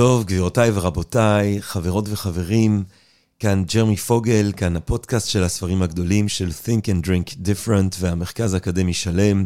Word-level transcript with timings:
טוב, 0.00 0.24
גבירותיי 0.24 0.70
ורבותיי, 0.74 1.62
חברות 1.62 2.04
וחברים, 2.08 2.84
כאן 3.38 3.64
ג'רמי 3.74 3.96
פוגל, 3.96 4.52
כאן 4.56 4.76
הפודקאסט 4.76 5.28
של 5.28 5.42
הספרים 5.42 5.82
הגדולים 5.82 6.28
של 6.28 6.48
Think 6.64 6.84
and 6.84 7.06
Drink 7.06 7.34
Different 7.34 7.96
והמרכז 7.98 8.54
האקדמי 8.54 8.94
שלם. 8.94 9.44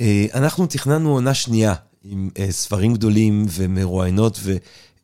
אה, 0.00 0.26
אנחנו 0.34 0.66
תכננו 0.66 1.12
עונה 1.12 1.34
שנייה 1.34 1.74
עם 2.04 2.30
אה, 2.38 2.52
ספרים 2.52 2.94
גדולים 2.94 3.46
ומרואיינות 3.50 4.40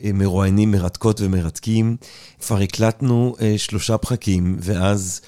ומרואיינים 0.01 0.71
מרתקות 0.71 1.21
ומרתקים. 1.21 1.97
כבר 2.41 2.59
הקלטנו 2.59 3.37
אה, 3.41 3.55
שלושה 3.59 3.99
פרקים, 3.99 4.57
ואז 4.61 5.21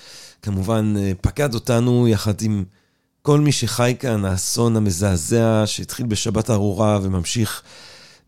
כמובן 0.42 0.94
פקד 1.20 1.54
אותנו 1.54 2.08
יחד 2.08 2.42
עם 2.42 2.64
כל 3.22 3.40
מי 3.40 3.52
שחי 3.52 3.94
כאן, 3.98 4.24
האסון 4.24 4.76
המזעזע 4.76 5.62
שהתחיל 5.66 6.06
בשבת 6.06 6.50
ארורה 6.50 6.98
וממשיך 7.02 7.62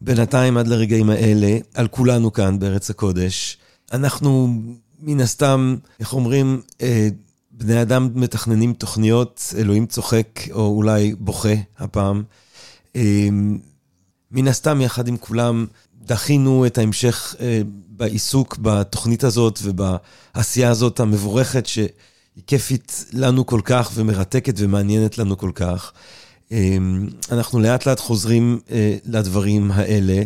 בינתיים 0.01 0.57
עד 0.57 0.67
לרגעים 0.67 1.11
האלה, 1.11 1.59
על 1.75 1.89
כולנו 1.89 2.33
כאן 2.33 2.59
בארץ 2.59 2.91
הקודש. 2.91 3.57
אנחנו 3.93 4.49
מן 5.01 5.21
הסתם, 5.21 5.77
איך 6.01 6.13
אומרים, 6.13 6.61
אה, 6.83 7.09
בני 7.51 7.83
אדם 7.83 8.09
מתכננים 8.15 8.73
תוכניות, 8.73 9.55
אלוהים 9.59 9.87
צוחק, 9.87 10.41
או 10.53 10.67
אולי 10.67 11.15
בוכה 11.19 11.55
הפעם. 11.79 12.23
אה, 12.97 13.29
מן 14.31 14.49
הסתם, 14.49 14.81
יחד 14.81 15.09
עם 15.09 15.17
כולם, 15.17 15.67
דחינו 16.03 16.67
את 16.67 16.79
ההמשך 16.79 17.35
אה, 17.41 17.63
בעיסוק 17.89 18.59
בתוכנית 18.63 19.25
הזאת 19.25 19.59
ובעשייה 19.63 20.71
הזאת 20.71 21.01
המבורכת, 21.01 21.67
שהיא 21.67 21.89
כיפית 22.47 23.05
לנו 23.13 23.47
כל 23.47 23.61
כך 23.65 23.91
ומרתקת 23.95 24.55
ומעניינת 24.59 25.19
לנו 25.19 25.39
כל 25.39 25.51
כך. 25.55 25.93
אמ, 26.53 27.09
אנחנו 27.33 27.61
לאט 27.61 27.87
לאט 27.87 28.01
חוזרים 28.01 28.61
אה, 28.71 28.97
לדברים 29.07 29.71
האלה. 29.71 30.23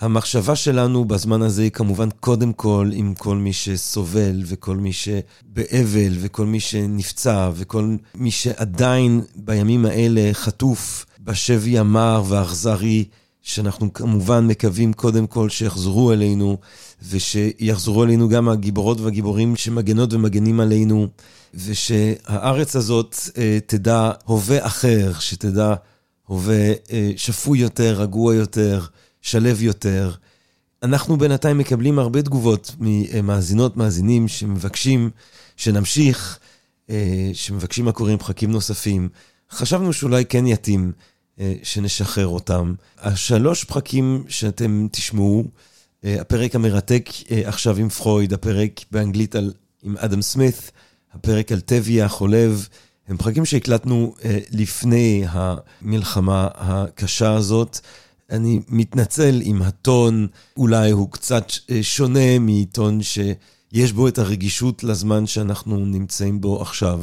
המחשבה 0.00 0.56
שלנו 0.56 1.04
בזמן 1.04 1.42
הזה 1.42 1.62
היא 1.62 1.70
כמובן 1.70 2.08
קודם 2.20 2.52
כל 2.52 2.90
עם 2.92 3.14
כל 3.14 3.36
מי 3.36 3.52
שסובל 3.52 4.42
וכל 4.46 4.76
מי 4.76 4.92
שבאבל 4.92 6.12
וכל 6.20 6.46
מי 6.46 6.60
שנפצע 6.60 7.50
וכל 7.54 7.96
מי 8.14 8.30
שעדיין 8.30 9.20
בימים 9.36 9.86
האלה 9.86 10.30
חטוף 10.32 11.06
בשבי 11.20 11.78
המר 11.78 12.22
והאכזרי, 12.28 13.04
שאנחנו 13.42 13.92
כמובן 13.92 14.46
מקווים 14.46 14.92
קודם 14.92 15.26
כל 15.26 15.48
שיחזרו 15.48 16.12
אלינו 16.12 16.56
ושיחזרו 17.08 18.04
אלינו 18.04 18.28
גם 18.28 18.48
הגיבורות 18.48 19.00
והגיבורים 19.00 19.56
שמגנות 19.56 20.12
ומגנים 20.12 20.60
עלינו. 20.60 21.08
ושהארץ 21.56 22.76
הזאת 22.76 23.16
אה, 23.38 23.58
תדע 23.66 24.10
הווה 24.24 24.66
אחר, 24.66 25.12
שתדע 25.18 25.74
הווה 26.26 26.72
אה, 26.92 27.10
שפוי 27.16 27.58
יותר, 27.58 27.94
רגוע 28.00 28.34
יותר, 28.34 28.80
שלב 29.22 29.62
יותר. 29.62 30.12
אנחנו 30.82 31.16
בינתיים 31.16 31.58
מקבלים 31.58 31.98
הרבה 31.98 32.22
תגובות 32.22 32.74
ממאזינות, 32.78 33.76
מאזינים, 33.76 34.28
שמבקשים 34.28 35.10
שנמשיך, 35.56 36.38
אה, 36.90 37.30
שמבקשים 37.32 37.84
מה 37.84 37.92
פרקים 38.18 38.50
נוספים. 38.50 39.08
חשבנו 39.50 39.92
שאולי 39.92 40.24
כן 40.24 40.46
יתאים 40.46 40.92
אה, 41.40 41.54
שנשחרר 41.62 42.26
אותם. 42.26 42.74
השלוש 42.98 43.64
פרקים 43.64 44.24
שאתם 44.28 44.86
תשמעו, 44.92 45.44
אה, 46.04 46.20
הפרק 46.20 46.54
המרתק 46.54 47.10
אה, 47.30 47.42
עכשיו 47.44 47.76
עם 47.76 47.88
פרויד, 47.88 48.32
הפרק 48.32 48.80
באנגלית 48.90 49.36
על, 49.36 49.52
עם 49.82 49.96
אדם 49.96 50.22
סמית, 50.22 50.70
הפרק 51.14 51.52
על 51.52 51.60
טבי 51.60 52.02
החולב, 52.02 52.68
הם 53.08 53.16
פרקים 53.16 53.44
שהקלטנו 53.44 54.14
אה, 54.24 54.38
לפני 54.50 55.24
המלחמה 55.28 56.48
הקשה 56.54 57.34
הזאת. 57.34 57.78
אני 58.30 58.60
מתנצל 58.68 59.40
אם 59.44 59.62
הטון 59.62 60.26
אולי 60.56 60.90
הוא 60.90 61.10
קצת 61.10 61.52
אה, 61.70 61.82
שונה 61.82 62.38
מטון 62.40 63.02
שיש 63.02 63.92
בו 63.92 64.08
את 64.08 64.18
הרגישות 64.18 64.84
לזמן 64.84 65.26
שאנחנו 65.26 65.86
נמצאים 65.86 66.40
בו 66.40 66.62
עכשיו, 66.62 67.00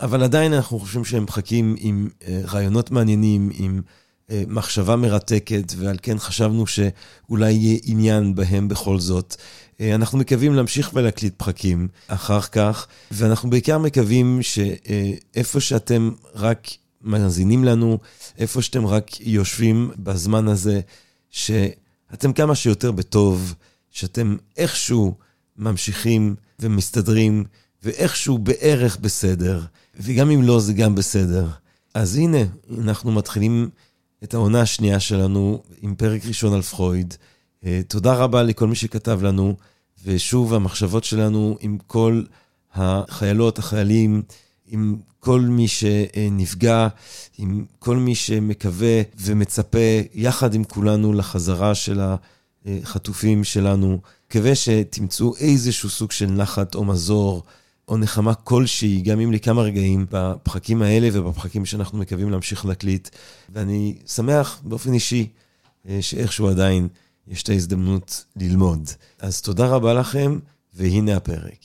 אבל 0.00 0.22
עדיין 0.22 0.52
אנחנו 0.52 0.78
חושבים 0.78 1.04
שהם 1.04 1.26
פרקים 1.26 1.76
עם 1.78 2.08
אה, 2.26 2.40
רעיונות 2.44 2.90
מעניינים, 2.90 3.50
עם 3.54 3.80
מחשבה 4.30 4.96
מרתקת, 4.96 5.72
ועל 5.76 5.96
כן 6.02 6.18
חשבנו 6.18 6.64
שאולי 6.66 7.52
יהיה 7.52 7.78
עניין 7.84 8.34
בהם 8.34 8.68
בכל 8.68 8.98
זאת. 8.98 9.36
אה, 9.80 9.94
אנחנו 9.94 10.18
מקווים 10.18 10.54
להמשיך 10.54 10.90
ולהקליט 10.94 11.34
פרקים 11.36 11.88
אחר 12.08 12.40
כך, 12.40 12.86
ואנחנו 13.10 13.50
בעיקר 13.50 13.78
מקווים 13.78 14.38
שאיפה 14.42 15.60
שאתם 15.60 16.10
רק 16.34 16.68
מאזינים 17.02 17.64
לנו, 17.64 17.98
איפה 18.38 18.62
שאתם 18.62 18.86
רק 18.86 19.20
יושבים 19.20 19.90
בזמן 19.96 20.48
הזה, 20.48 20.80
שאתם 21.30 22.32
כמה 22.34 22.54
שיותר 22.54 22.92
בטוב, 22.92 23.54
שאתם 23.90 24.36
איכשהו 24.56 25.14
ממשיכים 25.56 26.34
ומסתדרים, 26.60 27.44
ואיכשהו 27.82 28.38
בערך 28.38 28.96
בסדר, 28.96 29.62
וגם 30.00 30.30
אם 30.30 30.42
לא, 30.42 30.60
זה 30.60 30.72
גם 30.72 30.94
בסדר. 30.94 31.48
אז 31.94 32.16
הנה, 32.16 32.38
אנחנו 32.78 33.12
מתחילים 33.12 33.70
את 34.26 34.34
העונה 34.34 34.60
השנייה 34.60 35.00
שלנו 35.00 35.62
עם 35.82 35.94
פרק 35.94 36.26
ראשון 36.26 36.52
על 36.54 36.62
פרויד. 36.62 37.14
אה, 37.64 37.80
תודה 37.88 38.14
רבה 38.14 38.42
לכל 38.42 38.66
מי 38.66 38.74
שכתב 38.74 39.22
לנו, 39.22 39.56
ושוב, 40.04 40.54
המחשבות 40.54 41.04
שלנו 41.04 41.56
עם 41.60 41.78
כל 41.86 42.22
החיילות, 42.74 43.58
החיילים, 43.58 44.22
עם 44.66 44.96
כל 45.20 45.40
מי 45.40 45.68
שנפגע, 45.68 46.88
עם 47.38 47.64
כל 47.78 47.96
מי 47.96 48.14
שמקווה 48.14 49.02
ומצפה, 49.20 49.78
יחד 50.14 50.54
עם 50.54 50.64
כולנו, 50.64 51.12
לחזרה 51.12 51.74
של 51.74 52.00
החטופים 52.66 53.44
שלנו. 53.44 53.98
מקווה 54.30 54.54
שתמצאו 54.54 55.36
איזשהו 55.36 55.88
סוג 55.88 56.12
של 56.12 56.26
נחת 56.26 56.74
או 56.74 56.84
מזור. 56.84 57.42
או 57.88 57.96
נחמה 57.96 58.34
כלשהי, 58.34 59.00
גם 59.02 59.20
אם 59.20 59.32
לכמה 59.32 59.62
רגעים, 59.62 60.06
בפחקים 60.10 60.82
האלה 60.82 61.08
ובפחקים 61.12 61.66
שאנחנו 61.66 61.98
מקווים 61.98 62.30
להמשיך 62.30 62.66
להקליט. 62.66 63.08
ואני 63.52 63.94
שמח 64.06 64.60
באופן 64.64 64.92
אישי 64.92 65.28
אה, 65.88 65.98
שאיכשהו 66.00 66.48
עדיין 66.48 66.88
יש 67.28 67.42
את 67.42 67.48
ההזדמנות 67.48 68.24
ללמוד. 68.36 68.90
אז 69.18 69.40
תודה 69.40 69.66
רבה 69.66 69.94
לכם, 69.94 70.38
והנה 70.74 71.16
הפרק. 71.16 71.58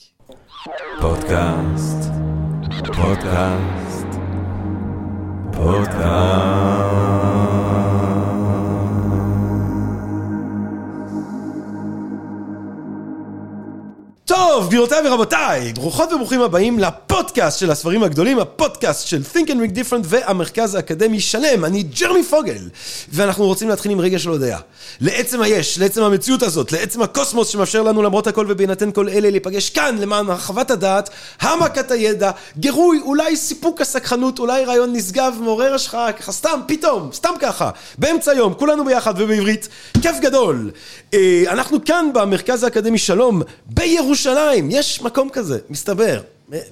פודקאסט, 1.00 2.10
פודקאסט, 2.86 4.06
פודקאסט. 5.52 7.01
טוב, 14.54 14.66
גבירותיי 14.66 15.08
ורבותיי, 15.08 15.72
ברוכות 15.72 16.12
וברוכים 16.12 16.42
הבאים 16.42 16.78
לפודקאסט 16.78 17.58
של 17.58 17.70
הספרים 17.70 18.02
הגדולים, 18.02 18.38
הפודקאסט 18.38 19.06
של 19.06 19.22
Think 19.34 19.46
and 19.46 19.50
Ring 19.50 19.76
Different 19.76 20.04
והמרכז 20.04 20.74
האקדמי 20.74 21.20
שלם. 21.20 21.64
אני 21.64 21.82
ג'רמי 21.82 22.24
פוגל, 22.24 22.68
ואנחנו 23.12 23.46
רוצים 23.46 23.68
להתחיל 23.68 23.92
עם 23.92 24.00
רגע 24.00 24.18
של 24.18 24.28
הודיה. 24.28 24.58
לעצם 25.00 25.42
היש, 25.42 25.78
לעצם 25.78 26.02
המציאות 26.02 26.42
הזאת, 26.42 26.72
לעצם 26.72 27.02
הקוסמוס 27.02 27.48
שמאפשר 27.48 27.82
לנו 27.82 28.02
למרות 28.02 28.26
הכל 28.26 28.46
ובהינתן 28.48 28.90
כל 28.90 29.08
אלה 29.08 29.30
להיפגש 29.30 29.70
כאן 29.70 29.96
למען 30.00 30.30
הרחבת 30.30 30.70
הדעת, 30.70 31.10
העמקת 31.40 31.90
הידע, 31.90 32.30
גירוי, 32.58 33.00
אולי 33.02 33.36
סיפוק 33.36 33.80
הסקחנות, 33.80 34.38
אולי 34.38 34.64
רעיון 34.64 34.92
נשגב, 34.92 35.34
מעורר 35.40 35.74
השחרה, 35.74 36.12
ככה 36.12 36.32
סתם, 36.32 36.60
פתאום, 36.66 37.10
סתם 37.12 37.32
ככה, 37.40 37.70
באמצע 37.98 38.32
היום, 38.32 38.54
כולנו 38.54 38.84
ביחד 38.84 39.14
ובעברית, 39.16 39.68
כיף 40.02 40.16
גדול. 40.20 40.70
אה, 41.14 41.42
אנחנו 41.48 41.84
כאן 41.84 42.10
במרכז 42.14 42.64
האקדמי 42.64 42.98
שלום, 42.98 43.42
בירושלים. 43.66 44.41
ירושלים, 44.42 44.68
יש 44.70 45.02
מקום 45.02 45.28
כזה, 45.32 45.58
מסתבר. 45.70 46.20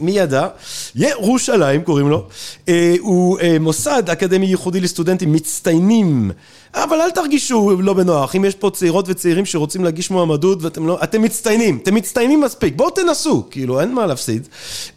מי 0.01 0.11
ידע? 0.11 0.49
ירושלים 0.95 1.83
קוראים 1.83 2.09
לו. 2.09 2.27
אה, 2.69 2.95
הוא 3.01 3.39
אה, 3.41 3.59
מוסד 3.61 4.11
אקדמי 4.11 4.47
ייחודי 4.47 4.81
לסטודנטים 4.81 5.33
מצטיינים 5.33 6.31
אבל 6.75 7.01
אל 7.01 7.11
תרגישו 7.11 7.77
לא 7.81 7.95
בנוח, 7.95 8.37
אם 8.37 8.45
יש 8.45 8.55
פה 8.55 8.71
צעירות 8.71 9.05
וצעירים 9.09 9.47
שרוצים 9.47 9.85
להגיש 9.85 10.11
מועמדות 10.11 10.63
ואתם 10.63 10.87
לא, 10.87 10.99
אתם 11.03 11.23
מצטיינים, 11.23 11.79
אתם 11.83 11.95
מצטיינים 11.95 12.41
מספיק, 12.41 12.75
בואו 12.77 12.91
תנסו, 12.91 13.47
כאילו 13.51 13.81
אין 13.81 13.95
מה 13.95 14.07
להפסיד. 14.07 14.49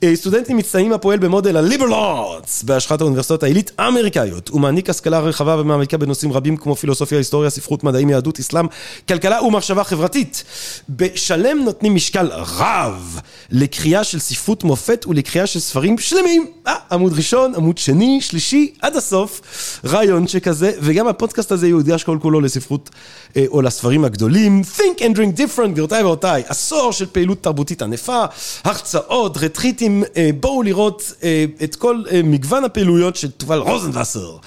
אה, 0.03 0.15
סטודנטים 0.15 0.57
מצטיינים 0.57 0.93
הפועל 0.93 1.19
במודל 1.19 1.57
ה-Liberal 1.57 1.91
Arts 1.91 2.65
בהשחת 2.65 3.01
האוניברסיטאות 3.01 3.43
העילית 3.43 3.71
האמריקאיות. 3.77 4.49
הוא 4.49 4.61
מעניק 4.61 4.89
השכלה 4.89 5.19
רחבה 5.19 5.55
ומעמיקה 5.59 5.97
בנושאים 5.97 6.33
רבים 6.33 6.57
כמו 6.57 6.75
פילוסופיה, 6.75 7.17
היסטוריה, 7.17 7.49
ספרות, 7.49 7.83
מדעים, 7.83 8.09
יהדות, 8.09 8.39
אסלאם, 8.39 8.65
כלכלה 9.07 9.43
ומחשבה 9.43 9.83
חברתית. 9.83 10.43
בשלם 10.89 11.57
נותנים 11.57 11.95
משקל 11.95 12.29
רב 12.57 13.19
לקריאה 13.51 14.03
של 14.03 14.19
ספרות 14.19 14.63
מופת 14.63 15.05
ולקריאה 15.07 15.47
של 15.47 15.59
ספרים 15.59 15.97
שלמים. 15.97 16.47
אה, 16.67 16.75
עמוד 16.91 17.13
ראשון, 17.13 17.55
עמוד 17.55 17.77
שני, 17.77 18.21
שלישי, 18.21 18.73
עד 18.81 18.95
הסוף, 18.95 19.41
רעיון 19.85 20.27
שכזה, 20.27 20.71
וגם 20.79 21.07
הפודקאסט 21.07 21.51
הזה 21.51 21.62
הזה 21.63 21.69
יוקדש 21.69 22.03
כל 22.03 22.17
כולו 22.21 22.41
לספרות 22.41 22.89
אה, 23.37 23.45
או 23.47 23.61
לספרים 23.61 24.05
הגדולים. 24.05 24.61
Think 24.77 24.99
and 24.99 25.15
Drink 25.15 25.37
Different, 25.37 25.67
גבירותיי 25.67 26.03
ורבותיי, 26.03 26.43
עשור 26.47 26.91
של 26.91 27.05
פעילות 27.05 27.43
תרבותית 27.43 27.81
ענפה, 27.81 28.25
הרצאות, 28.63 29.37
רטריטים, 29.37 30.03
אה, 30.17 30.29
בואו 30.39 30.63
לראות 30.63 31.13
אה, 31.23 31.45
את 31.63 31.75
כל 31.75 32.03
מגוון 32.23 32.63
הפעילויות 32.63 33.15
שתובל 33.15 33.57
רוזנבסר 33.57 34.37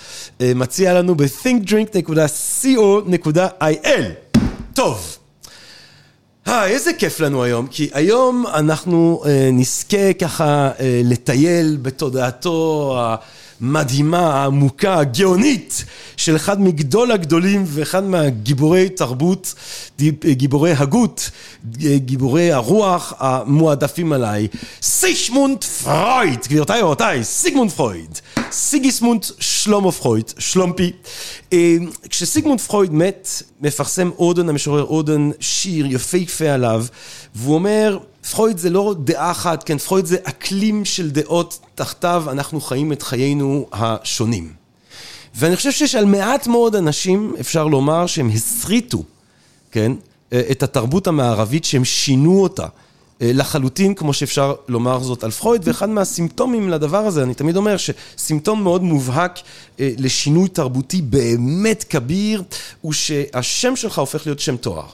מציע 0.40 0.94
לנו 0.94 1.14
ב-thinkdrink.co.il. 1.14 4.02
טוב. 4.74 5.16
היי, 6.46 6.74
איזה 6.74 6.92
כיף 6.92 7.20
לנו 7.20 7.42
היום, 7.42 7.66
כי 7.66 7.90
היום 7.92 8.46
אנחנו 8.46 9.22
אה, 9.26 9.50
נזכה 9.52 10.12
ככה 10.12 10.70
אה, 10.80 11.00
לטייל 11.04 11.78
בתודעתו 11.82 12.98
המדהימה, 13.60 14.34
העמוקה, 14.34 14.98
הגאונית, 14.98 15.84
של 16.16 16.36
אחד 16.36 16.60
מגדולי 16.60 17.12
הגדולים 17.12 17.64
ואחד 17.66 18.04
מהגיבורי 18.04 18.88
תרבות, 18.88 19.54
גיבורי 20.24 20.72
הגות, 20.72 21.30
גיבורי 21.96 22.52
הרוח 22.52 23.12
המועדפים 23.18 24.12
עליי, 24.12 24.48
סיגמונד 24.82 25.64
פרויד, 25.64 26.38
גבירותיי 26.48 26.82
ורבותיי, 26.82 27.24
סיגמונד 27.24 27.70
פרויד, 27.70 28.18
סיגיסמונד 28.50 29.24
שלמה 29.40 29.92
פרויד, 29.92 30.32
שלומפי. 30.38 30.92
אה, 31.52 31.76
כשסיגמונד 32.08 32.60
פרויד 32.60 32.92
מת, 32.92 33.28
מפרסם 33.60 34.10
אודן, 34.18 34.48
המשורר 34.48 34.84
אודן, 34.84 35.30
שיר 35.40 35.86
יפהפה 35.86 36.48
עליו, 36.48 36.86
והוא 37.34 37.54
אומר, 37.54 37.98
פרויד 38.30 38.58
זה 38.58 38.70
לא 38.70 38.94
דעה 38.98 39.30
אחת, 39.30 39.62
כן, 39.62 39.78
פרויד 39.78 40.06
זה 40.06 40.16
אקלים 40.22 40.84
של 40.84 41.10
דעות, 41.10 41.58
תחתיו 41.74 42.24
אנחנו 42.28 42.60
חיים 42.60 42.92
את 42.92 43.02
חיינו 43.02 43.66
השונים. 43.72 44.52
ואני 45.34 45.56
חושב 45.56 45.72
שיש 45.72 45.94
על 45.94 46.04
מעט 46.04 46.46
מאוד 46.46 46.76
אנשים, 46.76 47.34
אפשר 47.40 47.66
לומר, 47.66 48.06
שהם 48.06 48.30
הסריטו, 48.30 49.02
כן, 49.70 49.92
את 50.28 50.62
התרבות 50.62 51.06
המערבית, 51.06 51.64
שהם 51.64 51.84
שינו 51.84 52.42
אותה. 52.42 52.66
לחלוטין, 53.20 53.94
כמו 53.94 54.12
שאפשר 54.12 54.54
לומר 54.68 55.02
זאת 55.02 55.24
על 55.24 55.30
פרויד, 55.30 55.62
ואחד 55.64 55.88
מהסימפטומים 55.88 56.68
לדבר 56.70 57.06
הזה, 57.06 57.22
אני 57.22 57.34
תמיד 57.34 57.56
אומר 57.56 57.76
שסימפטום 57.76 58.62
מאוד 58.62 58.82
מובהק 58.82 59.38
לשינוי 59.78 60.48
תרבותי 60.48 61.02
באמת 61.02 61.84
כביר, 61.84 62.42
הוא 62.80 62.92
שהשם 62.92 63.76
שלך 63.76 63.98
הופך 63.98 64.26
להיות 64.26 64.40
שם 64.40 64.56
תואר. 64.56 64.86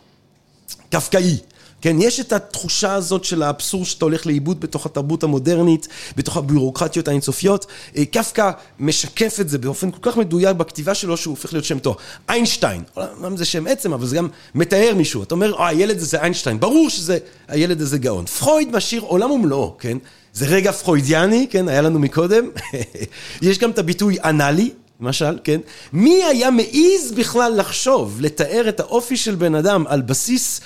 קפקאי. 0.90 1.36
כן, 1.82 1.96
יש 2.00 2.20
את 2.20 2.32
התחושה 2.32 2.94
הזאת 2.94 3.24
של 3.24 3.42
האבסורד 3.42 3.86
שאתה 3.86 4.04
הולך 4.04 4.26
לאיבוד 4.26 4.60
בתוך 4.60 4.86
התרבות 4.86 5.22
המודרנית, 5.22 5.88
בתוך 6.16 6.36
הביורוקרטיות 6.36 7.08
האינסופיות. 7.08 7.66
קפקא 8.10 8.50
משקף 8.80 9.36
את 9.40 9.48
זה 9.48 9.58
באופן 9.58 9.90
כל 9.90 9.98
כך 10.02 10.16
מדויק 10.16 10.56
בכתיבה 10.56 10.94
שלו 10.94 11.16
שהוא 11.16 11.32
הופך 11.32 11.52
להיות 11.52 11.64
שם 11.64 11.78
תואר. 11.78 11.94
איינשטיין, 12.28 12.82
אומנם 12.96 13.36
זה 13.36 13.44
שם 13.44 13.66
עצם, 13.66 13.92
אבל 13.92 14.06
זה 14.06 14.16
גם 14.16 14.28
מתאר 14.54 14.94
מישהו. 14.96 15.22
אתה 15.22 15.34
אומר, 15.34 15.54
אה, 15.58 15.66
הילד 15.66 15.96
הזה 15.96 16.06
זה 16.06 16.20
איינשטיין, 16.20 16.60
ברור 16.60 16.90
שזה, 16.90 17.18
הילד 17.48 17.80
הזה 17.80 17.98
גאון. 17.98 18.26
פרויד 18.26 18.76
משאיר 18.76 19.02
עולם 19.02 19.30
ומלואו, 19.30 19.76
כן? 19.78 19.98
זה 20.32 20.46
רגע 20.46 20.72
פרוידיאני, 20.72 21.46
כן, 21.50 21.68
היה 21.68 21.82
לנו 21.82 21.98
מקודם. 21.98 22.48
יש 23.42 23.58
גם 23.58 23.70
את 23.70 23.78
הביטוי 23.78 24.16
אנאלי, 24.24 24.70
למשל, 25.02 25.38
כן? 25.44 25.60
מי 25.92 26.24
היה 26.24 26.50
מעז 26.50 27.12
בכלל 27.14 27.52
לחשוב, 27.56 28.16
לתאר 28.20 28.68
את 28.68 28.80
האופי 28.80 29.16
של 29.16 29.34
בן 29.34 29.54
אדם 29.54 29.84
על 29.88 30.02
בסיס 30.02 30.60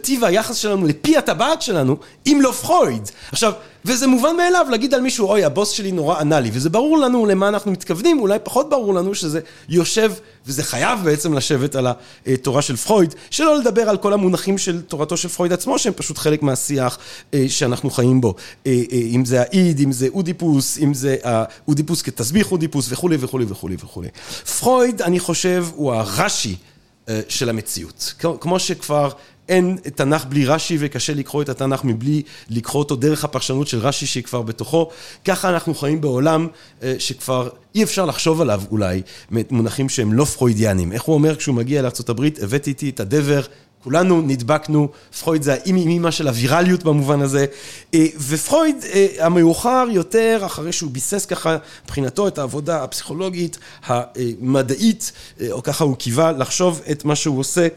טיב 0.00 0.24
היחס 0.24 0.56
שלנו 0.56 0.86
לפי 0.86 1.16
הטבעת 1.16 1.62
שלנו, 1.62 1.96
אם 2.26 2.38
לא 2.42 2.52
פרויד? 2.52 3.10
עכשיו, 3.32 3.52
וזה 3.84 4.06
מובן 4.06 4.36
מאליו 4.36 4.66
להגיד 4.70 4.94
על 4.94 5.00
מישהו, 5.00 5.28
אוי, 5.28 5.44
הבוס 5.44 5.70
שלי 5.70 5.92
נורא 5.92 6.18
ענה 6.20 6.40
לי, 6.40 6.50
וזה 6.52 6.70
ברור 6.70 6.98
לנו 6.98 7.26
למה 7.26 7.48
אנחנו 7.48 7.72
מתכוונים, 7.72 8.20
אולי 8.20 8.38
פחות 8.42 8.70
ברור 8.70 8.94
לנו 8.94 9.14
שזה 9.14 9.40
יושב, 9.68 10.12
וזה 10.50 10.62
חייב 10.62 10.98
בעצם 11.04 11.34
לשבת 11.34 11.74
על 11.74 11.86
התורה 12.26 12.62
של 12.62 12.76
פרויד, 12.76 13.14
שלא 13.30 13.58
לדבר 13.58 13.82
על 13.82 13.96
כל 13.96 14.12
המונחים 14.12 14.58
של 14.58 14.80
תורתו 14.80 15.16
של 15.16 15.28
פרויד 15.28 15.52
עצמו, 15.52 15.78
שהם 15.78 15.92
פשוט 15.96 16.18
חלק 16.18 16.42
מהשיח 16.42 16.98
שאנחנו 17.48 17.90
חיים 17.90 18.20
בו. 18.20 18.34
אם 18.92 19.22
זה 19.24 19.40
האיד, 19.40 19.80
אם 19.80 19.92
זה 19.92 20.08
אודיפוס, 20.08 20.78
אם 20.78 20.94
זה 20.94 21.16
האודיפוס 21.24 22.02
כתסביך 22.02 22.52
אודיפוס 22.52 22.86
וכולי 22.90 23.16
וכולי 23.20 23.44
וכולי 23.48 23.76
וכולי. 23.80 24.08
פרויד, 24.58 25.02
אני 25.02 25.20
חושב, 25.20 25.66
הוא 25.74 25.92
הרש"י 25.92 26.56
של 27.28 27.48
המציאות. 27.48 28.14
כמו 28.40 28.58
שכבר 28.58 29.10
אין 29.50 29.76
תנ"ך 29.94 30.24
בלי 30.24 30.46
רש"י 30.46 30.76
וקשה 30.80 31.14
לקרוא 31.14 31.42
את 31.42 31.48
התנ"ך 31.48 31.84
מבלי 31.84 32.22
לקרוא 32.50 32.82
אותו 32.82 32.96
דרך 32.96 33.24
הפרשנות 33.24 33.68
של 33.68 33.78
רש"י 33.78 34.06
שהיא 34.06 34.22
כבר 34.22 34.42
בתוכו. 34.42 34.88
ככה 35.24 35.48
אנחנו 35.48 35.74
חיים 35.74 36.00
בעולם 36.00 36.46
שכבר 36.98 37.48
אי 37.74 37.82
אפשר 37.82 38.06
לחשוב 38.06 38.40
עליו 38.40 38.62
אולי 38.70 39.02
מונחים 39.50 39.88
שהם 39.88 40.12
לא 40.12 40.24
פרוידיאנים. 40.24 40.92
איך 40.92 41.02
הוא 41.02 41.14
אומר 41.14 41.36
כשהוא 41.36 41.54
מגיע 41.54 41.82
לארה"ב, 41.82 42.24
הבאתי 42.42 42.70
איתי 42.70 42.90
את 42.90 43.00
הדבר 43.00 43.40
כולנו 43.84 44.20
נדבקנו, 44.20 44.88
פרויד 45.20 45.42
זה 45.42 45.52
האימי 45.52 45.86
אימא 45.86 46.10
של 46.10 46.28
הווירליות 46.28 46.84
במובן 46.84 47.20
הזה, 47.20 47.46
ופרויד 48.28 48.76
המאוחר 49.18 49.86
יותר, 49.90 50.42
אחרי 50.46 50.72
שהוא 50.72 50.90
ביסס 50.90 51.26
ככה 51.26 51.56
מבחינתו 51.84 52.28
את 52.28 52.38
העבודה 52.38 52.84
הפסיכולוגית, 52.84 53.58
המדעית, 53.86 55.12
או 55.50 55.62
ככה 55.62 55.84
הוא 55.84 55.96
קיווה 55.96 56.32
לחשוב 56.32 56.82
את 56.90 57.04
מה 57.04 57.16
שהוא 57.16 57.38
עושה, 57.38 57.68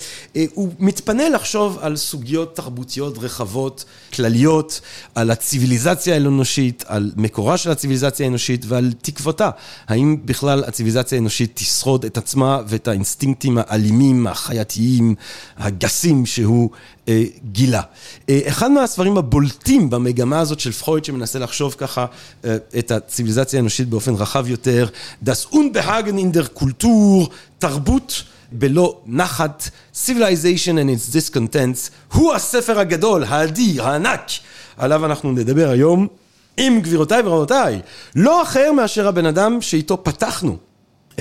הוא 0.54 0.70
מתפנה 0.80 1.30
לחשוב 1.30 1.78
על 1.82 1.96
סוגיות 1.96 2.56
תרבותיות 2.56 3.18
רחבות, 3.18 3.86
כלליות, 4.14 4.82
על 5.16 5.32
הציוויליזציה 5.32 6.14
האנושית, 6.14 6.84
על 6.88 7.12
מקורה 7.16 7.58
של 7.58 7.72
הציוויליזציה 7.72 8.26
האנושית 8.26 8.66
ועל 8.68 8.94
תקוותה. 9.02 9.50
האם 9.88 10.18
בכלל 10.26 10.64
הציוויליזציה 10.68 11.18
האנושית 11.18 11.52
תשרוד 11.54 12.06
את 12.06 12.18
עצמה 12.18 12.60
ואת 12.68 12.88
האינסטינקטים 12.88 13.58
האלימים, 13.58 14.28
החייתיים, 14.28 15.16
הגסים. 15.58 15.93
מעשים 15.94 16.26
שהוא 16.26 16.70
אה, 17.08 17.24
גילה. 17.52 17.82
אה, 18.30 18.40
אחד 18.48 18.72
מהספרים 18.72 19.18
הבולטים 19.18 19.90
במגמה 19.90 20.40
הזאת 20.40 20.60
של 20.60 20.72
פרויד 20.72 21.06
שמנסה 21.06 21.40
לחשוב 21.40 21.76
ככה 21.78 22.06
אה, 22.46 22.56
את 22.80 22.92
הציוויליזציה 22.92 23.60
האנושית 23.60 23.90
באופן 23.90 24.14
רחב 24.14 24.50
יותר, 24.50 24.88
Das 25.26 25.54
Unbehagen 25.54 26.18
in 26.18 26.38
der 26.38 26.60
Kultur, 26.60 27.30
תרבות 27.60 28.24
בלא 28.52 29.02
נחת, 29.06 29.70
Civilization 30.06 30.76
and 30.78 30.90
its 30.90 31.16
Discontents, 31.16 31.92
הוא 32.14 32.34
הספר 32.34 32.80
הגדול, 32.80 33.24
האדיר, 33.24 33.84
הענק, 33.88 34.22
עליו 34.78 35.06
אנחנו 35.06 35.32
נדבר 35.32 35.70
היום 35.70 36.08
עם 36.58 36.82
גבירותיי 36.82 37.22
ורבותיי, 37.26 37.80
לא 38.16 38.44
אחר 38.44 38.72
מאשר 38.72 39.08
הבן 39.08 39.26
אדם 39.26 39.62
שאיתו 39.62 40.04
פתחנו 40.04 40.58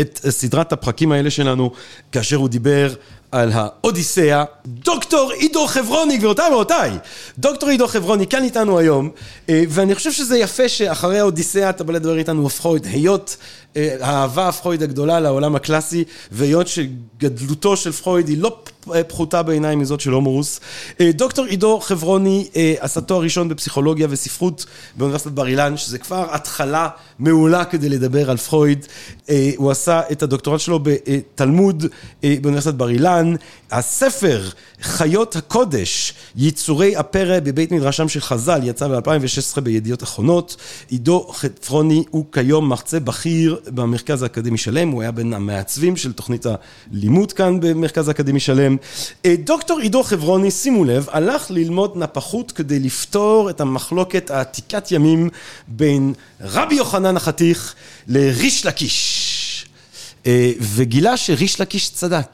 את 0.00 0.20
סדרת 0.28 0.72
הפרקים 0.72 1.12
האלה 1.12 1.30
שלנו, 1.30 1.70
כאשר 2.12 2.36
הוא 2.36 2.48
דיבר 2.48 2.94
על 3.32 3.50
האודיסאה, 3.52 4.44
דוקטור 4.66 5.32
עידו 5.32 5.66
חברוני, 5.66 6.16
גבירותיי 6.16 6.50
ורבותיי, 6.50 6.90
דוקטור 7.38 7.68
עידו 7.68 7.88
חברוני 7.88 8.26
כאן 8.26 8.44
איתנו 8.44 8.78
היום, 8.78 9.10
ואני 9.48 9.94
חושב 9.94 10.12
שזה 10.12 10.38
יפה 10.38 10.68
שאחרי 10.68 11.18
האודיסאה 11.18 11.70
אתה 11.70 11.84
בא 11.84 11.92
לדבר 11.92 12.18
איתנו 12.18 12.42
על 12.44 12.48
פרויד, 12.48 12.86
היות 12.86 13.36
האהבה 13.76 14.48
הפרויד 14.48 14.82
הגדולה 14.82 15.20
לעולם 15.20 15.54
הקלאסי, 15.54 16.04
והיות 16.32 16.66
שגדלותו 16.68 17.76
של 17.76 17.92
פרויד 17.92 18.28
היא 18.28 18.38
לא 18.38 18.58
פחותה 19.08 19.42
בעיניי 19.42 19.76
מזאת 19.76 20.00
של 20.00 20.12
הומורוס. 20.12 20.60
דוקטור 21.02 21.44
עידו 21.44 21.80
חברוני 21.80 22.48
עשה 22.80 23.00
תואר 23.00 23.22
ראשון 23.22 23.48
בפסיכולוגיה 23.48 24.06
וספרות 24.10 24.66
באוניברסיטת 24.96 25.32
בר 25.32 25.46
אילן, 25.46 25.76
שזה 25.76 25.98
כבר 25.98 26.26
התחלה 26.30 26.88
מעולה 27.18 27.64
כדי 27.64 27.88
לדבר 27.88 28.30
על 28.30 28.36
פרויד. 28.36 28.86
הוא 29.56 29.70
עשה 29.70 30.00
את 30.12 30.22
הדוקטורט 30.22 30.60
שלו 30.60 30.80
בתלמוד 30.82 31.84
באוניברסיטת 32.22 32.74
בר 32.74 32.88
אילן. 32.90 33.34
הספר 33.70 34.48
חיות 34.82 35.36
הקודש, 35.36 36.14
ייצורי 36.36 36.96
הפרא 36.96 37.40
בבית 37.40 37.72
מדרשם 37.72 38.08
של 38.08 38.20
חז"ל, 38.20 38.60
יצא 38.64 38.88
ב-2016 38.88 39.60
בידיעות 39.60 40.02
אחרונות. 40.02 40.56
עידו 40.88 41.26
חברוני 41.32 42.04
הוא 42.10 42.24
כיום 42.32 42.68
מרצה 42.68 43.00
בכיר 43.00 43.60
במרכז 43.66 44.22
האקדמי 44.22 44.58
שלם, 44.58 44.88
הוא 44.88 45.02
היה 45.02 45.10
בין 45.10 45.34
המעצבים 45.34 45.96
של 45.96 46.12
תוכנית 46.12 46.46
הלימוד 46.92 47.32
כאן 47.32 47.60
במרכז 47.60 48.08
האקדמי 48.08 48.40
שלם. 48.40 48.71
דוקטור 49.26 49.78
עידו 49.78 50.02
חברוני, 50.02 50.50
שימו 50.50 50.84
לב, 50.84 51.06
הלך 51.10 51.50
ללמוד 51.50 51.96
נפחות 51.96 52.52
כדי 52.52 52.78
לפתור 52.78 53.50
את 53.50 53.60
המחלוקת 53.60 54.30
העתיקת 54.30 54.92
ימים 54.92 55.28
בין 55.68 56.14
רבי 56.40 56.74
יוחנן 56.74 57.16
החתיך 57.16 57.74
לריש 58.08 58.66
לקיש. 58.66 59.66
וגילה 60.60 61.16
שריש 61.16 61.60
לקיש 61.60 61.90
צדק. 61.90 62.28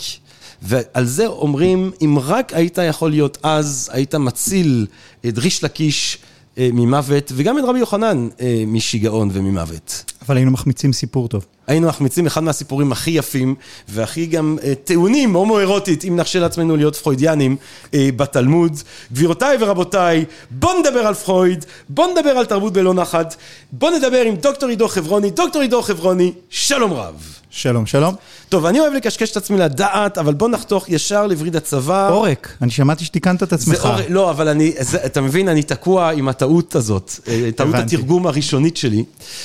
ועל 0.62 1.07
זה 1.07 1.26
אומרים, 1.26 1.90
אם 2.04 2.18
רק 2.23 2.54
היית 2.54 2.78
יכול 2.88 3.11
להיות 3.11 3.38
אז, 3.42 3.90
היית 3.92 4.14
מציל 4.14 4.87
את 5.28 5.38
ריש 5.38 5.64
לקיש 5.64 6.18
ממוות, 6.58 7.32
וגם 7.36 7.58
את 7.58 7.64
רבי 7.64 7.78
יוחנן 7.78 8.28
משיגעון 8.66 9.30
וממוות. 9.32 10.04
אבל 10.26 10.36
היינו 10.36 10.50
מחמיצים 10.50 10.92
סיפור 10.92 11.28
טוב. 11.28 11.46
היינו 11.66 11.88
מחמיצים 11.88 12.26
אחד 12.26 12.42
מהסיפורים 12.42 12.92
הכי 12.92 13.10
יפים, 13.10 13.54
והכי 13.88 14.26
גם 14.26 14.58
טעונים, 14.84 15.34
הומואירוטית, 15.34 16.04
אם 16.04 16.16
נרשה 16.16 16.38
לעצמנו 16.38 16.76
להיות 16.76 16.96
פרוידיאנים 16.96 17.56
בתלמוד. 17.92 18.72
גבירותיי 19.12 19.56
ורבותיי, 19.60 20.24
בואו 20.50 20.80
נדבר 20.80 20.98
על 20.98 21.14
פרויד, 21.14 21.64
בואו 21.88 22.10
נדבר 22.10 22.30
על 22.30 22.46
תרבות 22.46 22.72
בלא 22.72 22.94
נחת, 22.94 23.36
בואו 23.72 23.96
נדבר 23.98 24.20
עם 24.20 24.36
דוקטור 24.36 24.68
עידו 24.68 24.88
חברוני. 24.88 25.30
דוקטור 25.30 25.62
עידו 25.62 25.82
חברוני, 25.82 26.32
שלום 26.50 26.92
רב. 26.92 27.38
שלום, 27.58 27.86
שלום. 27.86 28.14
טוב, 28.48 28.66
אני 28.66 28.80
אוהב 28.80 28.92
לקשקש 28.92 29.30
את 29.30 29.36
עצמי 29.36 29.58
לדעת, 29.58 30.18
אבל 30.18 30.34
בוא 30.34 30.48
נחתוך 30.48 30.88
ישר 30.88 31.26
לווריד 31.26 31.56
הצבא. 31.56 32.10
עורק, 32.10 32.56
אני 32.62 32.70
שמעתי 32.70 33.04
שתיקנת 33.04 33.42
את 33.42 33.52
עצמך. 33.52 33.76
זה 33.82 33.88
עורק, 33.88 34.04
לא, 34.08 34.30
אבל 34.30 34.48
אני, 34.48 34.72
זה, 34.80 34.98
אתה 35.06 35.20
מבין, 35.20 35.48
אני 35.48 35.62
תקוע 35.62 36.10
עם 36.10 36.28
הטעות 36.28 36.74
הזאת, 36.74 37.12
טעות 37.56 37.74
התרגום 37.74 38.26
הראשונית 38.26 38.76
שלי. 38.76 39.04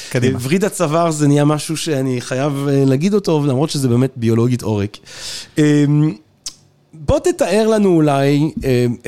קדימה. 0.09 0.39
וריד 0.41 0.65
הצוואר 0.65 1.11
זה 1.11 1.27
נהיה 1.27 1.45
משהו 1.45 1.77
שאני 1.77 2.21
חייב 2.21 2.67
להגיד 2.71 3.13
אותו, 3.13 3.43
למרות 3.47 3.69
שזה 3.69 3.87
באמת 3.87 4.11
ביולוגית 4.15 4.61
עורק. 4.61 4.97
בוא 7.05 7.19
תתאר 7.19 7.67
לנו 7.67 7.95
אולי 7.95 8.51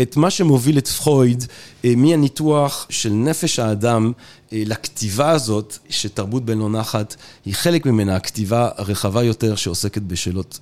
את 0.01 0.17
מה 0.17 0.29
שמוביל 0.29 0.77
את 0.77 0.87
פרויד 0.87 1.45
מהניתוח 1.83 2.87
של 2.89 3.09
נפש 3.09 3.59
האדם 3.59 4.11
לכתיבה 4.51 5.31
הזאת, 5.31 5.77
שתרבות 5.89 6.45
בין 6.45 6.57
לא 6.57 6.69
נחת 6.69 7.15
היא 7.45 7.53
חלק 7.53 7.85
ממנה, 7.85 8.15
הכתיבה 8.15 8.69
הרחבה 8.77 9.23
יותר 9.23 9.55
שעוסקת 9.55 10.01
בשאלות 10.01 10.59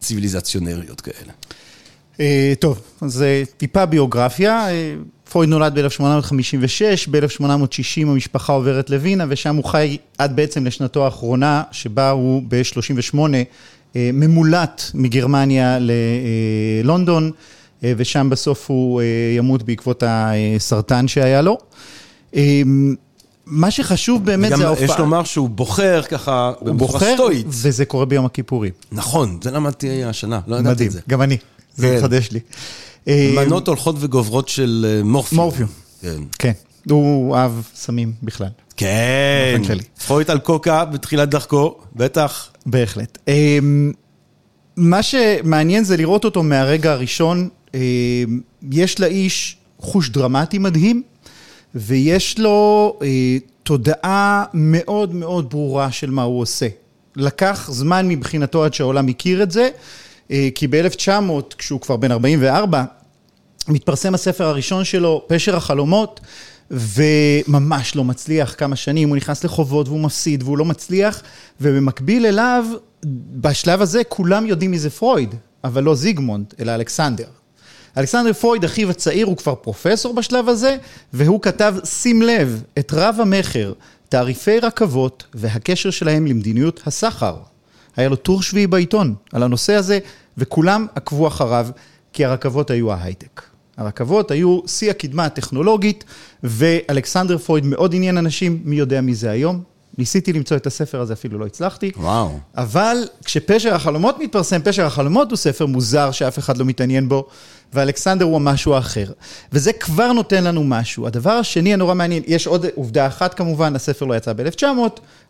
ציוויליזציונריות 0.00 1.00
כאלה. 1.00 1.32
טוב, 2.58 2.80
אז 3.00 3.24
טיפה 3.56 3.86
ביוגרפיה. 3.86 4.66
פרויד 5.30 5.50
נולד 5.50 5.78
ב-1856, 5.78 7.10
ב-1860 7.10 8.02
המשפחה 8.02 8.52
עוברת 8.52 8.90
לווינה, 8.90 9.24
ושם 9.28 9.56
הוא 9.56 9.64
חי 9.64 9.96
עד 10.18 10.36
בעצם 10.36 10.66
לשנתו 10.66 11.04
האחרונה, 11.04 11.62
שבה 11.72 12.10
הוא 12.10 12.42
ב-38 12.48 13.18
ממולט 14.12 14.82
מגרמניה 14.94 15.78
ללונדון, 15.80 17.30
ושם 17.82 18.30
בסוף 18.30 18.70
הוא 18.70 19.02
ימות 19.36 19.62
בעקבות 19.62 20.02
הסרטן 20.06 21.08
שהיה 21.08 21.42
לו. 21.42 21.58
מה 23.46 23.70
שחשוב 23.70 24.24
באמת 24.24 24.56
זה 24.56 24.66
ההופעה... 24.66 24.84
יש 24.84 24.90
לומר 24.98 25.24
שהוא 25.24 25.48
בוחר 25.48 26.02
ככה 26.02 26.52
בצורה 26.62 27.14
סטואית. 27.14 27.46
וזה 27.48 27.84
קורה 27.84 28.04
ביום 28.04 28.24
הכיפורים. 28.24 28.72
נכון, 28.92 29.38
זה 29.42 29.50
למדתי 29.50 30.04
השנה, 30.04 30.40
לא 30.46 30.56
ידעתי 30.56 30.86
את 30.86 30.92
זה. 30.92 31.00
גם 31.08 31.22
אני, 31.22 31.36
זה 31.76 31.98
מחדש 31.98 32.30
לי. 32.32 32.40
מנות 33.34 33.68
הולכות 33.68 33.96
וגוברות 33.98 34.48
של 34.48 35.00
מורפיום. 35.04 35.42
מורפיום, 35.42 35.68
כן. 36.38 36.52
הוא 36.90 37.36
אהב 37.36 37.52
סמים 37.74 38.12
בכלל. 38.22 38.48
כן, 38.76 39.62
פרויד 40.06 40.30
על 40.30 40.38
קוקה 40.38 40.84
בתחילת 40.84 41.28
דרכו, 41.28 41.74
בטח. 41.96 42.48
בהחלט. 42.66 43.18
מה 44.76 45.02
שמעניין 45.02 45.84
זה 45.84 45.96
לראות 45.96 46.24
אותו 46.24 46.42
מהרגע 46.42 46.92
הראשון, 46.92 47.48
יש 48.72 49.00
לאיש 49.00 49.56
חוש 49.78 50.10
דרמטי 50.10 50.58
מדהים, 50.58 51.02
ויש 51.74 52.38
לו 52.38 52.98
תודעה 53.62 54.44
מאוד 54.54 55.14
מאוד 55.14 55.50
ברורה 55.50 55.92
של 55.92 56.10
מה 56.10 56.22
הוא 56.22 56.40
עושה. 56.40 56.68
לקח 57.16 57.68
זמן 57.72 58.08
מבחינתו 58.08 58.64
עד 58.64 58.74
שהעולם 58.74 59.08
הכיר 59.08 59.42
את 59.42 59.50
זה, 59.50 59.68
כי 60.28 60.66
ב-1900, 60.70 61.10
כשהוא 61.58 61.80
כבר 61.80 61.96
בן 61.96 62.10
44, 62.12 62.84
מתפרסם 63.68 64.14
הספר 64.14 64.44
הראשון 64.44 64.84
שלו, 64.84 65.24
פשר 65.26 65.56
החלומות, 65.56 66.20
וממש 66.70 67.96
לא 67.96 68.04
מצליח 68.04 68.54
כמה 68.58 68.76
שנים, 68.76 69.08
הוא 69.08 69.16
נכנס 69.16 69.44
לחובות 69.44 69.88
והוא 69.88 70.00
מפסיד 70.00 70.42
והוא 70.42 70.58
לא 70.58 70.64
מצליח, 70.64 71.22
ובמקביל 71.60 72.26
אליו, 72.26 72.66
בשלב 73.32 73.82
הזה 73.82 74.04
כולם 74.04 74.46
יודעים 74.46 74.70
מי 74.70 74.78
זה 74.78 74.90
פרויד, 74.90 75.34
אבל 75.64 75.82
לא 75.82 75.94
זיגמונד, 75.94 76.54
אלא 76.60 76.74
אלכסנדר. 76.74 77.24
אלכסנדר 77.98 78.32
פרויד, 78.32 78.64
אחיו 78.64 78.90
הצעיר, 78.90 79.26
הוא 79.26 79.36
כבר 79.36 79.54
פרופסור 79.54 80.14
בשלב 80.14 80.48
הזה, 80.48 80.76
והוא 81.12 81.42
כתב, 81.42 81.74
שים 81.84 82.22
לב, 82.22 82.62
את 82.78 82.92
רב 82.92 83.16
המכר, 83.20 83.72
תעריפי 84.08 84.58
רכבות 84.58 85.24
והקשר 85.34 85.90
שלהם 85.90 86.26
למדיניות 86.26 86.80
הסחר. 86.86 87.36
היה 87.96 88.08
לו 88.08 88.16
טור 88.16 88.42
שביעי 88.42 88.66
בעיתון 88.66 89.14
על 89.32 89.42
הנושא 89.42 89.74
הזה, 89.74 89.98
וכולם 90.38 90.86
עקבו 90.94 91.28
אחריו, 91.28 91.68
כי 92.12 92.24
הרכבות 92.24 92.70
היו 92.70 92.92
ההייטק. 92.92 93.42
הרכבות 93.76 94.30
היו 94.30 94.60
שיא 94.66 94.90
הקדמה 94.90 95.24
הטכנולוגית, 95.24 96.04
ואלכסנדר 96.42 97.38
פרויד 97.38 97.64
מאוד 97.66 97.94
עניין 97.94 98.18
אנשים, 98.18 98.60
מי 98.64 98.76
יודע 98.76 99.00
מי 99.00 99.14
זה 99.14 99.30
היום? 99.30 99.62
ניסיתי 99.98 100.32
למצוא 100.32 100.56
את 100.56 100.66
הספר 100.66 101.00
הזה, 101.00 101.12
אפילו 101.12 101.38
לא 101.38 101.46
הצלחתי. 101.46 101.90
וואו. 101.96 102.38
אבל 102.56 102.96
כשפשר 103.24 103.74
החלומות 103.74 104.18
מתפרסם, 104.18 104.60
פשר 104.64 104.86
החלומות 104.86 105.30
הוא 105.30 105.36
ספר 105.36 105.66
מוזר 105.66 106.10
שאף 106.10 106.38
אחד 106.38 106.56
לא 106.56 106.64
מתעניין 106.64 107.08
בו, 107.08 107.26
ואלכסנדר 107.74 108.24
הוא 108.24 108.40
משהו 108.40 108.78
אחר. 108.78 109.06
וזה 109.52 109.72
כבר 109.72 110.12
נותן 110.12 110.44
לנו 110.44 110.64
משהו. 110.64 111.06
הדבר 111.06 111.30
השני 111.30 111.74
הנורא 111.74 111.94
מעניין, 111.94 112.22
יש 112.26 112.46
עוד 112.46 112.66
עובדה 112.74 113.06
אחת 113.06 113.34
כמובן, 113.34 113.76
הספר 113.76 114.04
לא 114.04 114.14
יצא 114.14 114.32
ב-1900, 114.32 114.64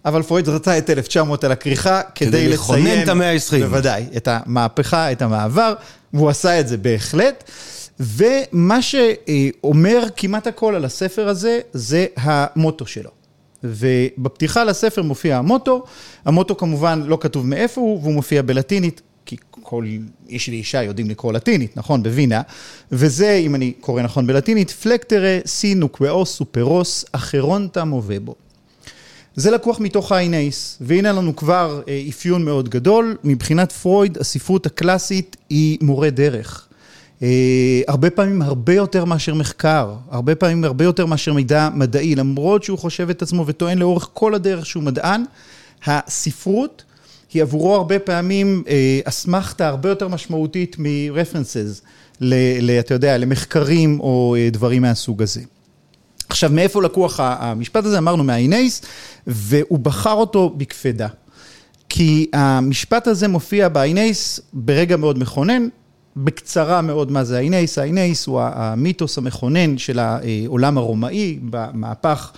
אבל 0.05 0.23
פרויד 0.23 0.49
רצה 0.49 0.79
את 0.79 0.91
1900 0.91 1.45
על 1.45 1.53
הכריכה, 1.53 2.01
כדי 2.15 2.29
לציין... 2.29 2.45
כדי 2.45 2.55
לכונן 2.55 3.03
את 3.03 3.09
המאה 3.09 3.33
ה-20. 3.33 3.59
בוודאי, 3.59 4.07
את 4.17 4.29
המהפכה, 4.31 5.13
את 5.13 5.23
המעבר, 5.23 5.75
והוא 6.15 6.31
עשה 6.31 6.61
את 6.61 6.69
זה 6.69 6.77
בהחלט. 6.77 7.51
ומה 8.01 8.79
שאומר 8.83 10.03
כמעט 10.17 10.47
הכל 10.47 10.75
על 10.75 10.85
הספר 10.85 11.29
הזה, 11.29 11.61
זה 11.73 12.07
המוטו 12.17 12.87
שלו. 12.87 13.11
ובפתיחה 13.65 14.65
לספר 14.65 15.03
מופיע 15.03 15.39
המוטו, 15.39 15.85
המוטו 16.25 16.57
כמובן 16.57 17.03
לא 17.07 17.19
כתוב 17.21 17.47
מאיפה 17.47 17.81
הוא, 17.81 18.01
והוא 18.03 18.15
מופיע 18.15 18.43
בלטינית, 18.43 19.01
כי 19.27 19.37
כל 19.51 19.85
איש 20.29 20.49
ואישה 20.49 20.83
יודעים 20.83 21.11
לקרוא 21.11 21.33
לטינית, 21.33 21.77
נכון? 21.77 22.03
בווינה. 22.03 22.43
וזה, 22.93 23.33
אם 23.33 23.55
אני 23.55 23.73
קורא 23.81 24.03
נכון 24.03 24.27
בלטינית, 24.27 24.71
פלקטרה 24.71 25.39
סי 25.47 25.75
נוקוואו 25.75 26.27
סופרוס 26.27 27.05
אחרונטה 27.13 27.85
מובבו. 27.85 28.35
זה 29.35 29.51
לקוח 29.51 29.81
מתוך 29.81 30.13
האינייס, 30.13 30.79
והנה 30.81 31.13
לנו 31.13 31.37
כבר 31.37 31.83
אפיון 32.09 32.45
מאוד 32.45 32.69
גדול. 32.69 33.17
מבחינת 33.25 33.73
פרויד, 33.73 34.19
הספרות 34.19 34.67
הקלאסית 34.67 35.37
היא 35.51 35.79
מורה 35.81 36.11
דרך. 36.11 36.66
הרבה 37.89 38.11
פעמים 38.11 38.43
הרבה 38.43 38.75
יותר 38.75 39.05
מאשר 39.05 39.35
מחקר, 39.35 39.95
הרבה 40.11 40.35
פעמים 40.35 40.65
הרבה 40.65 40.85
יותר 40.85 41.07
מאשר 41.07 41.33
מידע 41.33 41.69
מדעי, 41.75 42.15
למרות 42.15 42.63
שהוא 42.63 42.79
חושב 42.79 43.11
את 43.11 43.23
עצמו 43.23 43.45
וטוען 43.47 43.79
לאורך 43.79 44.11
כל 44.13 44.35
הדרך 44.35 44.67
שהוא 44.67 44.83
מדען, 44.83 45.25
הספרות 45.87 46.85
היא 47.35 47.43
עבורו 47.43 47.75
הרבה 47.75 47.99
פעמים 47.99 48.63
אסמכתה 49.05 49.69
הרבה 49.69 49.89
יותר 49.89 50.09
משמעותית 50.09 50.77
מ-references, 50.79 51.83
אתה 52.81 52.95
יודע, 52.95 53.19
למחקרים 53.19 54.01
או 54.01 54.37
דברים 54.53 54.83
מהסוג 54.83 55.23
הזה. 55.23 55.41
עכשיו, 56.29 56.51
מאיפה 56.53 56.83
לקוח 56.83 57.21
המשפט 57.23 57.85
הזה? 57.85 57.99
אמרנו 57.99 58.25
מהאינייס, 58.25 58.83
והוא 59.27 59.79
בחר 59.79 60.13
אותו 60.13 60.55
בקפדה. 60.57 61.09
כי 61.89 62.31
המשפט 62.33 63.07
הזה 63.07 63.29
מופיע 63.29 63.69
באיניאיס 63.69 64.41
ברגע 64.53 64.97
מאוד 64.97 65.19
מכונן, 65.19 65.69
בקצרה 66.17 66.81
מאוד 66.83 67.13
מה 67.13 67.25
זה 67.25 67.37
האיניאיס, 67.37 67.79
האיניאיס 67.79 68.27
הוא 68.27 68.41
המיתוס 68.41 69.19
המכונן 69.19 69.79
של 69.79 69.99
העולם 69.99 70.79
הרומאי 70.79 71.39
במהפך 71.43 72.33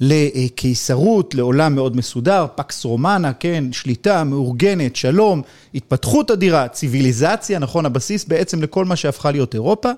לקיסרות, 0.00 1.34
לעולם 1.34 1.74
מאוד 1.74 1.96
מסודר, 1.96 2.46
pax 2.54 2.84
romana, 2.84 3.32
כן, 3.32 3.64
שליטה 3.72 4.24
מאורגנת, 4.24 4.96
שלום, 4.96 5.42
התפתחות 5.74 6.30
אדירה, 6.30 6.68
ציוויליזציה, 6.68 7.58
נכון, 7.58 7.86
הבסיס 7.86 8.24
בעצם 8.24 8.62
לכל 8.62 8.84
מה 8.84 8.96
שהפכה 8.96 9.30
להיות 9.30 9.54
אירופה, 9.54 9.90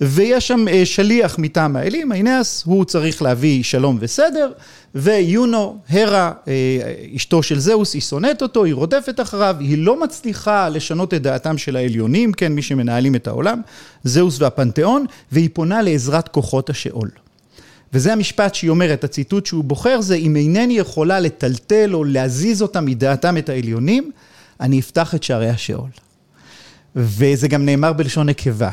ויש 0.00 0.48
שם 0.48 0.64
שליח 0.84 1.38
מטעם 1.38 1.76
האלים, 1.76 2.12
האיניאס, 2.12 2.62
הוא 2.66 2.84
צריך 2.84 3.22
להביא 3.22 3.62
שלום 3.62 3.96
וסדר, 4.00 4.52
ויונו, 4.94 5.78
הרה, 5.88 6.32
אשתו 7.16 7.42
של 7.42 7.58
זהוס, 7.58 7.94
היא 7.94 8.02
שונאת 8.02 8.42
אותו, 8.42 8.64
היא 8.64 8.74
רודפת 8.74 9.20
אחריו, 9.20 9.56
היא 9.60 9.78
לא 9.78 10.02
מצליחה 10.02 10.68
לשנות 10.68 11.14
את 11.14 11.22
דעתם 11.22 11.58
של 11.58 11.76
העליונים, 11.76 12.32
כן, 12.32 12.52
מי 12.52 12.62
שמנהלים 12.62 13.14
את 13.14 13.26
העולם, 13.26 13.60
זהוס 14.04 14.40
והפנתיאון, 14.40 15.04
והיא 15.32 15.50
פונה 15.52 15.82
לעזרת 15.82 16.28
כוחות 16.28 16.70
השאול. 16.70 17.10
וזה 17.92 18.12
המשפט 18.12 18.54
שהיא 18.54 18.70
אומרת, 18.70 19.04
הציטוט 19.04 19.46
שהוא 19.46 19.64
בוחר 19.64 20.00
זה, 20.00 20.14
אם 20.14 20.36
אינני 20.36 20.78
יכולה 20.78 21.20
לטלטל 21.20 21.94
או 21.94 22.04
להזיז 22.04 22.62
אותם 22.62 22.84
מדעתם 22.84 23.36
את 23.36 23.48
העליונים, 23.48 24.10
אני 24.60 24.80
אפתח 24.80 25.14
את 25.14 25.22
שערי 25.22 25.48
השאול. 25.48 25.90
וזה 26.96 27.48
גם 27.48 27.64
נאמר 27.64 27.92
בלשון 27.92 28.28
נקבה. 28.28 28.70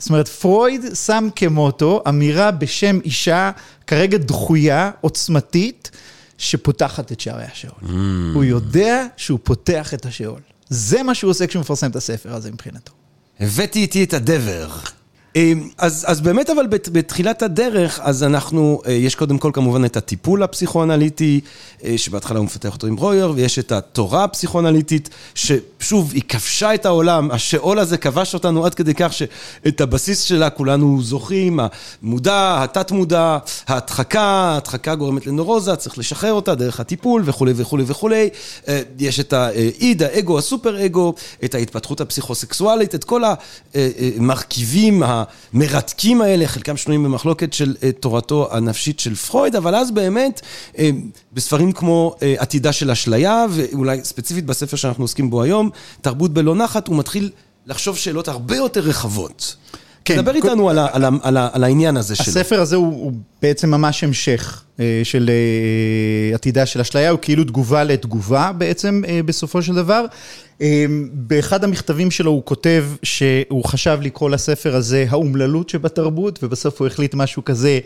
זאת 0.00 0.10
אומרת, 0.10 0.28
פרויד 0.28 0.84
שם 0.94 1.28
כמוטו 1.36 2.02
אמירה 2.08 2.50
בשם 2.50 2.98
אישה 3.04 3.50
כרגע 3.86 4.18
דחויה, 4.18 4.90
עוצמתית, 5.00 5.90
שפותחת 6.38 7.12
את 7.12 7.20
שערי 7.20 7.44
השאול. 7.52 7.72
Mm. 7.82 7.86
הוא 8.34 8.44
יודע 8.44 9.06
שהוא 9.16 9.38
פותח 9.42 9.94
את 9.94 10.06
השאול. 10.06 10.40
זה 10.68 11.02
מה 11.02 11.14
שהוא 11.14 11.30
עושה 11.30 11.46
כשהוא 11.46 11.60
מפרסם 11.60 11.90
את 11.90 11.96
הספר 11.96 12.34
הזה 12.34 12.50
מבחינתו. 12.52 12.92
הבאתי 13.40 13.78
איתי 13.78 14.04
את 14.04 14.14
הדבר. 14.14 14.68
אז, 15.78 16.04
אז 16.08 16.20
באמת 16.20 16.50
אבל 16.50 16.66
בתחילת 16.92 17.42
הדרך, 17.42 18.00
אז 18.02 18.22
אנחנו, 18.22 18.82
יש 18.88 19.14
קודם 19.14 19.38
כל 19.38 19.50
כמובן 19.54 19.84
את 19.84 19.96
הטיפול 19.96 20.42
הפסיכואנליטי, 20.42 21.40
שבהתחלה 21.96 22.38
הוא 22.38 22.44
מפתח 22.44 22.72
אותו 22.72 22.86
עם 22.86 22.96
ברויר, 22.96 23.32
ויש 23.36 23.58
את 23.58 23.72
התורה 23.72 24.24
הפסיכואנליטית, 24.24 25.10
ששוב, 25.80 26.12
היא 26.14 26.22
כבשה 26.28 26.74
את 26.74 26.86
העולם, 26.86 27.30
השאול 27.30 27.78
הזה 27.78 27.96
כבש 27.96 28.34
אותנו 28.34 28.66
עד 28.66 28.74
כדי 28.74 28.94
כך 28.94 29.12
שאת 29.12 29.80
הבסיס 29.80 30.20
שלה 30.20 30.50
כולנו 30.50 31.02
זוכרים, 31.02 31.60
המודע, 32.02 32.58
התת 32.62 32.90
מודע, 32.90 33.38
ההדחקה, 33.68 34.22
ההדחקה 34.22 34.94
גורמת 34.94 35.26
לנורוזה, 35.26 35.76
צריך 35.76 35.98
לשחרר 35.98 36.32
אותה 36.32 36.54
דרך 36.54 36.80
הטיפול 36.80 37.22
וכולי 37.24 37.52
וכולי 37.56 37.84
וכולי. 37.86 38.28
יש 38.98 39.20
את 39.20 39.32
האיד, 39.32 40.02
האגו, 40.02 40.38
הסופר 40.38 40.86
אגו, 40.86 41.14
את 41.44 41.54
ההתפתחות 41.54 42.00
הפסיכוסקסואלית, 42.00 42.94
את 42.94 43.04
כל 43.04 43.22
המרכיבים, 43.74 45.02
המרתקים 45.06 46.22
האלה, 46.22 46.46
חלקם 46.46 46.76
שנויים 46.76 47.04
במחלוקת 47.04 47.52
של 47.52 47.74
תורתו 48.00 48.48
הנפשית 48.50 49.00
של 49.00 49.14
פרויד, 49.14 49.56
אבל 49.56 49.74
אז 49.74 49.90
באמת, 49.90 50.40
בספרים 51.32 51.72
כמו 51.72 52.14
עתידה 52.38 52.72
של 52.72 52.90
אשליה, 52.90 53.46
ואולי 53.50 54.04
ספציפית 54.04 54.46
בספר 54.46 54.76
שאנחנו 54.76 55.04
עוסקים 55.04 55.30
בו 55.30 55.42
היום, 55.42 55.69
תרבות 56.00 56.32
בלא 56.32 56.54
נחת, 56.54 56.88
הוא 56.88 56.96
מתחיל 56.96 57.30
לחשוב 57.66 57.96
שאלות 57.96 58.28
הרבה 58.28 58.56
יותר 58.56 58.80
רחבות. 58.80 59.56
כן. 60.04 60.16
דבר 60.22 60.34
איתנו 60.34 60.70
על, 60.70 60.78
ה, 60.78 60.86
על, 60.92 61.04
ה, 61.04 61.08
על, 61.22 61.36
ה, 61.36 61.48
על 61.52 61.64
העניין 61.64 61.96
הזה 61.96 62.16
שלו. 62.16 62.26
הספר 62.26 62.60
הזה 62.60 62.76
הוא, 62.76 62.86
הוא 62.86 63.12
בעצם 63.42 63.70
ממש 63.70 64.04
המשך 64.04 64.62
אה, 64.80 65.00
של 65.04 65.30
אה, 65.30 66.34
עתידה 66.34 66.66
של 66.66 66.80
אשליה, 66.80 67.10
הוא 67.10 67.18
כאילו 67.22 67.44
תגובה 67.44 67.84
לתגובה 67.84 68.52
בעצם 68.58 69.02
אה, 69.08 69.20
בסופו 69.24 69.62
של 69.62 69.74
דבר. 69.74 70.04
באחד 71.12 71.64
המכתבים 71.64 72.10
שלו 72.10 72.30
הוא 72.30 72.42
כותב 72.44 72.84
שהוא 73.02 73.64
חשב 73.64 73.98
לקרוא 74.02 74.30
לספר 74.30 74.76
הזה 74.76 75.06
האומללות 75.08 75.68
שבתרבות, 75.68 76.38
ובסוף 76.42 76.80
הוא 76.80 76.86
החליט 76.86 77.14
משהו 77.14 77.44
כזה, 77.44 77.78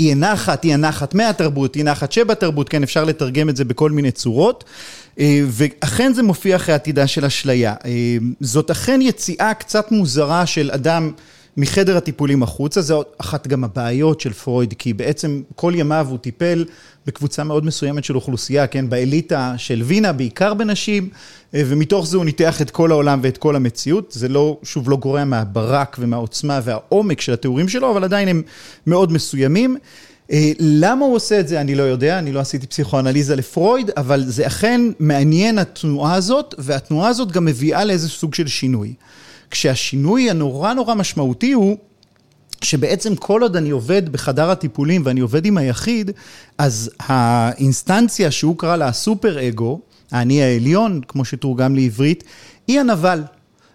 אי 0.00 0.12
הנחת, 0.12 0.64
אי 0.64 0.74
הנחת 0.74 1.14
מהתרבות, 1.14 1.76
אי 1.76 1.80
הנחת 1.80 2.12
שבתרבות, 2.12 2.68
כן, 2.68 2.82
אפשר 2.82 3.04
לתרגם 3.04 3.48
את 3.48 3.56
זה 3.56 3.64
בכל 3.64 3.90
מיני 3.90 4.10
צורות. 4.10 4.64
ואכן 5.18 6.12
זה 6.14 6.22
מופיע 6.22 6.56
אחרי 6.56 6.74
עתידה 6.74 7.06
של 7.06 7.24
אשליה. 7.24 7.74
זאת 8.40 8.70
אכן 8.70 9.00
יציאה 9.02 9.54
קצת 9.54 9.92
מוזרה 9.92 10.46
של 10.46 10.70
אדם 10.70 11.10
מחדר 11.56 11.96
הטיפולים 11.96 12.42
החוצה, 12.42 12.80
זו 12.80 13.02
אחת 13.18 13.46
גם 13.46 13.64
הבעיות 13.64 14.20
של 14.20 14.32
פרויד, 14.32 14.74
כי 14.78 14.92
בעצם 14.92 15.42
כל 15.54 15.72
ימיו 15.76 16.06
הוא 16.10 16.18
טיפל 16.18 16.64
בקבוצה 17.06 17.44
מאוד 17.44 17.64
מסוימת 17.64 18.04
של 18.04 18.16
אוכלוסייה, 18.16 18.66
כן, 18.66 18.90
באליטה 18.90 19.54
של 19.56 19.82
וינה, 19.82 20.12
בעיקר 20.12 20.54
בנשים, 20.54 21.08
אה, 21.54 21.62
ומתוך 21.66 22.06
זה 22.06 22.16
הוא 22.16 22.24
ניתח 22.24 22.62
את 22.62 22.70
כל 22.70 22.90
העולם 22.90 23.20
ואת 23.22 23.38
כל 23.38 23.56
המציאות. 23.56 24.12
זה 24.12 24.28
לא, 24.28 24.58
שוב, 24.62 24.90
לא 24.90 24.96
גורע 24.96 25.24
מהברק 25.24 25.96
ומהעוצמה 26.00 26.60
והעומק 26.64 27.20
של 27.20 27.32
התיאורים 27.32 27.68
שלו, 27.68 27.90
אבל 27.90 28.04
עדיין 28.04 28.28
הם 28.28 28.42
מאוד 28.86 29.12
מסוימים. 29.12 29.76
אה, 30.32 30.52
למה 30.58 31.04
הוא 31.04 31.14
עושה 31.14 31.40
את 31.40 31.48
זה 31.48 31.60
אני 31.60 31.74
לא 31.74 31.82
יודע, 31.82 32.18
אני 32.18 32.32
לא 32.32 32.40
עשיתי 32.40 32.66
פסיכואנליזה 32.66 33.36
לפרויד, 33.36 33.90
אבל 33.96 34.24
זה 34.26 34.46
אכן 34.46 34.80
מעניין 34.98 35.58
התנועה 35.58 36.14
הזאת, 36.14 36.54
והתנועה 36.58 37.08
הזאת 37.08 37.32
גם 37.32 37.44
מביאה 37.44 37.84
לאיזה 37.84 38.08
סוג 38.08 38.34
של 38.34 38.46
שינוי. 38.46 38.94
כשהשינוי 39.50 40.30
הנורא 40.30 40.72
נורא 40.72 40.94
משמעותי 40.94 41.52
הוא 41.52 41.76
שבעצם 42.62 43.16
כל 43.16 43.42
עוד 43.42 43.56
אני 43.56 43.70
עובד 43.70 44.08
בחדר 44.08 44.50
הטיפולים 44.50 45.02
ואני 45.04 45.20
עובד 45.20 45.46
עם 45.46 45.58
היחיד, 45.58 46.10
אז 46.58 46.90
האינסטנציה 47.00 48.30
שהוא 48.30 48.58
קרא 48.58 48.76
לה 48.76 48.88
הסופר 48.88 49.48
אגו, 49.48 49.80
האני 50.10 50.42
העליון, 50.42 51.00
כמו 51.08 51.24
שתורגם 51.24 51.74
לעברית, 51.74 52.24
היא 52.68 52.80
הנבל. 52.80 53.22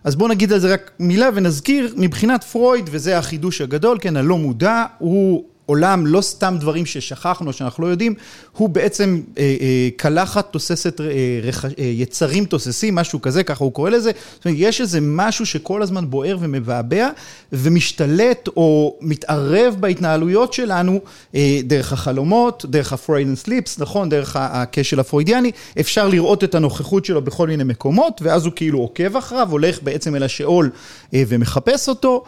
אז 0.04 0.16
בואו 0.16 0.30
נגיד 0.30 0.54
על 0.54 0.60
זה 0.60 0.74
רק 0.74 0.92
מילה 1.00 1.30
ונזכיר, 1.34 1.94
מבחינת 1.98 2.44
פרויד, 2.44 2.90
וזה 2.92 3.18
החידוש 3.18 3.62
הגדול, 3.62 3.98
כן, 4.02 4.18
הלא 4.18 4.38
מודע, 4.38 4.84
הוא 4.98 5.44
עולם, 5.66 6.08
לא 6.08 6.22
סתם 6.22 6.58
דברים 6.60 6.86
ששכחנו, 6.86 7.54
שאנחנו 7.54 7.84
לא 7.84 7.88
יודעים, 7.88 8.14
הוא 8.58 8.70
בעצם 8.70 9.22
אה, 9.38 9.56
אה, 9.62 9.90
קלחת 9.96 10.52
תוססת 10.52 11.02
אה, 11.02 11.06
רכ... 11.44 11.66
יצרים 11.78 12.46
תוססים, 12.46 12.96
משהו 12.96 13.22
כזה, 13.22 13.44
ככה 13.44 13.64
הוא 13.64 13.74
קורא 13.74 13.90
לזה. 13.90 14.12
זאת 14.36 14.46
אומרת, 14.46 14.58
יש 14.62 14.82
איזה 14.82 15.00
משהו 15.02 15.46
שכל 15.46 15.82
הזמן 15.82 16.10
בוער 16.10 16.38
ומבעבע, 16.40 17.10
ומשתלט 17.52 18.48
או 18.48 18.98
מתערב 19.02 19.76
בהתנהלויות 19.80 20.54
שלנו 20.54 21.00
דרך 21.64 21.94
החלומות, 21.94 22.66
דרך 22.70 22.94
and 22.94 23.48
Sleeps, 23.48 23.72
נכון, 23.78 24.10
דרך 24.10 24.36
הכשל 24.40 25.00
הפרוידיאני, 25.00 25.52
אפשר 25.80 26.08
לראות 26.08 26.44
את 26.44 26.56
הנוכחות 26.56 27.06
שלו 27.06 27.22
בכל 27.22 27.48
מיני 27.48 27.64
מקומות, 27.64 28.22
ואז 28.22 28.46
הוא 28.46 28.54
כאילו 28.56 28.80
עוקב 28.80 29.18
אחריו, 29.18 29.48
הולך 29.52 29.84
בעצם 29.84 30.16
אל 30.16 30.24
השאול 30.24 30.70
ומחפש 31.14 31.90
אותו. 31.90 32.24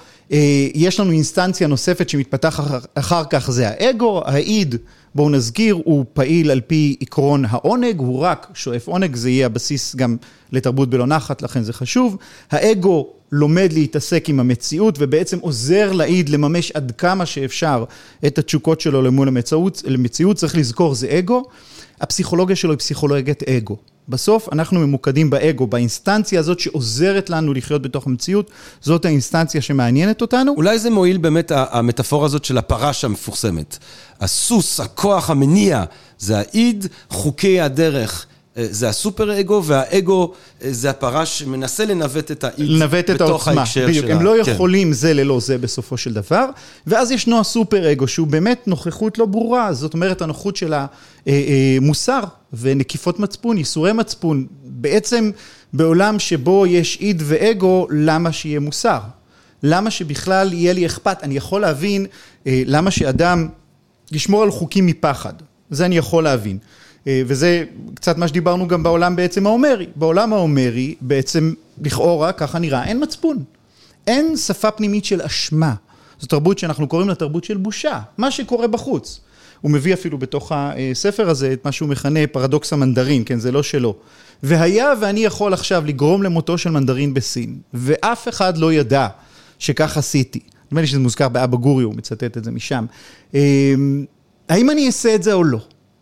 יש 0.74 1.00
לנו 1.00 1.12
אינסטנציה 1.12 1.68
נוספת 1.68 2.10
שמתפתחת 2.10 2.86
אחר 2.96 3.24
כך 3.30 3.52
זה 3.52 3.70
האגו, 3.70 4.22
האיד, 4.26 4.76
בואו 5.16 5.30
נזכיר, 5.30 5.78
הוא 5.84 6.06
פעיל 6.14 6.52
על 6.52 6.62
פי 6.62 6.96
עקרון 7.02 7.46
העונג, 7.50 8.00
הוא 8.00 8.20
רק 8.20 8.48
שואף 8.54 8.88
עונג, 8.88 9.16
זה 9.16 9.30
יהיה 9.30 9.46
הבסיס 9.46 9.96
גם 9.96 10.18
לתרבות 10.52 10.90
בלא 10.90 11.06
נחת, 11.06 11.42
לכן 11.42 11.64
זה 11.64 11.74
חשוב. 11.74 12.18
האגו 12.52 13.08
לומד 13.32 13.74
להתעסק 13.74 14.30
עם 14.30 14.40
המציאות 14.40 14.96
ובעצם 15.00 15.40
עוזר 15.40 15.92
לאיד 15.92 16.30
לממש 16.30 16.72
עד 16.72 16.92
כמה 16.98 17.26
שאפשר 17.26 17.84
את 18.26 18.38
התשוקות 18.38 18.82
שלו 18.82 19.02
למול 19.02 19.28
המציאות, 19.28 19.84
למציאות, 19.86 20.38
צריך 20.38 20.58
לזכור, 20.58 20.96
זה 20.96 21.20
אגו. 21.20 21.44
הפסיכולוגיה 22.02 22.56
שלו 22.56 22.72
היא 22.72 22.80
פסיכולוגיית 22.80 23.44
אגו. 23.44 23.78
בסוף 24.10 24.50
אנחנו 24.52 24.80
ממוקדים 24.80 25.30
באגו, 25.30 25.68
באינסטנציה 25.68 26.40
הזאת 26.40 26.60
שעוזרת 26.60 27.30
לנו 27.30 27.54
לחיות 27.54 27.82
בתוך 27.82 28.08
המציאות, 28.08 28.52
זאת 28.82 29.06
האינסטנציה 29.06 29.62
שמעניינת 29.62 30.22
אותנו. 30.22 30.54
אולי 30.58 30.80
זה 30.80 30.90
מועיל 30.90 31.18
באמת 31.18 31.52
המטאפורה 31.56 32.26
הזאת 32.26 32.46
של 32.46 32.58
הפרש 32.58 33.06
המפורסמת. 33.06 33.78
הסוס, 34.20 34.80
הכוח 34.80 35.30
המניע, 35.30 35.84
זה 36.20 36.38
האיד, 36.38 36.88
חוקי 37.10 37.62
הדרך. 37.62 38.26
אה, 38.58 38.66
זה 38.70 38.90
הסופר 38.90 39.40
אגו, 39.40 39.64
והאגו 39.64 40.34
אה, 40.64 40.74
זה 40.74 40.90
הפרש 40.90 41.40
שמנסה 41.40 41.86
לנווט 41.86 42.32
את 42.32 42.44
האיד 42.44 42.70
לנווט 42.70 43.10
את 43.10 43.22
העוצמה, 43.22 43.64
בדיוק, 43.88 44.06
הם 44.10 44.22
לא 44.22 44.34
כן. 44.46 44.52
יכולים 44.52 44.94
זה 44.94 45.14
ללא 45.14 45.40
זה 45.40 45.58
בסופו 45.58 45.98
של 45.98 46.14
דבר, 46.14 46.46
ואז 46.88 47.12
ישנו 47.12 47.40
הסופר 47.40 47.92
אגו 47.92 48.08
שהוא 48.08 48.28
באמת 48.28 48.68
נוכחות 48.68 49.18
לא 49.18 49.26
ברורה, 49.26 49.74
זאת 49.74 49.94
אומרת 49.94 50.22
הנוכחות 50.22 50.56
של 50.56 50.74
המוסר 51.26 52.20
אה, 52.24 52.28
ונקיפות 52.54 53.20
מצפון, 53.20 53.58
ייסורי 53.58 53.94
מצפון, 53.94 54.46
בעצם 54.64 55.32
בעולם 55.74 56.20
שבו 56.20 56.66
יש 56.68 56.98
איד 57.02 57.24
ואגו, 57.26 57.88
למה 57.90 58.32
שיהיה 58.32 58.60
מוסר? 58.60 59.00
למה 59.64 59.92
שבכלל 59.92 60.54
יהיה 60.54 60.74
לי 60.74 60.86
אכפת? 60.86 61.18
אני 61.24 61.38
יכול 61.38 61.62
להבין 61.62 62.06
למה 62.46 62.92
שאדם 62.92 63.48
ישמור 64.12 64.44
על 64.44 64.52
חוקים 64.52 64.86
מפחד, 64.86 65.34
זה 65.70 65.86
אני 65.86 65.98
יכול 65.98 66.24
להבין. 66.24 66.58
אה, 67.08 67.22
וזה 67.26 67.64
קצת 67.96 68.18
מה 68.18 68.28
שדיברנו 68.28 68.68
גם 68.68 68.84
בעולם 68.84 69.16
בעצם 69.16 69.48
ההומרי. 69.48 69.88
בעולם 69.96 70.34
ההומרי 70.34 70.96
בעצם 71.02 71.54
לכאורה, 71.82 72.32
ככה 72.32 72.60
נראה, 72.60 72.86
אין 72.86 73.04
מצפון. 73.04 73.44
אין 74.08 74.38
שפה 74.38 74.72
פנימית 74.72 75.06
של 75.06 75.22
אשמה. 75.22 75.74
זו 76.20 76.28
תרבות 76.28 76.60
שאנחנו 76.60 76.88
קוראים 76.88 77.10
לה 77.10 77.16
תרבות 77.16 77.44
של 77.44 77.58
בושה, 77.58 78.00
מה 78.18 78.32
שקורה 78.32 78.68
בחוץ. 78.68 79.20
הוא 79.62 79.72
מביא 79.72 79.94
אפילו 79.94 80.18
בתוך 80.18 80.52
הספר 80.56 81.30
הזה 81.30 81.54
את 81.54 81.66
מה 81.66 81.72
שהוא 81.72 81.90
מכנה 81.90 82.28
פרדוקס 82.32 82.74
המנדרין, 82.74 83.24
כן, 83.26 83.40
זה 83.40 83.52
לא 83.52 83.64
שלו. 83.64 83.96
והיה 84.44 84.94
ואני 85.02 85.20
יכול 85.20 85.54
עכשיו 85.54 85.84
לגרום 85.86 86.24
למותו 86.24 86.58
של 86.58 86.70
מנדרין 86.70 87.14
בסין, 87.14 87.58
ואף 87.74 88.28
אחד 88.28 88.58
לא 88.58 88.74
ידע 88.74 89.08
שכך 89.60 89.98
עשיתי. 89.98 90.40
נדמה 90.68 90.82
לי 90.82 90.88
שזה 90.88 91.00
מוזכר 91.00 91.30
באבא 91.30 91.58
גורי, 91.58 91.84
הוא 91.84 91.96
מצטט 91.96 92.38
את 92.38 92.44
זה 92.44 92.52
משם. 92.52 92.86
אה, 93.36 93.74
האם 94.50 94.70
אני 94.70 94.88
אעשה 94.88 95.16
את 95.16 95.24
זה 95.24 95.34
או 95.34 95.44
לא? 95.44 95.60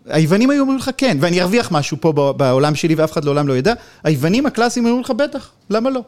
היוונים 0.08 0.50
היו 0.50 0.62
אומרים 0.62 0.80
לך 0.80 0.90
כן, 0.98 1.18
ואני 1.22 1.42
ארוויח 1.42 1.72
משהו 1.72 1.98
פה 2.02 2.34
בעולם 2.38 2.76
שלי 2.76 2.96
ואף 2.96 3.12
אחד 3.12 3.26
לעולם 3.26 3.48
לא 3.48 3.58
ידע, 3.58 3.74
היוונים 4.04 4.46
הקלאסיים 4.46 4.86
היו 4.86 5.00
לך 5.00 5.12
בטח, 5.12 5.52
למה 5.70 5.90
לא? 5.90 6.02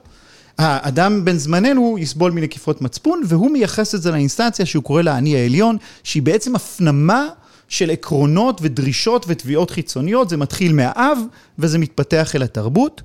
האדם 0.58 1.26
בן 1.26 1.38
זמננו 1.38 1.96
יסבול 2.00 2.32
מנקיפות 2.32 2.82
מצפון, 2.82 3.22
והוא 3.26 3.52
מייחס 3.52 3.96
את 3.96 4.02
זה 4.02 4.12
לאינסטנציה 4.12 4.66
שהוא 4.66 4.84
קורא 4.84 5.02
לה 5.02 5.18
אני 5.18 5.36
העליון, 5.36 5.78
שהיא 6.04 6.24
בעצם 6.24 6.56
הפנמה 6.56 7.28
של 7.68 7.90
עקרונות 7.90 8.60
ודרישות 8.64 9.26
ותביעות 9.28 9.72
חיצוניות, 9.72 10.30
זה 10.30 10.38
מתחיל 10.38 10.74
מהאב 10.74 11.18
וזה 11.60 11.78
מתפתח 11.78 12.36
אל 12.36 12.44
התרבות. 12.44 13.02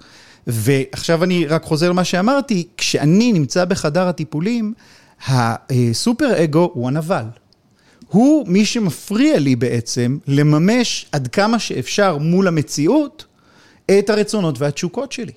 ועכשיו 0.46 1.24
אני 1.24 1.46
רק 1.46 1.64
חוזר 1.64 1.90
למה 1.90 2.04
שאמרתי, 2.04 2.66
כשאני 2.76 3.32
נמצא 3.32 3.64
בחדר 3.64 4.08
הטיפולים, 4.08 4.74
הסופר 5.28 6.44
אגו 6.44 6.70
הוא 6.74 6.88
הנבל. 6.88 7.24
הוא 8.12 8.48
מי 8.48 8.64
שמפריע 8.64 9.38
לי 9.38 9.56
בעצם 9.56 10.18
לממש 10.26 11.06
עד 11.12 11.28
כמה 11.28 11.58
שאפשר 11.58 12.18
מול 12.18 12.48
המציאות 12.48 13.24
את 13.98 14.10
הרצונות 14.10 14.60
והתשוקות 14.60 15.12
שלי. 15.12 15.32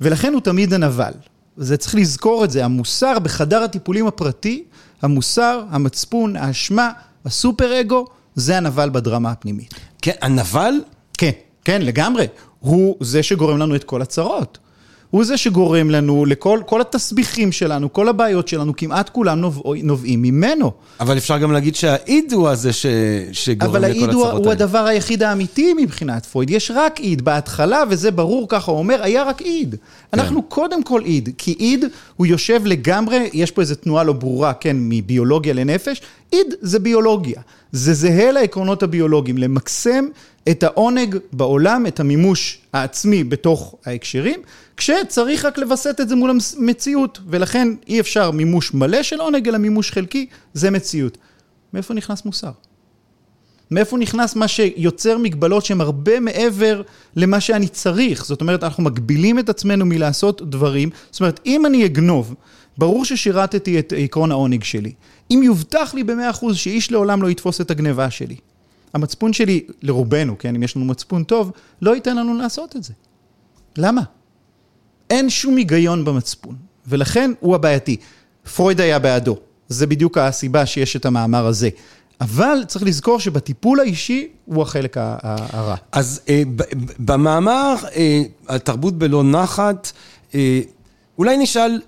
ולכן 0.00 0.32
הוא 0.32 0.40
תמיד 0.40 0.72
הנבל. 0.74 1.12
זה 1.56 1.76
צריך 1.76 1.94
לזכור 1.94 2.44
את 2.44 2.50
זה, 2.50 2.64
המוסר 2.64 3.18
בחדר 3.18 3.62
הטיפולים 3.62 4.06
הפרטי, 4.06 4.64
המוסר, 5.02 5.64
המצפון, 5.70 6.36
האשמה, 6.36 6.90
הסופר 7.24 7.80
אגו, 7.80 8.06
זה 8.34 8.56
הנבל 8.56 8.90
בדרמה 8.90 9.30
הפנימית. 9.30 9.74
כן, 10.02 10.12
הנבל? 10.22 10.74
כן, 11.18 11.30
כן, 11.64 11.82
לגמרי. 11.82 12.26
הוא 12.60 12.96
זה 13.00 13.22
שגורם 13.22 13.58
לנו 13.58 13.76
את 13.76 13.84
כל 13.84 14.02
הצרות. 14.02 14.58
הוא 15.14 15.24
זה 15.24 15.36
שגורם 15.36 15.90
לנו 15.90 16.24
לכל 16.24 16.60
כל 16.66 16.80
התסביכים 16.80 17.52
שלנו, 17.52 17.92
כל 17.92 18.08
הבעיות 18.08 18.48
שלנו, 18.48 18.76
כמעט 18.76 19.08
כולם 19.08 19.40
נובע, 19.40 19.62
נובעים 19.82 20.22
ממנו. 20.22 20.72
אבל 21.00 21.18
אפשר 21.18 21.38
גם 21.38 21.52
להגיד 21.52 21.74
שהאיד 21.74 22.32
הוא 22.32 22.48
הזה 22.48 22.72
ש, 22.72 22.86
שגורם 23.32 23.76
לכל 23.76 23.86
הצרות 23.86 24.12
האלה. 24.12 24.12
אבל 24.12 24.24
האיד 24.30 24.44
הוא 24.44 24.52
הדבר 24.52 24.86
היחיד 24.86 25.22
האמיתי 25.22 25.74
מבחינת 25.74 26.26
פרויד. 26.26 26.50
יש 26.50 26.70
רק 26.74 27.00
איד 27.00 27.22
בהתחלה, 27.22 27.82
וזה 27.90 28.10
ברור, 28.10 28.46
ככה 28.48 28.70
הוא 28.70 28.78
אומר, 28.78 29.02
היה 29.02 29.22
רק 29.22 29.42
איד. 29.42 29.70
כן. 29.70 29.78
אנחנו 30.20 30.42
קודם 30.42 30.82
כל 30.82 31.02
איד, 31.04 31.28
כי 31.38 31.56
איד 31.60 31.84
הוא 32.16 32.26
יושב 32.26 32.60
לגמרי, 32.64 33.30
יש 33.32 33.50
פה 33.50 33.60
איזו 33.62 33.74
תנועה 33.74 34.04
לא 34.04 34.12
ברורה, 34.12 34.52
כן, 34.52 34.76
מביולוגיה 34.78 35.54
לנפש, 35.54 36.02
איד 36.34 36.54
זה 36.60 36.78
ביולוגיה. 36.78 37.40
זה 37.72 37.94
זהה 37.94 38.32
לעקרונות 38.32 38.82
הביולוגיים, 38.82 39.38
למקסם 39.38 40.04
את 40.50 40.62
העונג 40.62 41.16
בעולם, 41.32 41.86
את 41.86 42.00
המימוש 42.00 42.58
העצמי 42.72 43.24
בתוך 43.24 43.74
ההקשרים, 43.84 44.40
כשצריך 44.76 45.44
רק 45.44 45.58
לווסת 45.58 46.00
את 46.00 46.08
זה 46.08 46.16
מול 46.16 46.30
המציאות, 46.58 47.18
ולכן 47.28 47.68
אי 47.88 48.00
אפשר 48.00 48.30
מימוש 48.30 48.74
מלא 48.74 49.02
של 49.02 49.20
עונג, 49.20 49.48
אלא 49.48 49.58
מימוש 49.58 49.90
חלקי, 49.90 50.26
זה 50.54 50.70
מציאות. 50.70 51.18
מאיפה 51.74 51.94
נכנס 51.94 52.24
מוסר? 52.24 52.50
מאיפה 53.70 53.96
נכנס 53.96 54.36
מה 54.36 54.48
שיוצר 54.48 55.18
מגבלות 55.18 55.64
שהן 55.64 55.80
הרבה 55.80 56.20
מעבר 56.20 56.82
למה 57.16 57.40
שאני 57.40 57.68
צריך? 57.68 58.24
זאת 58.24 58.40
אומרת, 58.40 58.64
אנחנו 58.64 58.82
מגבילים 58.82 59.38
את 59.38 59.48
עצמנו 59.48 59.86
מלעשות 59.86 60.50
דברים. 60.50 60.90
זאת 61.10 61.20
אומרת, 61.20 61.40
אם 61.46 61.66
אני 61.66 61.84
אגנוב, 61.84 62.34
ברור 62.78 63.04
ששירתתי 63.04 63.78
את 63.78 63.92
עקרון 63.96 64.30
העונג 64.30 64.64
שלי. 64.64 64.92
אם 65.30 65.40
יובטח 65.44 65.94
לי 65.94 66.04
במאה 66.04 66.30
אחוז 66.30 66.56
שאיש 66.56 66.92
לעולם 66.92 67.22
לא 67.22 67.30
יתפוס 67.30 67.60
את 67.60 67.70
הגניבה 67.70 68.10
שלי, 68.10 68.36
המצפון 68.94 69.32
שלי, 69.32 69.64
לרובנו, 69.82 70.38
כן, 70.38 70.54
אם 70.54 70.62
יש 70.62 70.76
לנו 70.76 70.84
מצפון 70.84 71.24
טוב, 71.24 71.52
לא 71.82 71.94
ייתן 71.94 72.16
לנו 72.16 72.38
לעשות 72.38 72.76
את 72.76 72.84
זה. 72.84 72.92
למה? 73.76 74.02
אין 75.10 75.30
שום 75.30 75.56
היגיון 75.56 76.04
במצפון, 76.04 76.56
ולכן 76.86 77.30
הוא 77.40 77.54
הבעייתי. 77.54 77.96
פרויד 78.56 78.80
היה 78.80 78.98
בעדו, 78.98 79.36
זה 79.68 79.86
בדיוק 79.86 80.18
הסיבה 80.18 80.66
שיש 80.66 80.96
את 80.96 81.06
המאמר 81.06 81.46
הזה. 81.46 81.68
אבל 82.20 82.58
צריך 82.66 82.84
לזכור 82.84 83.20
שבטיפול 83.20 83.80
האישי 83.80 84.28
הוא 84.44 84.62
החלק 84.62 84.96
הרע. 84.98 85.76
אז 85.92 86.20
אה, 86.28 86.42
במאמר, 86.98 87.74
אה, 87.96 88.22
התרבות 88.48 88.98
בלא 88.98 89.24
נחת, 89.24 89.92
אה, 90.34 90.60
אולי 91.18 91.36
נשאל 91.36 91.80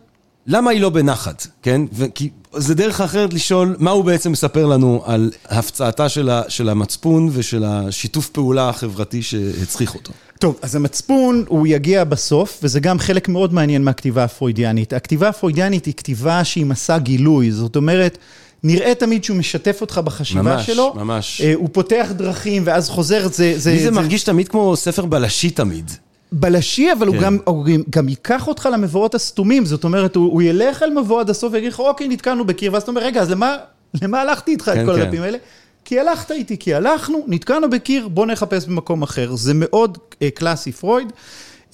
למה 0.46 0.70
היא 0.70 0.80
לא 0.80 0.90
בנחת, 0.90 1.46
כן? 1.62 1.82
כי 2.14 2.30
זה 2.56 2.74
דרך 2.74 3.00
אחרת 3.00 3.34
לשאול 3.34 3.76
מה 3.78 3.90
הוא 3.90 4.04
בעצם 4.04 4.32
מספר 4.32 4.66
לנו 4.66 5.02
על 5.06 5.30
הפצעתה 5.48 6.08
של, 6.08 6.30
ה, 6.30 6.42
של 6.48 6.68
המצפון 6.68 7.30
ושל 7.32 7.64
השיתוף 7.64 8.28
פעולה 8.28 8.68
החברתי 8.68 9.22
שהצריך 9.22 9.94
אותו. 9.94 10.12
טוב, 10.40 10.58
אז 10.62 10.76
המצפון 10.76 11.44
הוא 11.48 11.66
יגיע 11.66 12.04
בסוף, 12.04 12.60
וזה 12.62 12.80
גם 12.80 12.98
חלק 12.98 13.28
מאוד 13.28 13.54
מעניין 13.54 13.84
מהכתיבה 13.84 14.24
הפרוידיאנית. 14.24 14.92
הכתיבה 14.92 15.28
הפרוידיאנית 15.28 15.84
היא 15.84 15.94
כתיבה 15.94 16.44
שהיא 16.44 16.66
מסע 16.66 16.98
גילוי, 16.98 17.52
זאת 17.52 17.76
אומרת... 17.76 18.18
נראה 18.62 18.94
תמיד 18.94 19.24
שהוא 19.24 19.36
משתף 19.36 19.78
אותך 19.80 19.98
בחשיבה 19.98 20.42
ממש, 20.42 20.66
שלו. 20.66 20.92
ממש, 20.94 21.02
ממש. 21.02 21.40
אה, 21.40 21.54
הוא 21.54 21.68
פותח 21.72 22.08
דרכים 22.16 22.62
ואז 22.66 22.88
חוזר, 22.88 23.28
זה... 23.28 23.54
זה, 23.56 23.70
לי 23.70 23.78
זה, 23.78 23.84
זה 23.84 23.90
מרגיש 23.90 24.22
תמיד 24.22 24.48
כמו 24.48 24.76
ספר 24.76 25.06
בלשי 25.06 25.50
תמיד. 25.50 25.90
בלשי, 26.32 26.92
אבל 26.92 27.10
כן. 27.10 27.14
הוא, 27.14 27.22
גם, 27.22 27.38
הוא 27.44 27.66
גם 27.90 28.08
ייקח 28.08 28.48
אותך 28.48 28.68
למבואות 28.72 29.14
הסתומים, 29.14 29.64
זאת 29.66 29.84
אומרת, 29.84 30.16
הוא, 30.16 30.32
הוא 30.32 30.42
ילך 30.42 30.82
אל 30.82 31.00
מבוא 31.00 31.20
עד 31.20 31.30
הסוף 31.30 31.52
ויגיד 31.52 31.72
לך, 31.72 31.78
אוקיי, 31.78 32.08
נתקענו 32.08 32.44
בקיר, 32.44 32.72
ואז 32.72 32.82
אתה 32.82 32.90
אומר, 32.90 33.02
רגע, 33.02 33.22
אז 33.22 33.30
למה, 33.30 33.56
למה 34.02 34.20
הלכתי 34.20 34.50
איתך 34.50 34.64
כן, 34.64 34.80
את 34.80 34.86
כל 34.86 34.96
כן. 34.96 35.02
הדפים 35.02 35.22
האלה? 35.22 35.38
כי 35.84 36.00
הלכת 36.00 36.30
איתי, 36.30 36.58
כי 36.58 36.74
הלכנו, 36.74 37.24
נתקענו 37.26 37.70
בקיר, 37.70 38.08
בוא 38.08 38.26
נחפש 38.26 38.66
במקום 38.66 39.02
אחר. 39.02 39.36
זה 39.36 39.52
מאוד 39.54 39.98
אה, 40.22 40.30
קלאסי 40.30 40.72
פרויד. 40.72 41.12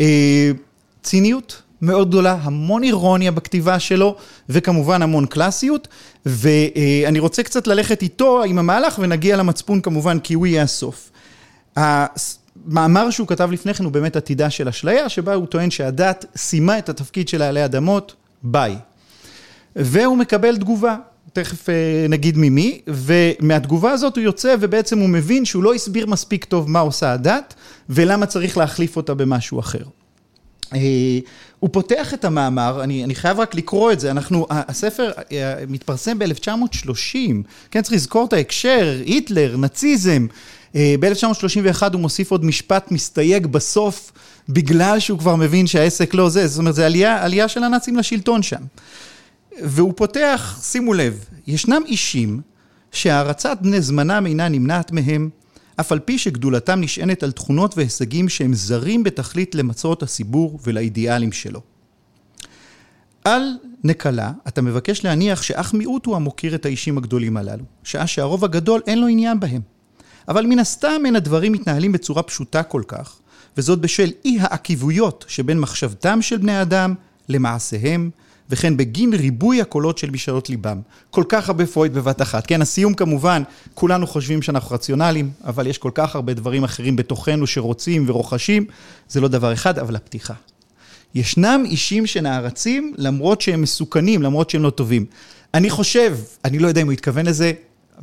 אה, 0.00 0.50
ציניות 1.02 1.62
מאוד 1.82 2.08
גדולה, 2.08 2.38
המון 2.42 2.82
אירוניה 2.82 3.30
בכתיבה 3.30 3.78
שלו, 3.78 4.16
וכמובן 4.48 5.02
המון 5.02 5.26
קלאסיות. 5.26 5.88
ואני 6.26 7.18
אה, 7.18 7.22
רוצה 7.22 7.42
קצת 7.42 7.66
ללכת 7.66 8.02
איתו 8.02 8.42
עם 8.42 8.58
המהלך, 8.58 8.98
ונגיע 8.98 9.36
למצפון 9.36 9.80
כמובן, 9.80 10.18
כי 10.18 10.34
הוא 10.34 10.46
יהיה 10.46 10.62
הסוף. 10.62 11.10
המאמר 12.66 13.10
שהוא 13.10 13.28
כתב 13.28 13.48
לפני 13.52 13.74
כן 13.74 13.84
הוא 13.84 13.92
באמת 13.92 14.16
עתידה 14.16 14.50
של 14.50 14.68
אשליה, 14.68 15.08
שבה 15.08 15.34
הוא 15.34 15.46
טוען 15.46 15.70
שהדת 15.70 16.24
סיימה 16.36 16.78
את 16.78 16.88
התפקיד 16.88 17.28
שלה 17.28 17.48
עלי 17.48 17.64
אדמות, 17.64 18.14
ביי. 18.42 18.76
והוא 19.76 20.16
מקבל 20.16 20.56
תגובה, 20.56 20.96
תכף 21.32 21.68
אה, 21.68 22.06
נגיד 22.08 22.34
ממי, 22.38 22.80
ומהתגובה 22.86 23.90
הזאת 23.90 24.16
הוא 24.16 24.24
יוצא 24.24 24.54
ובעצם 24.60 24.98
הוא 24.98 25.08
מבין 25.08 25.44
שהוא 25.44 25.62
לא 25.62 25.74
הסביר 25.74 26.06
מספיק 26.06 26.44
טוב 26.44 26.70
מה 26.70 26.80
עושה 26.80 27.12
הדת, 27.12 27.54
ולמה 27.88 28.26
צריך 28.26 28.56
להחליף 28.56 28.96
אותה 28.96 29.14
במשהו 29.14 29.60
אחר. 29.60 29.84
אה, 30.74 30.78
הוא 31.58 31.70
פותח 31.72 32.14
את 32.14 32.24
המאמר, 32.24 32.84
אני, 32.84 33.04
אני 33.04 33.14
חייב 33.14 33.40
רק 33.40 33.54
לקרוא 33.54 33.92
את 33.92 34.00
זה, 34.00 34.10
אנחנו, 34.10 34.46
הספר 34.50 35.10
אה, 35.32 35.54
מתפרסם 35.68 36.18
ב-1930, 36.18 37.16
כן, 37.70 37.82
צריך 37.82 37.92
לזכור 37.92 38.26
את 38.26 38.32
ההקשר, 38.32 39.00
היטלר, 39.06 39.56
נאציזם, 39.56 40.26
ב-1931 40.74 41.82
הוא 41.92 42.00
מוסיף 42.00 42.30
עוד 42.30 42.44
משפט 42.44 42.90
מסתייג 42.90 43.46
בסוף, 43.46 44.12
בגלל 44.48 44.98
שהוא 44.98 45.18
כבר 45.18 45.36
מבין 45.36 45.66
שהעסק 45.66 46.14
לא 46.14 46.28
זה, 46.28 46.46
זאת 46.46 46.58
אומרת, 46.58 46.74
זו 46.74 46.82
עלייה, 46.82 47.24
עלייה 47.24 47.48
של 47.48 47.64
הנאצים 47.64 47.96
לשלטון 47.96 48.42
שם. 48.42 48.62
והוא 49.62 49.92
פותח, 49.96 50.60
שימו 50.62 50.94
לב, 50.94 51.24
ישנם 51.46 51.82
אישים 51.86 52.40
שהערצת 52.92 53.58
בני 53.60 53.80
זמנם 53.80 54.26
אינה 54.26 54.48
נמנעת 54.48 54.92
מהם, 54.92 55.30
אף 55.80 55.92
על 55.92 55.98
פי 55.98 56.18
שגדולתם 56.18 56.80
נשענת 56.80 57.22
על 57.22 57.32
תכונות 57.32 57.78
והישגים 57.78 58.28
שהם 58.28 58.54
זרים 58.54 59.02
בתכלית 59.02 59.54
למצות 59.54 60.02
הציבור 60.02 60.58
ולאידיאלים 60.64 61.32
שלו. 61.32 61.60
על 63.24 63.42
נקלה, 63.84 64.32
אתה 64.48 64.62
מבקש 64.62 65.04
להניח 65.04 65.42
שאך 65.42 65.74
מיעוט 65.74 66.06
הוא 66.06 66.16
המוקיר 66.16 66.54
את 66.54 66.66
האישים 66.66 66.98
הגדולים 66.98 67.36
הללו, 67.36 67.64
שעה 67.84 68.06
שהרוב 68.06 68.44
הגדול 68.44 68.80
אין 68.86 69.00
לו 69.00 69.06
עניין 69.06 69.40
בהם. 69.40 69.71
אבל 70.28 70.46
מן 70.46 70.58
הסתם 70.58 71.02
אין 71.06 71.16
הדברים 71.16 71.52
מתנהלים 71.52 71.92
בצורה 71.92 72.22
פשוטה 72.22 72.62
כל 72.62 72.82
כך, 72.88 73.16
וזאת 73.56 73.78
בשל 73.78 74.10
אי 74.24 74.38
העקיבויות 74.40 75.24
שבין 75.28 75.60
מחשבתם 75.60 76.22
של 76.22 76.36
בני 76.36 76.62
אדם 76.62 76.94
למעשיהם, 77.28 78.10
וכן 78.50 78.76
בגין 78.76 79.14
ריבוי 79.14 79.60
הקולות 79.60 79.98
של 79.98 80.10
משאלות 80.10 80.50
ליבם. 80.50 80.80
כל 81.10 81.24
כך 81.28 81.48
הרבה 81.48 81.66
פרויד 81.66 81.94
בבת 81.94 82.22
אחת. 82.22 82.46
כן, 82.46 82.62
הסיום 82.62 82.94
כמובן, 82.94 83.42
כולנו 83.74 84.06
חושבים 84.06 84.42
שאנחנו 84.42 84.74
רציונליים, 84.74 85.30
אבל 85.44 85.66
יש 85.66 85.78
כל 85.78 85.90
כך 85.94 86.14
הרבה 86.14 86.34
דברים 86.34 86.64
אחרים 86.64 86.96
בתוכנו 86.96 87.46
שרוצים 87.46 88.04
ורוכשים, 88.08 88.64
זה 89.08 89.20
לא 89.20 89.28
דבר 89.28 89.52
אחד, 89.52 89.78
אבל 89.78 89.96
הפתיחה. 89.96 90.34
ישנם 91.14 91.62
אישים 91.64 92.06
שנערצים 92.06 92.94
למרות 92.98 93.40
שהם 93.40 93.62
מסוכנים, 93.62 94.22
למרות 94.22 94.50
שהם 94.50 94.62
לא 94.62 94.70
טובים. 94.70 95.06
אני 95.54 95.70
חושב, 95.70 96.16
אני 96.44 96.58
לא 96.58 96.68
יודע 96.68 96.80
אם 96.80 96.86
הוא 96.86 96.92
התכוון 96.92 97.26
לזה, 97.26 97.52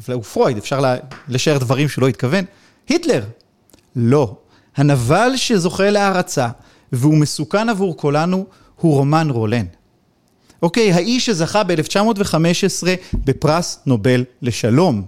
אבל 0.06 0.14
הוא 0.16 0.24
פרויד, 0.24 0.58
אפשר 0.58 0.80
לשער 1.28 1.58
דברים 1.58 1.90
שהוא 1.90 2.02
לא 2.02 2.08
התכוון. 2.08 2.46
היטלר, 2.90 3.24
לא. 3.96 4.36
הנבל 4.78 5.32
שזוכה 5.36 5.90
להערצה, 5.90 6.48
והוא 6.92 7.18
מסוכן 7.18 7.70
עבור 7.70 7.98
כולנו, 7.98 8.46
הוא 8.76 8.94
רומן 8.94 9.30
רולן. 9.30 9.66
אוקיי, 10.62 10.94
האיש 10.94 11.26
שזכה 11.26 11.64
ב-1915 11.64 12.88
בפרס 13.14 13.80
נובל 13.86 14.24
לשלום. 14.42 15.06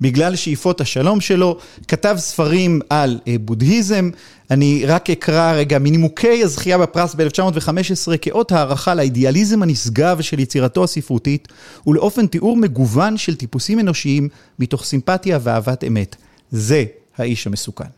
בגלל 0.00 0.36
שאיפות 0.36 0.80
השלום 0.80 1.20
שלו, 1.20 1.58
כתב 1.88 2.16
ספרים 2.18 2.80
על 2.90 3.18
אה, 3.28 3.36
בודהיזם. 3.40 4.10
אני 4.50 4.82
רק 4.86 5.10
אקרא 5.10 5.52
רגע 5.52 5.78
מנימוקי 5.78 6.42
הזכייה 6.42 6.78
בפרס 6.78 7.14
ב-1915 7.14 8.16
כאות 8.20 8.52
הערכה 8.52 8.94
לאידיאליזם 8.94 9.62
הנשגב 9.62 10.20
של 10.20 10.40
יצירתו 10.40 10.84
הספרותית 10.84 11.48
ולאופן 11.86 12.26
תיאור 12.26 12.56
מגוון 12.56 13.16
של 13.16 13.36
טיפוסים 13.36 13.80
אנושיים 13.80 14.28
מתוך 14.58 14.84
סימפתיה 14.84 15.38
ואהבת 15.42 15.84
אמת. 15.84 16.16
זה 16.50 16.84
האיש 17.18 17.46
המסוכן. 17.46 17.97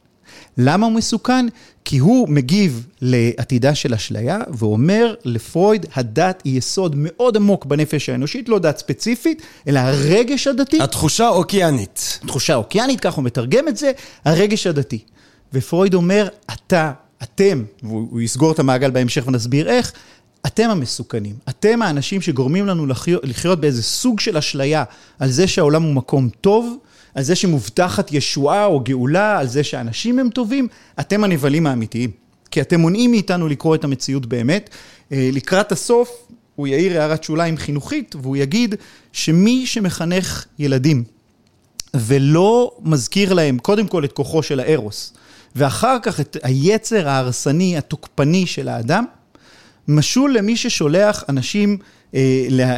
למה 0.58 0.86
הוא 0.86 0.94
מסוכן? 0.94 1.46
כי 1.84 1.98
הוא 1.98 2.28
מגיב 2.28 2.86
לעתידה 3.00 3.74
של 3.74 3.94
אשליה 3.94 4.38
ואומר 4.48 5.14
לפרויד, 5.24 5.86
הדת 5.94 6.42
היא 6.44 6.58
יסוד 6.58 6.94
מאוד 6.98 7.36
עמוק 7.36 7.64
בנפש 7.64 8.08
האנושית, 8.08 8.48
לא 8.48 8.58
דת 8.58 8.78
ספציפית, 8.78 9.42
אלא 9.68 9.78
הרגש 9.78 10.46
הדתי. 10.46 10.82
התחושה 10.82 11.28
אוקיינית. 11.28 12.18
תחושה 12.26 12.54
אוקיינית, 12.54 13.00
כך 13.00 13.14
הוא 13.14 13.24
מתרגם 13.24 13.68
את 13.68 13.76
זה, 13.76 13.92
הרגש 14.24 14.66
הדתי. 14.66 14.98
ופרויד 15.52 15.94
אומר, 15.94 16.28
אתה, 16.52 16.92
אתם, 17.22 17.64
והוא 17.82 18.20
יסגור 18.20 18.52
את 18.52 18.58
המעגל 18.58 18.90
בהמשך 18.90 19.24
ונסביר 19.26 19.68
איך, 19.68 19.92
אתם 20.46 20.70
המסוכנים, 20.70 21.34
אתם 21.48 21.82
האנשים 21.82 22.20
שגורמים 22.20 22.66
לנו 22.66 22.86
לחיות, 22.86 23.24
לחיות 23.24 23.60
באיזה 23.60 23.82
סוג 23.82 24.20
של 24.20 24.36
אשליה 24.36 24.84
על 25.18 25.30
זה 25.30 25.46
שהעולם 25.46 25.82
הוא 25.82 25.94
מקום 25.94 26.28
טוב, 26.40 26.76
על 27.14 27.22
זה 27.22 27.34
שמובטחת 27.34 28.12
ישועה 28.12 28.64
או 28.64 28.80
גאולה, 28.80 29.38
על 29.38 29.46
זה 29.46 29.64
שאנשים 29.64 30.18
הם 30.18 30.30
טובים, 30.30 30.68
אתם 31.00 31.24
הנבלים 31.24 31.66
האמיתיים. 31.66 32.10
כי 32.50 32.60
אתם 32.60 32.80
מונעים 32.80 33.10
מאיתנו 33.10 33.48
לקרוא 33.48 33.74
את 33.74 33.84
המציאות 33.84 34.26
באמת. 34.26 34.70
אה, 35.12 35.30
לקראת 35.32 35.72
הסוף, 35.72 36.10
הוא 36.56 36.66
יעיר 36.66 37.00
הערת 37.00 37.24
שוליים 37.24 37.56
חינוכית, 37.56 38.14
והוא 38.22 38.36
יגיד 38.36 38.74
שמי 39.12 39.66
שמחנך 39.66 40.44
ילדים 40.58 41.04
ולא 41.94 42.76
מזכיר 42.82 43.34
להם 43.34 43.58
קודם 43.58 43.86
כל 43.86 44.04
את 44.04 44.12
כוחו 44.12 44.42
של 44.42 44.60
הארוס, 44.60 45.12
ואחר 45.56 45.96
כך 46.02 46.20
את 46.20 46.36
היצר 46.42 47.08
ההרסני, 47.08 47.78
התוקפני 47.78 48.46
של 48.46 48.68
האדם, 48.68 49.04
משול 49.88 50.36
למי 50.36 50.56
ששולח 50.56 51.24
אנשים 51.28 51.78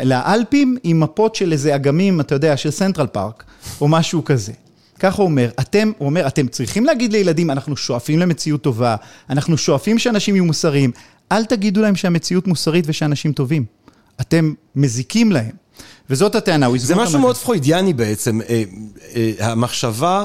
לאלפים 0.04 0.76
עם 0.82 1.00
מפות 1.00 1.34
של 1.34 1.52
איזה 1.52 1.74
אגמים, 1.74 2.20
אתה 2.20 2.34
יודע, 2.34 2.56
של 2.56 2.70
סנטרל 2.70 3.06
פארק, 3.06 3.44
או 3.80 3.88
משהו 3.88 4.24
כזה. 4.24 4.52
ככה 4.98 5.22
הוא 5.22 5.28
אומר, 5.30 5.50
אתם, 5.60 5.92
הוא 5.98 6.06
אומר, 6.06 6.26
אתם 6.26 6.48
צריכים 6.48 6.84
להגיד 6.84 7.12
לילדים, 7.12 7.50
אנחנו 7.50 7.76
שואפים 7.76 8.18
למציאות 8.18 8.62
טובה, 8.62 8.96
אנחנו 9.30 9.58
שואפים 9.58 9.98
שאנשים 9.98 10.34
יהיו 10.34 10.44
מוסריים, 10.44 10.90
אל 11.32 11.44
תגידו 11.44 11.82
להם 11.82 11.96
שהמציאות 11.96 12.46
מוסרית 12.46 12.84
ושאנשים 12.88 13.32
טובים. 13.32 13.64
אתם 14.20 14.52
מזיקים 14.76 15.32
להם. 15.32 15.61
וזאת 16.10 16.34
הטענה, 16.34 16.66
הוא 16.66 16.78
זה 16.78 16.82
הסביר 16.84 16.96
משהו 16.96 17.12
אותה 17.12 17.18
מאוד 17.18 17.36
פרוידיאני 17.36 17.92
בעצם, 17.92 18.40
אה, 18.40 18.62
אה, 19.14 19.32
המחשבה, 19.52 20.24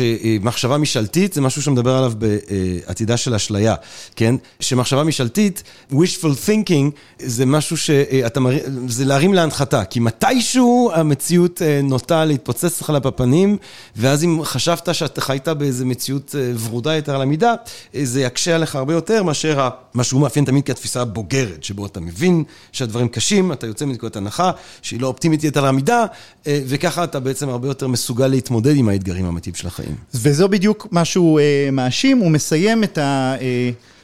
אה, 0.00 0.36
מחשבה 0.40 0.78
משאלתית 0.78 1.32
זה 1.32 1.40
משהו 1.40 1.62
שמדבר 1.62 1.96
עליו 1.96 2.12
בעתידה 2.18 3.16
של 3.16 3.34
אשליה, 3.34 3.74
כן? 4.16 4.34
שמחשבה 4.60 5.04
משאלתית, 5.04 5.62
wishful 5.92 6.48
thinking, 6.48 6.90
זה 7.18 7.46
משהו 7.46 7.76
שאתה, 7.76 8.40
מר- 8.40 8.58
זה 8.88 9.04
להרים 9.04 9.34
להנחתה, 9.34 9.84
כי 9.84 10.00
מתישהו 10.00 10.90
המציאות 10.94 11.62
נוטה 11.82 12.24
להתפוצץ 12.24 12.80
לך 12.80 12.90
בפנים, 12.90 13.56
ואז 13.96 14.24
אם 14.24 14.40
חשבת 14.44 14.94
שאתה 14.94 15.20
חיית 15.20 15.48
באיזה 15.48 15.84
מציאות 15.84 16.34
ורודה 16.64 16.94
יותר 16.94 17.14
על 17.14 17.22
המידה, 17.22 17.54
זה 18.02 18.20
יקשה 18.22 18.54
עליך 18.54 18.76
הרבה 18.76 18.92
יותר 18.92 19.22
מאשר 19.22 19.68
מה 19.94 20.04
שהוא 20.04 20.20
מאפיין 20.20 20.44
תמיד 20.44 20.64
כתפיסה 20.64 21.02
הבוגרת, 21.02 21.64
שבו 21.64 21.86
אתה 21.86 22.00
מבין 22.00 22.44
שהדברים 22.72 23.08
קשים, 23.08 23.52
אתה 23.52 23.66
יוצא 23.66 23.84
מנקודת 23.84 24.16
הנחה 24.16 24.50
שהיא 24.82 25.00
לא 25.00 25.12
אופטימית 25.22 25.44
יתר 25.44 25.60
על 25.60 25.68
המידה, 25.68 26.04
אה, 26.46 26.60
וככה 26.66 27.04
אתה 27.04 27.20
בעצם 27.20 27.48
הרבה 27.48 27.68
יותר 27.68 27.86
מסוגל 27.88 28.26
להתמודד 28.26 28.76
עם 28.76 28.88
האתגרים 28.88 29.24
האמיתיים 29.24 29.54
של 29.54 29.66
החיים. 29.66 29.94
וזו 30.14 30.48
בדיוק 30.48 30.86
מה 30.90 31.04
שהוא 31.04 31.40
אה, 31.40 31.68
מאשים, 31.72 32.18
הוא 32.18 32.30
מסיים 32.30 32.84
את 32.84 32.98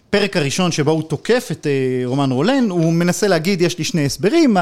הפרק 0.09 0.37
הראשון 0.37 0.73
שבו 0.73 0.91
הוא 0.91 1.03
תוקף 1.03 1.49
את 1.53 1.67
אה, 1.67 2.07
רומן 2.07 2.31
רולן, 2.31 2.71
הוא 2.71 2.93
מנסה 2.93 3.29
להגיד, 3.29 3.63
יש 3.63 3.79
לי 3.79 3.85
שני 3.85 4.07
הסברים, 4.07 4.57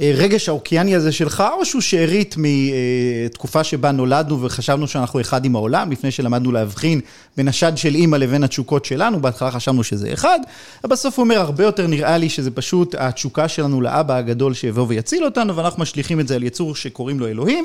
הרגש 0.00 0.48
האוקיאני 0.48 0.94
הזה 0.94 1.12
שלך, 1.12 1.44
או 1.58 1.64
שהוא 1.64 1.82
שארית 1.82 2.34
מתקופה 2.38 3.64
שבה 3.64 3.92
נולדנו 3.92 4.42
וחשבנו 4.42 4.88
שאנחנו 4.88 5.20
אחד 5.20 5.44
עם 5.44 5.56
העולם, 5.56 5.92
לפני 5.92 6.10
שלמדנו 6.10 6.52
להבחין 6.52 7.00
בין 7.36 7.48
השד 7.48 7.72
של 7.76 7.94
אימא 7.94 8.16
לבין 8.16 8.44
התשוקות 8.44 8.84
שלנו, 8.84 9.20
בהתחלה 9.20 9.50
חשבנו 9.50 9.84
שזה 9.84 10.12
אחד, 10.12 10.38
אבל 10.84 10.90
בסוף 10.92 11.18
הוא 11.18 11.24
אומר, 11.24 11.38
הרבה 11.38 11.64
יותר 11.64 11.86
נראה 11.86 12.18
לי 12.18 12.28
שזה 12.28 12.50
פשוט 12.50 12.94
התשוקה 12.98 13.48
שלנו 13.48 13.80
לאבא 13.80 14.14
הגדול 14.14 14.54
שיבוא 14.54 14.84
ויציל 14.88 15.24
אותנו, 15.24 15.56
ואנחנו 15.56 15.82
משליכים 15.82 16.20
את 16.20 16.28
זה 16.28 16.34
על 16.34 16.42
יצור 16.42 16.74
שקוראים 16.74 17.20
לו 17.20 17.26
אלוהים. 17.26 17.64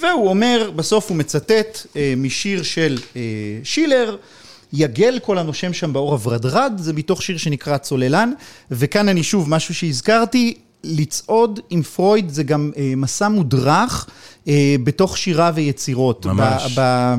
והוא 0.00 0.28
אומר, 0.28 0.70
בסוף 0.76 1.08
הוא 1.08 1.16
מצטט 1.16 1.86
אה, 1.96 2.14
משיר 2.16 2.62
של 2.62 2.98
אה, 3.16 3.22
שילר, 3.64 4.16
יגל 4.72 5.18
כל 5.22 5.38
הנושם 5.38 5.72
שם 5.72 5.92
באור 5.92 6.12
הוורדרד, 6.12 6.72
זה 6.76 6.92
מתוך 6.92 7.22
שיר 7.22 7.36
שנקרא 7.36 7.78
צוללן, 7.78 8.32
וכאן 8.70 9.08
אני 9.08 9.22
שוב, 9.22 9.50
משהו 9.50 9.74
שהזכרתי, 9.74 10.54
לצעוד 10.84 11.60
עם 11.70 11.82
פרויד 11.82 12.30
זה 12.30 12.42
גם 12.42 12.70
אה, 12.76 12.92
מסע 12.96 13.28
מודרך 13.28 14.06
אה, 14.48 14.76
בתוך 14.84 15.18
שירה 15.18 15.50
ויצירות. 15.54 16.26
ממש. 16.26 16.78
ב, 16.78 16.80
ב, 16.80 17.14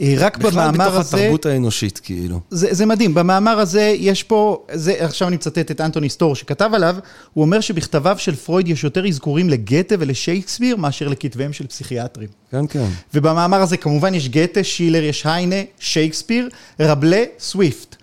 אה, 0.00 0.14
רק 0.18 0.38
בכלל 0.38 0.50
במאמר 0.50 0.84
בתוך 0.84 1.00
הזה... 1.00 1.16
התרבות 1.16 1.46
האנושית, 1.46 1.98
כאילו. 1.98 2.40
זה, 2.50 2.68
זה 2.70 2.86
מדהים, 2.86 3.14
במאמר 3.14 3.58
הזה 3.58 3.94
יש 3.98 4.22
פה, 4.22 4.64
זה, 4.72 4.94
עכשיו 4.98 5.28
אני 5.28 5.36
מצטט 5.36 5.70
את 5.70 5.80
אנטוני 5.80 6.10
סטור 6.10 6.36
שכתב 6.36 6.70
עליו, 6.74 6.96
הוא 7.34 7.42
אומר 7.42 7.60
שבכתביו 7.60 8.18
של 8.18 8.36
פרויד 8.36 8.68
יש 8.68 8.84
יותר 8.84 9.08
אזכורים 9.08 9.50
לגתה 9.50 9.94
ולשייקספיר 9.98 10.76
מאשר 10.76 11.08
לכתביהם 11.08 11.52
של 11.52 11.66
פסיכיאטרים. 11.66 12.28
כן, 12.50 12.66
כן. 12.66 12.84
ובמאמר 13.14 13.62
הזה 13.62 13.76
כמובן 13.76 14.14
יש 14.14 14.28
גתה, 14.28 14.64
שילר, 14.64 15.02
יש 15.02 15.26
היינה, 15.26 15.56
שייקספיר, 15.78 16.48
רבלה, 16.80 17.24
סוויפט. 17.38 17.96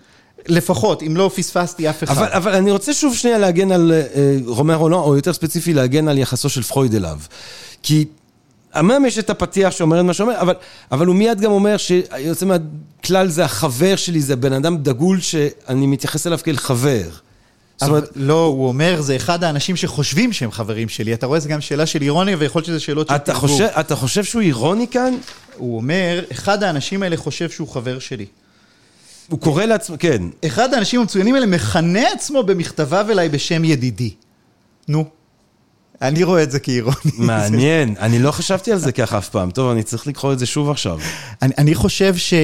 לפחות, 0.48 1.02
אם 1.02 1.16
לא 1.16 1.30
פספסתי 1.34 1.90
אף 1.90 2.04
אחד. 2.04 2.16
אבל, 2.16 2.28
אבל 2.32 2.54
אני 2.54 2.70
רוצה 2.70 2.94
שוב 2.94 3.16
שנייה 3.16 3.38
להגן 3.38 3.72
על 3.72 3.92
אה, 3.92 4.36
רומר 4.46 4.74
רולן, 4.74 4.94
או 4.94 5.16
יותר 5.16 5.32
ספציפי 5.32 5.74
להגן 5.74 6.08
על 6.08 6.18
יחסו 6.18 6.48
של 6.48 6.62
פרויד 6.62 6.94
אליו. 6.94 7.18
כי 7.82 8.04
אמנם 8.78 9.04
יש 9.06 9.18
את 9.18 9.30
הפתיח 9.30 9.70
שאומר 9.70 10.00
את 10.00 10.04
מה 10.04 10.14
שאומר, 10.14 10.40
אבל, 10.40 10.54
אבל 10.92 11.06
הוא 11.06 11.16
מיד 11.16 11.40
גם 11.40 11.50
אומר 11.50 11.76
שיוצא 11.76 12.46
מהכלל 12.46 13.28
זה 13.28 13.44
החבר 13.44 13.96
שלי, 13.96 14.20
זה 14.20 14.36
בן 14.36 14.52
אדם 14.52 14.76
דגול 14.76 15.20
שאני 15.20 15.86
מתייחס 15.86 16.26
אליו 16.26 16.38
כאל 16.44 16.56
חבר. 16.56 17.02
אבל 17.82 17.90
אומרת, 17.90 18.10
לא, 18.16 18.44
הוא 18.44 18.68
אומר, 18.68 19.00
זה 19.00 19.16
אחד 19.16 19.44
האנשים 19.44 19.76
שחושבים 19.76 20.32
שהם 20.32 20.50
חברים 20.50 20.88
שלי. 20.88 21.14
אתה 21.14 21.26
רואה, 21.26 21.40
זה 21.40 21.48
גם 21.48 21.60
שאלה 21.60 21.86
של 21.86 22.02
אירוניה, 22.02 22.36
ויכול 22.38 22.58
להיות 22.58 22.66
שזה 22.66 22.80
שאלות 22.80 23.08
של. 23.08 23.14
חושב, 23.34 23.68
אתה 23.80 23.96
חושב 23.96 24.24
שהוא 24.24 24.42
אירוני 24.42 24.88
כאן? 24.88 25.14
הוא 25.56 25.76
אומר, 25.76 26.24
אחד 26.32 26.62
האנשים 26.62 27.02
האלה 27.02 27.16
חושב 27.16 27.50
שהוא 27.50 27.68
חבר 27.68 27.98
שלי. 27.98 28.26
הוא 29.28 29.40
קורא 29.40 29.64
לעצמו, 29.64 29.96
כן. 29.98 30.22
אחד 30.46 30.74
האנשים 30.74 31.00
המצוינים 31.00 31.34
האלה 31.34 31.46
מכנה 31.46 32.12
עצמו 32.12 32.42
במכתביו 32.42 33.06
אליי 33.10 33.28
בשם 33.28 33.64
ידידי. 33.64 34.14
נו. 34.88 35.04
אני 36.02 36.22
רואה 36.22 36.42
את 36.42 36.50
זה 36.50 36.58
כאירוני. 36.58 36.96
מעניין, 37.18 37.94
אני 38.00 38.18
לא 38.18 38.30
חשבתי 38.30 38.72
על 38.72 38.78
זה 38.78 38.92
ככה 38.92 39.18
אף 39.18 39.28
פעם. 39.28 39.50
טוב, 39.50 39.70
אני 39.70 39.82
צריך 39.82 40.06
לקרוא 40.06 40.32
את 40.32 40.38
זה 40.38 40.46
שוב 40.46 40.70
עכשיו. 40.70 40.98
אני, 41.42 41.52
אני 41.58 41.74
חושב 41.74 42.16
ש... 42.16 42.32
אה, 42.34 42.40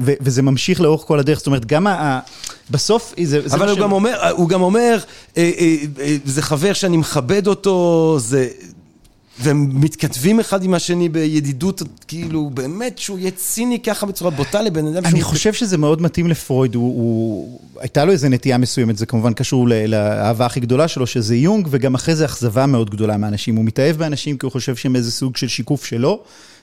ו, 0.00 0.12
וזה 0.20 0.42
ממשיך 0.42 0.80
לאורך 0.80 1.02
כל 1.02 1.18
הדרך, 1.18 1.38
זאת 1.38 1.46
אומרת, 1.46 1.66
גם 1.66 1.86
ה... 1.86 2.20
בסוף, 2.70 3.14
זה, 3.22 3.48
זה 3.48 3.56
אבל 3.56 3.66
מה 3.66 3.72
הוא 3.72 3.80
גם 3.80 3.92
אומר, 3.92 4.30
הוא 4.30 4.48
גם 4.48 4.62
אומר, 4.62 4.98
אה, 5.36 5.50
אה, 5.58 5.76
אה, 6.00 6.16
זה 6.24 6.42
חבר 6.42 6.72
שאני 6.72 6.96
מכבד 6.96 7.46
אותו, 7.46 8.16
זה... 8.20 8.48
והם 9.42 9.80
מתכתבים 9.80 10.40
אחד 10.40 10.64
עם 10.64 10.74
השני 10.74 11.08
בידידות, 11.08 11.82
כאילו, 12.08 12.50
באמת 12.54 12.98
שהוא 12.98 13.18
יהיה 13.18 13.30
ציני 13.30 13.80
ככה 13.80 14.06
בצורה 14.06 14.30
בוטה 14.30 14.62
לבן 14.62 14.86
אדם 14.86 15.04
אני 15.04 15.22
חושב 15.22 15.52
שזה 15.52 15.78
מאוד 15.78 16.02
מתאים 16.02 16.26
לפרויד, 16.26 16.74
הוא, 16.74 16.84
הוא, 16.84 17.60
הייתה 17.80 18.04
לו 18.04 18.12
איזו 18.12 18.28
נטייה 18.28 18.58
מסוימת, 18.58 18.96
זה 18.96 19.06
כמובן 19.06 19.32
קשור 19.32 19.68
ל- 19.68 19.86
לאהבה 19.86 20.46
הכי 20.46 20.60
גדולה 20.60 20.88
שלו, 20.88 21.06
שזה 21.06 21.36
יונג, 21.36 21.68
וגם 21.70 21.94
אחרי 21.94 22.16
זה 22.16 22.24
אכזבה 22.24 22.66
מאוד 22.66 22.90
גדולה 22.90 23.16
מאנשים. 23.16 23.56
הוא 23.56 23.64
מתאהב 23.64 23.96
באנשים 23.96 24.38
כי 24.38 24.46
הוא 24.46 24.52
חושב 24.52 24.76
שהם 24.76 24.96
איזה 24.96 25.12
סוג 25.12 25.36
של 25.36 25.48
שיקוף 25.48 25.84
שלו, 25.84 26.22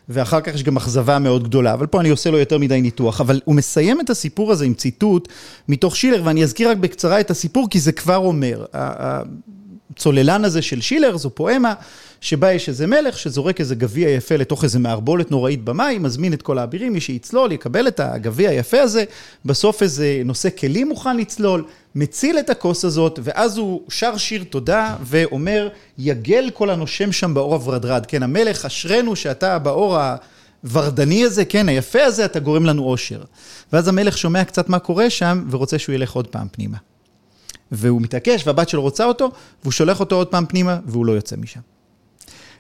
ואחר 0.10 0.42
כך 0.42 0.56
יש 0.56 0.63
גם 0.63 0.78
אכזבה 0.78 1.20
מאוד 1.20 1.44
גדולה, 1.44 1.74
אבל 1.74 1.88
פה 1.88 2.00
אני 2.00 2.10
עושה 2.10 2.32
לו 2.32 2.38
יותר 2.38 2.58
מדי 2.58 2.82
ניתוח. 2.82 3.22
אבל 3.22 3.42
הוא 3.46 3.56
מסיים 3.56 4.02
את 4.02 4.10
הסיפור 4.10 4.52
הזה 4.52 4.65
עם 4.65 4.74
ציטוט 4.74 5.28
מתוך 5.68 5.96
שילר, 5.96 6.22
ואני 6.26 6.44
אזכיר 6.44 6.70
רק 6.70 6.78
בקצרה 6.78 7.20
את 7.20 7.32
הסיפור, 7.32 7.68
כי 7.70 7.80
זה 7.80 7.92
כבר 7.92 8.18
אומר. 8.18 8.65
ה- 10.00 10.10
הצוללן 10.10 10.46
הזה 10.46 10.62
של 10.62 10.82
שילר 10.82 11.18
זו 11.18 11.30
פואמה 11.30 11.74
שבה 12.22 12.54
יש 12.54 12.70
איזה 12.70 12.88
מלך 12.88 13.18
שזורק 13.18 13.60
איזה 13.60 13.76
גביע 13.76 14.10
יפה 14.10 14.36
לתוך 14.36 14.64
איזה 14.64 14.80
מערבולת 14.80 15.32
נוראית 15.32 15.64
במים, 15.64 16.04
מזמין 16.04 16.34
את 16.34 16.42
כל 16.42 16.58
האבירים, 16.58 16.94
מי 16.94 17.02
שיצלול 17.02 17.52
יקבל 17.52 17.88
את 17.88 18.00
הגביע 18.00 18.50
היפה 18.50 18.82
הזה, 18.82 19.04
בסוף 19.46 19.84
איזה 19.84 20.22
נושא 20.26 20.50
כלים 20.60 20.90
מוכן 20.90 21.18
לצלול, 21.18 21.66
מציל 21.96 22.40
את 22.40 22.50
הכוס 22.50 22.86
הזאת, 22.86 23.20
ואז 23.24 23.58
הוא 23.58 23.82
שר 23.90 24.18
שיר 24.18 24.44
תודה 24.44 24.96
ואומר, 25.04 25.70
יגל 25.98 26.50
כל 26.54 26.70
הנושם 26.70 27.12
שם 27.12 27.34
באור 27.34 27.54
הוורדרד. 27.54 28.06
כן, 28.06 28.24
המלך, 28.24 28.66
אשרנו 28.66 29.16
שאתה 29.16 29.60
באור 29.60 29.98
הוורדני 30.64 31.24
הזה, 31.24 31.46
כן, 31.46 31.70
היפה 31.70 32.04
הזה, 32.04 32.26
אתה 32.26 32.40
גורם 32.40 32.66
לנו 32.66 32.84
אושר. 32.84 33.22
ואז 33.74 33.88
המלך 33.88 34.18
שומע 34.18 34.44
קצת 34.44 34.70
מה 34.70 34.80
קורה 34.80 35.10
שם, 35.10 35.46
ורוצה 35.50 35.80
שהוא 35.80 35.96
ילך 35.96 36.12
עוד 36.12 36.28
פעם 36.28 36.48
פנימה. 36.52 36.78
והוא 37.72 38.02
מתעקש, 38.02 38.48
והבת 38.48 38.70
שלו 38.70 38.82
רוצה 38.82 39.06
אותו, 39.06 39.32
והוא 39.62 39.72
שולח 39.72 40.00
אותו 40.00 40.16
עוד 40.16 40.28
פעם 40.28 40.46
פנימה, 40.46 40.78
והוא 40.86 41.06
לא 41.06 41.12
יוצא 41.12 41.36
משם. 41.36 41.60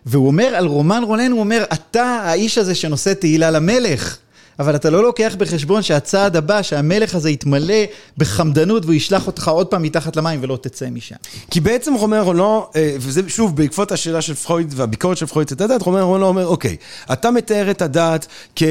והוא 0.05 0.27
אומר 0.27 0.45
על 0.45 0.65
רומן 0.65 1.03
רונן, 1.03 1.31
הוא 1.31 1.39
אומר, 1.39 1.63
אתה 1.73 2.03
האיש 2.03 2.57
הזה 2.57 2.75
שנושא 2.75 3.13
תהילה 3.13 3.51
למלך, 3.51 4.17
אבל 4.59 4.75
אתה 4.75 4.89
לא 4.89 5.03
לוקח 5.03 5.35
בחשבון 5.37 5.81
שהצעד 5.81 6.35
הבא, 6.35 6.61
שהמלך 6.61 7.15
הזה 7.15 7.29
יתמלא 7.29 7.83
בחמדנות 8.17 8.85
והוא 8.85 8.95
ישלח 8.95 9.27
אותך 9.27 9.47
עוד 9.47 9.67
פעם 9.67 9.83
מתחת 9.83 10.15
למים 10.15 10.39
ולא 10.43 10.57
תצא 10.61 10.89
משם. 10.89 11.15
כי 11.51 11.59
בעצם 11.59 11.93
רומר 11.93 12.21
רולו, 12.21 12.69
אה, 12.75 12.95
וזה 12.99 13.21
שוב 13.27 13.55
בעקבות 13.55 13.91
השאלה 13.91 14.21
של 14.21 14.33
פרויד 14.33 14.73
והביקורת 14.75 15.17
של 15.17 15.25
פרויד 15.25 15.51
את 15.51 15.61
הדת, 15.61 15.81
רומר 15.81 16.01
רולו 16.01 16.27
אומר, 16.27 16.47
אוקיי, 16.47 16.75
אתה 17.13 17.31
מתאר 17.31 17.71
את 17.71 17.81
הדת 17.81 18.27
כ... 18.55 18.63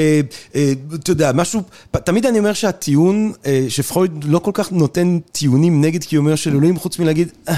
אה, 0.54 0.72
אתה 0.94 1.10
יודע, 1.10 1.32
משהו, 1.32 1.62
תמיד 1.90 2.26
אני 2.26 2.38
אומר 2.38 2.52
שהטיעון, 2.52 3.32
אה, 3.46 3.66
שפרויד 3.68 4.24
לא 4.24 4.38
כל 4.38 4.50
כך 4.54 4.72
נותן 4.72 5.18
טיעונים 5.32 5.80
נגד 5.80 6.04
קיומר 6.04 6.34
של 6.34 6.50
אלוהים, 6.50 6.78
חוץ 6.78 6.98
מלהגיד, 6.98 7.28
"אה, 7.48 7.54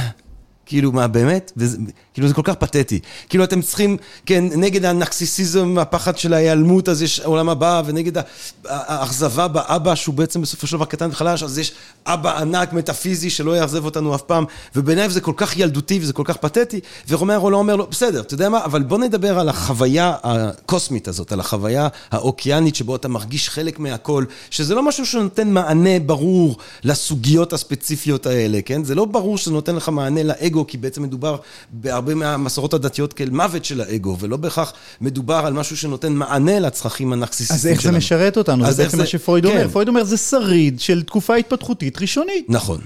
כאילו, 0.66 0.93
מה, 0.93 1.07
באמת? 1.09 1.53
וזה, 1.57 1.79
כאילו, 2.14 2.29
זה 2.29 2.35
כל 2.35 2.42
כך 2.44 2.55
פתטי. 2.55 3.01
כאילו, 3.29 3.44
אתם 3.44 3.62
צריכים, 3.62 3.96
כן, 4.27 4.44
נגד 4.57 4.85
הנקסיסיזם, 4.85 5.79
הפחד 5.79 6.18
של 6.18 6.35
ההיעלמות, 6.35 6.88
אז 6.88 7.03
יש 7.03 7.20
עולם 7.20 7.49
הבא, 7.49 7.83
ונגד 7.87 8.23
האכזבה 8.64 9.49
באבא, 9.49 9.94
שהוא 9.94 10.14
בעצם 10.14 10.42
בסופו 10.42 10.66
של 10.66 10.77
דבר 10.77 10.85
קטן 10.85 11.09
וחלש, 11.11 11.42
אז 11.42 11.59
יש 11.59 11.73
אבא 12.07 12.38
ענק, 12.38 12.73
מטאפיזי, 12.73 13.31
שלא 13.31 13.57
יאכזב 13.57 13.85
אותנו 13.85 14.14
אף 14.14 14.23
פעם, 14.23 14.44
ובעיניי 14.77 15.11
זה 15.11 15.20
כל 15.20 15.33
כך 15.37 15.57
ילדותי 15.57 15.99
וזה 16.03 16.12
כל 16.12 16.23
כך 16.27 16.37
פתטי, 16.37 16.81
ורומרו 17.09 17.51
לא 17.51 17.57
אומר 17.57 17.77
לו, 17.77 17.87
בסדר, 17.90 18.20
אתה 18.20 18.35
יודע 18.35 18.49
מה, 18.49 18.64
אבל 18.64 18.83
בוא 18.83 18.99
נדבר 18.99 19.38
על 19.38 19.49
החוויה 19.49 20.14
הקוסמית 20.23 21.09
הזאת, 21.09 21.33
על 21.33 21.40
החוויה 21.40 21.88
האוקיינית, 22.11 22.75
שבו 22.75 22.96
אתה 22.96 23.09
מרגיש 23.09 23.49
חלק 23.49 23.79
מהכל, 23.79 24.25
שזה 24.51 24.75
לא 24.75 24.83
משהו 24.83 25.07
שנותן 25.07 25.51
מענה 25.51 25.99
ברור 26.07 26.57
לסוגיות 26.85 27.53
הספציפיות 27.53 28.27
האלה, 28.27 28.62
כן? 28.62 28.85
זה 28.85 28.94
לא 28.94 29.05
ברור 29.05 29.38
שזה 29.38 29.53
נותן 29.53 29.77
לך 29.77 29.88
מענה 29.88 30.23
לאגו, 30.23 30.66
כי 30.66 30.79
בעצם 30.79 31.03
מדובר 31.03 31.37
בהרבה 31.73 32.10
מהמסורות 32.14 32.75
הדתיות 32.75 33.12
כאל 33.12 33.31
מוות 33.31 33.64
של 33.64 33.81
האגו, 33.81 34.16
ולא 34.20 34.37
בהכרח 34.37 34.73
מדובר 35.01 35.42
על 35.46 35.53
משהו 35.53 35.77
שנותן 35.77 36.12
מענה 36.12 36.59
לצרכים 36.61 37.12
הנרקסיסטיים 37.12 37.57
אז 37.57 37.62
שלנו. 37.62 37.73
איך 37.75 37.83
זה 37.83 37.92
משרת 37.92 38.37
אותנו? 38.37 38.66
אז 38.66 38.77
זה 38.77 38.83
בעצם 38.83 38.96
זה- 38.96 39.03
מה 39.03 39.07
שפרויד 39.09 39.46
כן. 39.46 39.53
אומר. 39.53 39.68
פרויד 39.68 39.88
אומר, 39.88 40.05
זה 40.05 40.16
שריד 40.16 40.81
של 40.81 41.03
תקופה 41.03 41.35
התפתחותית 41.37 42.01
ראשונית. 42.01 42.46
נכון. 42.49 42.81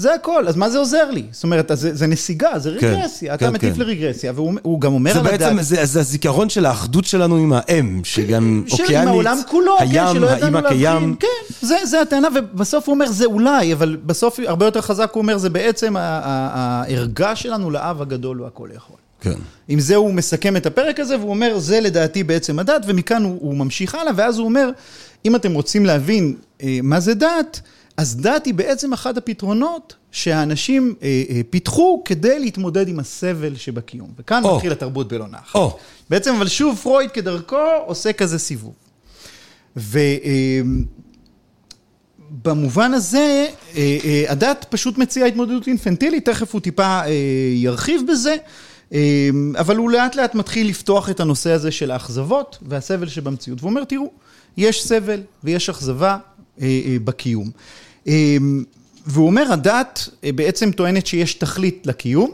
זה 0.00 0.14
הכל, 0.14 0.48
אז 0.48 0.56
מה 0.56 0.70
זה 0.70 0.78
עוזר 0.78 1.10
לי? 1.10 1.22
זאת 1.30 1.44
אומרת, 1.44 1.70
זה, 1.74 1.94
זה 1.94 2.06
נסיגה, 2.06 2.58
זה 2.58 2.76
כן, 2.80 2.86
רגרסיה, 2.86 3.34
אתה 3.34 3.46
כן, 3.46 3.52
מטיף 3.52 3.74
כן. 3.74 3.80
לרגרסיה, 3.80 4.32
והוא 4.34 4.54
הוא 4.62 4.80
גם 4.80 4.92
אומר 4.92 5.12
זה 5.12 5.20
על 5.20 5.26
הדת... 5.26 5.40
בעצם, 5.40 5.62
זה, 5.62 5.84
זה 5.84 6.00
הזיכרון 6.00 6.48
של 6.48 6.66
האחדות 6.66 7.04
שלנו 7.04 7.36
עם 7.36 7.52
האם, 7.56 8.00
שגם 8.04 8.62
של- 8.66 8.72
אוקיינית, 8.82 9.02
עם 9.02 9.08
העולם 9.08 9.38
כולו, 9.48 9.76
כן, 9.78 9.84
הים, 9.90 10.14
שלא 10.14 10.26
ידענו 10.26 10.44
האמא 10.44 10.58
להבחין, 10.58 10.78
קיים. 10.78 11.16
כן, 11.20 11.26
זה, 11.62 11.76
זה 11.84 12.00
הטענה, 12.00 12.28
ובסוף 12.34 12.86
הוא 12.88 12.94
אומר, 12.94 13.06
זה 13.08 13.24
אולי, 13.24 13.72
אבל 13.72 13.96
בסוף 14.06 14.40
הרבה 14.46 14.64
יותר 14.66 14.80
חזק 14.80 15.10
הוא 15.14 15.20
אומר, 15.20 15.38
זה 15.38 15.50
בעצם 15.50 15.94
הערגה 15.96 17.36
שלנו 17.36 17.70
לאב 17.70 18.02
הגדול 18.02 18.38
הוא 18.38 18.46
הכל 18.46 18.68
יכול. 18.76 18.96
כן. 19.20 19.38
עם 19.68 19.80
זה 19.80 19.96
הוא 19.96 20.14
מסכם 20.14 20.56
את 20.56 20.66
הפרק 20.66 21.00
הזה, 21.00 21.18
והוא 21.18 21.30
אומר, 21.30 21.58
זה 21.58 21.80
לדעתי 21.80 22.22
בעצם 22.24 22.58
הדת, 22.58 22.82
ומכאן 22.86 23.24
הוא, 23.24 23.38
הוא 23.40 23.56
ממשיך 23.56 23.94
הלאה, 23.94 24.12
ואז 24.16 24.38
הוא 24.38 24.44
אומר, 24.44 24.70
אם 25.24 25.36
אתם 25.36 25.54
רוצים 25.54 25.86
להבין 25.86 26.34
אה, 26.62 26.78
מה 26.82 27.00
זה 27.00 27.14
דת, 27.14 27.60
אז 28.00 28.16
דת 28.16 28.46
היא 28.46 28.54
בעצם 28.54 28.92
אחד 28.92 29.18
הפתרונות 29.18 29.94
שהאנשים 30.12 30.94
אה, 31.02 31.22
אה, 31.30 31.40
פיתחו 31.50 32.02
כדי 32.04 32.38
להתמודד 32.38 32.88
עם 32.88 32.98
הסבל 32.98 33.56
שבקיום. 33.56 34.08
וכאן 34.18 34.44
או. 34.44 34.54
מתחיל 34.54 34.72
התרבות 34.72 35.08
בלא 35.08 35.26
נחת. 35.28 35.54
או. 35.54 35.78
בעצם, 36.10 36.34
אבל 36.34 36.48
שוב, 36.48 36.78
פרויד 36.82 37.10
כדרכו 37.10 37.56
עושה 37.86 38.12
כזה 38.12 38.38
סיבוב. 38.38 38.74
ובמובן 42.32 42.92
הזה, 42.94 43.46
אה, 43.76 43.98
אה, 44.04 44.24
הדת 44.28 44.66
פשוט 44.68 44.98
מציעה 44.98 45.28
התמודדות 45.28 45.66
אינפנטילית, 45.66 46.24
תכף 46.24 46.52
הוא 46.52 46.60
טיפה 46.60 47.00
אה, 47.00 47.10
ירחיב 47.54 48.02
בזה, 48.08 48.36
אה, 48.92 49.30
אבל 49.58 49.76
הוא 49.76 49.90
לאט 49.90 50.16
לאט 50.16 50.34
מתחיל 50.34 50.68
לפתוח 50.68 51.10
את 51.10 51.20
הנושא 51.20 51.50
הזה 51.50 51.70
של 51.70 51.90
האכזבות 51.90 52.58
והסבל 52.62 53.08
שבמציאות. 53.08 53.60
והוא 53.60 53.70
אומר, 53.70 53.84
תראו, 53.84 54.10
יש 54.56 54.84
סבל 54.86 55.20
ויש 55.44 55.68
אכזבה 55.68 56.18
אה, 56.60 56.80
אה, 56.86 56.96
בקיום. 57.04 57.50
אה, 58.10 58.36
והוא 59.06 59.26
אומר, 59.26 59.52
הדת 59.52 60.08
אה, 60.24 60.32
בעצם 60.32 60.70
טוענת 60.70 61.06
שיש 61.06 61.34
תכלית 61.34 61.86
לקיום, 61.86 62.30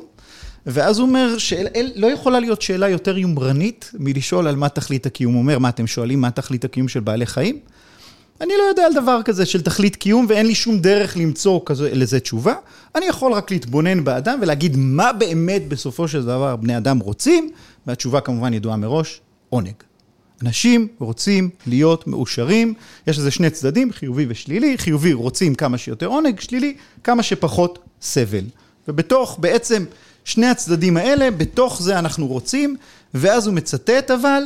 ואז 0.67 0.99
הוא 0.99 1.07
אומר 1.09 1.39
שלא 1.39 2.07
יכולה 2.07 2.41
להיות 2.41 2.63
שאלה 2.63 2.89
יותר 2.89 3.19
יומרנית 3.19 3.91
מלשאול 3.99 4.49
על 4.49 4.57
מה 4.57 4.69
תכלית 4.69 5.07
הקיום. 5.07 5.33
הוא 5.35 5.43
אומר, 5.43 5.59
מה 5.59 5.69
אתם 5.69 5.87
שואלים, 5.87 6.21
מה 6.21 6.31
תכלית 6.31 6.65
הקיום 6.65 6.89
של 6.89 7.01
בעלי 7.01 7.27
חיים? 7.27 7.59
אני 8.41 8.53
לא 8.59 8.63
יודע 8.63 8.87
על 8.87 8.95
דבר 8.95 9.21
כזה 9.25 9.47
של 9.47 9.63
תכלית 9.63 9.97
קיום 9.97 10.27
ואין 10.29 10.47
לי 10.47 10.55
שום 10.55 10.79
דרך 10.79 11.17
למצוא 11.17 11.61
כזה, 11.67 11.95
לזה 11.95 12.21
תשובה. 12.21 12.55
אני 12.95 13.07
יכול 13.07 13.33
רק 13.33 13.51
להתבונן 13.51 14.05
באדם 14.05 14.39
ולהגיד 14.43 14.77
מה 14.77 15.13
באמת 15.13 15.69
בסופו 15.69 16.09
של 16.09 16.23
דבר 16.23 16.57
בני 16.57 16.77
אדם 16.77 16.99
רוצים, 16.99 17.51
והתשובה 17.87 18.21
כמובן 18.21 18.55
ידועה 18.55 18.77
מראש, 18.77 19.21
עונג. 19.51 19.75
אנשים 20.43 20.89
רוצים 20.99 21.51
להיות 21.67 22.07
מאושרים, 22.07 22.75
יש 23.07 23.19
לזה 23.19 23.31
שני 23.31 23.51
צדדים, 23.51 23.93
חיובי 23.93 24.27
ושלילי, 24.29 24.79
חיובי 24.79 25.13
רוצים 25.13 25.55
כמה 25.55 25.79
שיותר 25.79 26.07
עונג, 26.07 26.41
שלילי 26.41 26.77
כמה 27.05 27.23
שפחות 27.23 27.79
סבל. 28.03 28.45
ובתוך 28.89 29.37
בעצם 29.41 29.85
שני 30.25 30.47
הצדדים 30.47 30.97
האלה, 30.97 31.31
בתוך 31.31 31.83
זה 31.83 31.99
אנחנו 31.99 32.27
רוצים, 32.27 32.77
ואז 33.15 33.47
הוא 33.47 33.55
מצטט 33.55 34.11
אבל, 34.11 34.43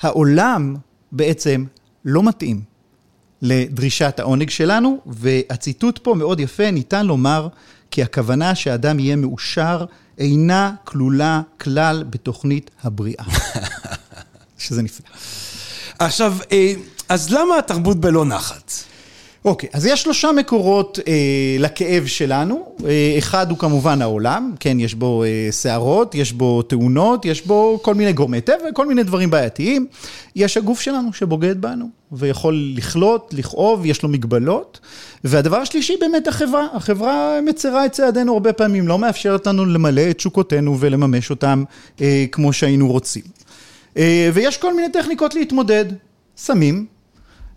העולם 0.00 0.76
בעצם 1.12 1.64
לא 2.04 2.22
מתאים 2.22 2.60
לדרישת 3.42 4.20
העונג 4.20 4.50
שלנו, 4.50 4.98
והציטוט 5.06 5.98
פה 5.98 6.14
מאוד 6.14 6.40
יפה, 6.40 6.70
ניתן 6.70 7.06
לומר 7.06 7.48
כי 7.90 8.02
הכוונה 8.02 8.54
שהאדם 8.54 8.98
יהיה 8.98 9.16
מאושר 9.16 9.84
אינה 10.18 10.74
כלולה 10.84 11.42
כלל 11.60 12.04
בתוכנית 12.10 12.70
הבריאה. 12.82 13.24
שזה 14.62 14.82
נפלא. 14.82 15.06
עכשיו, 15.98 16.36
אה, 16.52 16.72
אז 17.08 17.30
למה 17.30 17.58
התרבות 17.58 18.00
בלא 18.00 18.24
נחת? 18.24 18.72
אוקיי, 19.44 19.68
אז 19.72 19.86
יש 19.86 20.02
שלושה 20.02 20.32
מקורות 20.32 20.98
אה, 21.08 21.56
לכאב 21.58 22.06
שלנו. 22.06 22.74
אה, 22.86 23.14
אחד 23.18 23.50
הוא 23.50 23.58
כמובן 23.58 24.02
העולם, 24.02 24.52
כן, 24.60 24.80
יש 24.80 24.94
בו 24.94 25.24
אה, 25.24 25.48
סערות, 25.50 26.14
יש 26.14 26.32
בו 26.32 26.62
תאונות, 26.62 27.24
יש 27.24 27.46
בו 27.46 27.78
כל 27.82 27.94
מיני 27.94 28.12
גורמי 28.12 28.40
טבע, 28.40 28.72
כל 28.74 28.86
מיני 28.86 29.02
דברים 29.02 29.30
בעייתיים. 29.30 29.86
יש 30.36 30.56
הגוף 30.56 30.80
שלנו 30.80 31.12
שבוגד 31.12 31.60
בנו, 31.60 31.88
ויכול 32.12 32.72
לכלות, 32.76 33.34
לכאוב, 33.36 33.86
יש 33.86 34.02
לו 34.02 34.08
מגבלות. 34.08 34.80
והדבר 35.24 35.56
השלישי 35.56 35.94
באמת 36.00 36.28
החברה. 36.28 36.66
החברה 36.72 37.38
מצרה 37.44 37.86
את 37.86 37.92
צעדינו 37.92 38.32
הרבה 38.32 38.52
פעמים, 38.52 38.88
לא 38.88 38.98
מאפשרת 38.98 39.46
לנו 39.46 39.66
למלא 39.66 40.10
את 40.10 40.16
תשוקותינו 40.16 40.76
ולממש 40.80 41.30
אותם 41.30 41.64
אה, 42.00 42.24
כמו 42.32 42.52
שהיינו 42.52 42.88
רוצים. 42.88 43.22
אה, 43.96 44.30
ויש 44.34 44.56
כל 44.56 44.74
מיני 44.74 44.88
טכניקות 44.88 45.34
להתמודד. 45.34 45.84
סמים, 46.36 46.86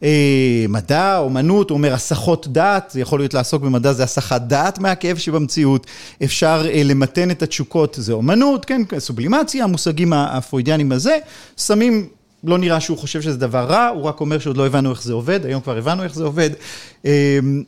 אה, 0.03 0.65
מדע, 0.69 1.17
אומנות, 1.17 1.69
הוא 1.69 1.77
אומר 1.77 1.93
הסחות 1.93 2.47
דעת, 2.47 2.89
זה 2.91 3.01
יכול 3.01 3.19
להיות 3.19 3.33
לעסוק 3.33 3.63
במדע, 3.63 3.93
זה 3.93 4.03
הסחת 4.03 4.41
דעת 4.41 4.79
מהכאב 4.79 5.17
שבמציאות, 5.17 5.87
אפשר 6.23 6.65
אה, 6.69 6.81
למתן 6.83 7.31
את 7.31 7.43
התשוקות, 7.43 7.97
זה 7.99 8.13
אומנות, 8.13 8.65
כן, 8.65 8.81
סובלימציה, 8.97 9.63
המושגים 9.63 10.13
הפרוידיאנים 10.13 10.91
הזה, 10.91 11.17
סמים, 11.57 12.07
לא 12.43 12.57
נראה 12.57 12.79
שהוא 12.79 12.97
חושב 12.97 13.21
שזה 13.21 13.37
דבר 13.37 13.65
רע, 13.65 13.87
הוא 13.87 14.03
רק 14.03 14.21
אומר 14.21 14.39
שעוד 14.39 14.57
לא 14.57 14.65
הבנו 14.65 14.91
איך 14.91 15.03
זה 15.03 15.13
עובד, 15.13 15.45
היום 15.45 15.61
כבר 15.61 15.77
הבנו 15.77 16.03
איך 16.03 16.15
זה 16.15 16.23
עובד, 16.23 16.49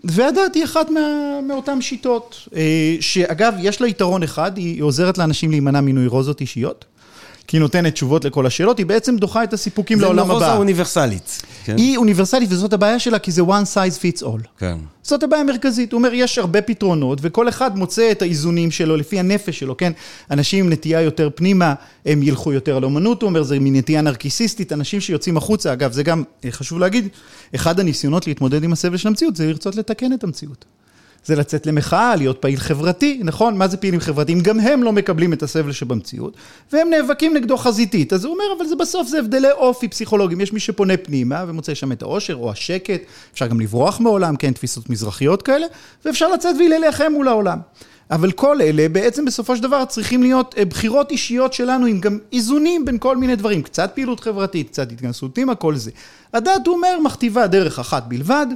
והדת 0.04 0.56
היא 0.56 0.64
אחת 0.64 0.90
מה, 0.90 1.00
מאותן 1.48 1.82
שיטות, 1.82 2.48
שאגב, 3.00 3.54
יש 3.60 3.82
לה 3.82 3.88
יתרון 3.88 4.24
אחד, 4.24 4.58
היא 4.58 4.84
עוזרת 4.84 5.18
לאנשים 5.18 5.52
להימנע 5.52 5.82
מנוירוזות 5.82 6.42
אישיות. 6.42 6.86
כי 7.48 7.58
היא 7.58 7.62
נותנת 7.62 7.94
תשובות 7.94 8.26
לכל 8.26 8.46
השאלות, 8.46 8.78
היא 8.78 8.86
בעצם 8.86 9.18
דוחה 9.18 9.44
את 9.44 9.54
הסיפוקים 9.54 10.02
לעולם 10.02 10.20
הבא. 10.20 10.28
זה 10.28 10.34
נורוזה 10.34 10.58
אוניברסלית. 10.58 11.42
כן? 11.66 11.78
היא 11.78 11.98
אוניברסלית 11.98 12.52
וזאת 12.52 12.74
הבעיה 12.74 13.00
שלה, 13.00 13.20
כי 13.20 13.32
זה 13.32 13.42
one 13.42 13.66
size 13.74 14.02
fits 14.02 14.24
all. 14.24 14.48
כן. 14.58 14.78
זאת 15.04 15.24
הבעיה 15.24 15.42
המרכזית. 15.42 15.92
הוא 15.92 15.98
אומר, 15.98 16.14
יש 16.14 16.38
הרבה 16.38 16.62
פתרונות, 16.62 17.20
וכל 17.22 17.50
אחד 17.50 17.78
מוצא 17.78 18.12
את 18.12 18.22
האיזונים 18.22 18.72
שלו 18.72 18.98
לפי 18.98 19.20
הנפש 19.20 19.60
שלו, 19.60 19.78
כן? 19.78 19.92
אנשים 20.32 20.66
עם 20.66 20.72
נטייה 20.72 21.02
יותר 21.02 21.30
פנימה, 21.36 21.74
הם 22.06 22.24
ילכו 22.24 22.54
יותר 22.54 22.80
לאמנות, 22.80 23.22
הוא 23.22 23.30
אומר, 23.30 23.44
זה 23.44 23.58
מנטייה 23.60 24.02
נרקיסיסטית, 24.02 24.74
אנשים 24.74 25.02
שיוצאים 25.02 25.38
החוצה, 25.38 25.74
אגב, 25.74 25.92
זה 25.92 26.04
גם, 26.04 26.24
חשוב 26.50 26.80
להגיד, 26.80 27.08
אחד 27.56 27.80
הניסיונות 27.80 28.28
להתמודד 28.28 28.64
עם 28.64 28.74
הסבל 28.74 28.98
של 28.98 29.08
המציאות, 29.08 29.36
זה 29.36 29.48
לרצות 29.48 29.76
לתקן 29.76 30.14
את 30.14 30.24
המציאות. 30.24 30.66
זה 31.28 31.36
לצאת 31.36 31.66
למחאה, 31.66 32.16
להיות 32.16 32.38
פעיל 32.42 32.60
חברתי, 32.60 33.20
נכון? 33.24 33.58
מה 33.58 33.68
זה 33.68 33.78
פעילים 33.78 34.00
חברתיים? 34.00 34.40
גם 34.40 34.60
הם 34.60 34.84
לא 34.84 34.92
מקבלים 34.92 35.34
את 35.34 35.44
הסבל 35.44 35.72
שבמציאות, 35.72 36.38
והם 36.74 36.90
נאבקים 36.90 37.34
נגדו 37.34 37.58
חזיתית. 37.58 38.14
אז 38.14 38.26
הוא 38.26 38.34
אומר, 38.34 38.44
אבל 38.58 38.68
זה 38.68 38.76
בסוף 38.76 39.08
זה 39.08 39.20
הבדלי 39.20 39.52
אופי 39.52 39.88
פסיכולוגיים. 39.88 40.42
יש 40.42 40.54
מי 40.54 40.60
שפונה 40.60 40.98
פנימה 40.98 41.46
ומוצא 41.48 41.74
שם 41.74 41.92
את 41.92 42.02
העושר 42.02 42.36
או 42.36 42.52
השקט, 42.52 43.02
אפשר 43.34 43.48
גם 43.48 43.60
לברוח 43.60 44.00
מעולם, 44.00 44.36
כן, 44.36 44.52
תפיסות 44.52 44.90
מזרחיות 44.90 45.42
כאלה, 45.42 45.66
ואפשר 46.06 46.28
לצאת 46.28 46.56
ולהילחם 46.56 47.12
מול 47.12 47.28
העולם. 47.28 47.60
אבל 48.12 48.32
כל 48.32 48.62
אלה 48.62 48.90
בעצם 48.90 49.26
בסופו 49.26 49.56
של 49.56 49.64
דבר 49.64 49.86
צריכים 49.86 50.24
להיות 50.24 50.56
אה, 50.58 50.66
בחירות 50.66 51.12
אישיות 51.12 51.54
שלנו 51.54 51.86
עם 51.86 52.00
גם 52.00 52.20
איזונים 52.34 52.86
בין 52.86 52.98
כל 52.98 53.18
מיני 53.18 53.36
דברים, 53.36 53.62
קצת 53.62 53.92
פעילות 53.96 54.20
חברתית, 54.20 54.70
קצת 54.70 54.92
התכנסות 54.92 55.36
פנימה, 55.36 55.56
כל 55.56 55.76
זה. 55.76 55.92
הדת, 56.34 56.68
הוא 56.68 56.76
אומר, 56.76 57.00
מכתיבה 57.04 57.48
דרך 57.48 57.80
אחת 57.80 58.04
בלבד, 58.08 58.48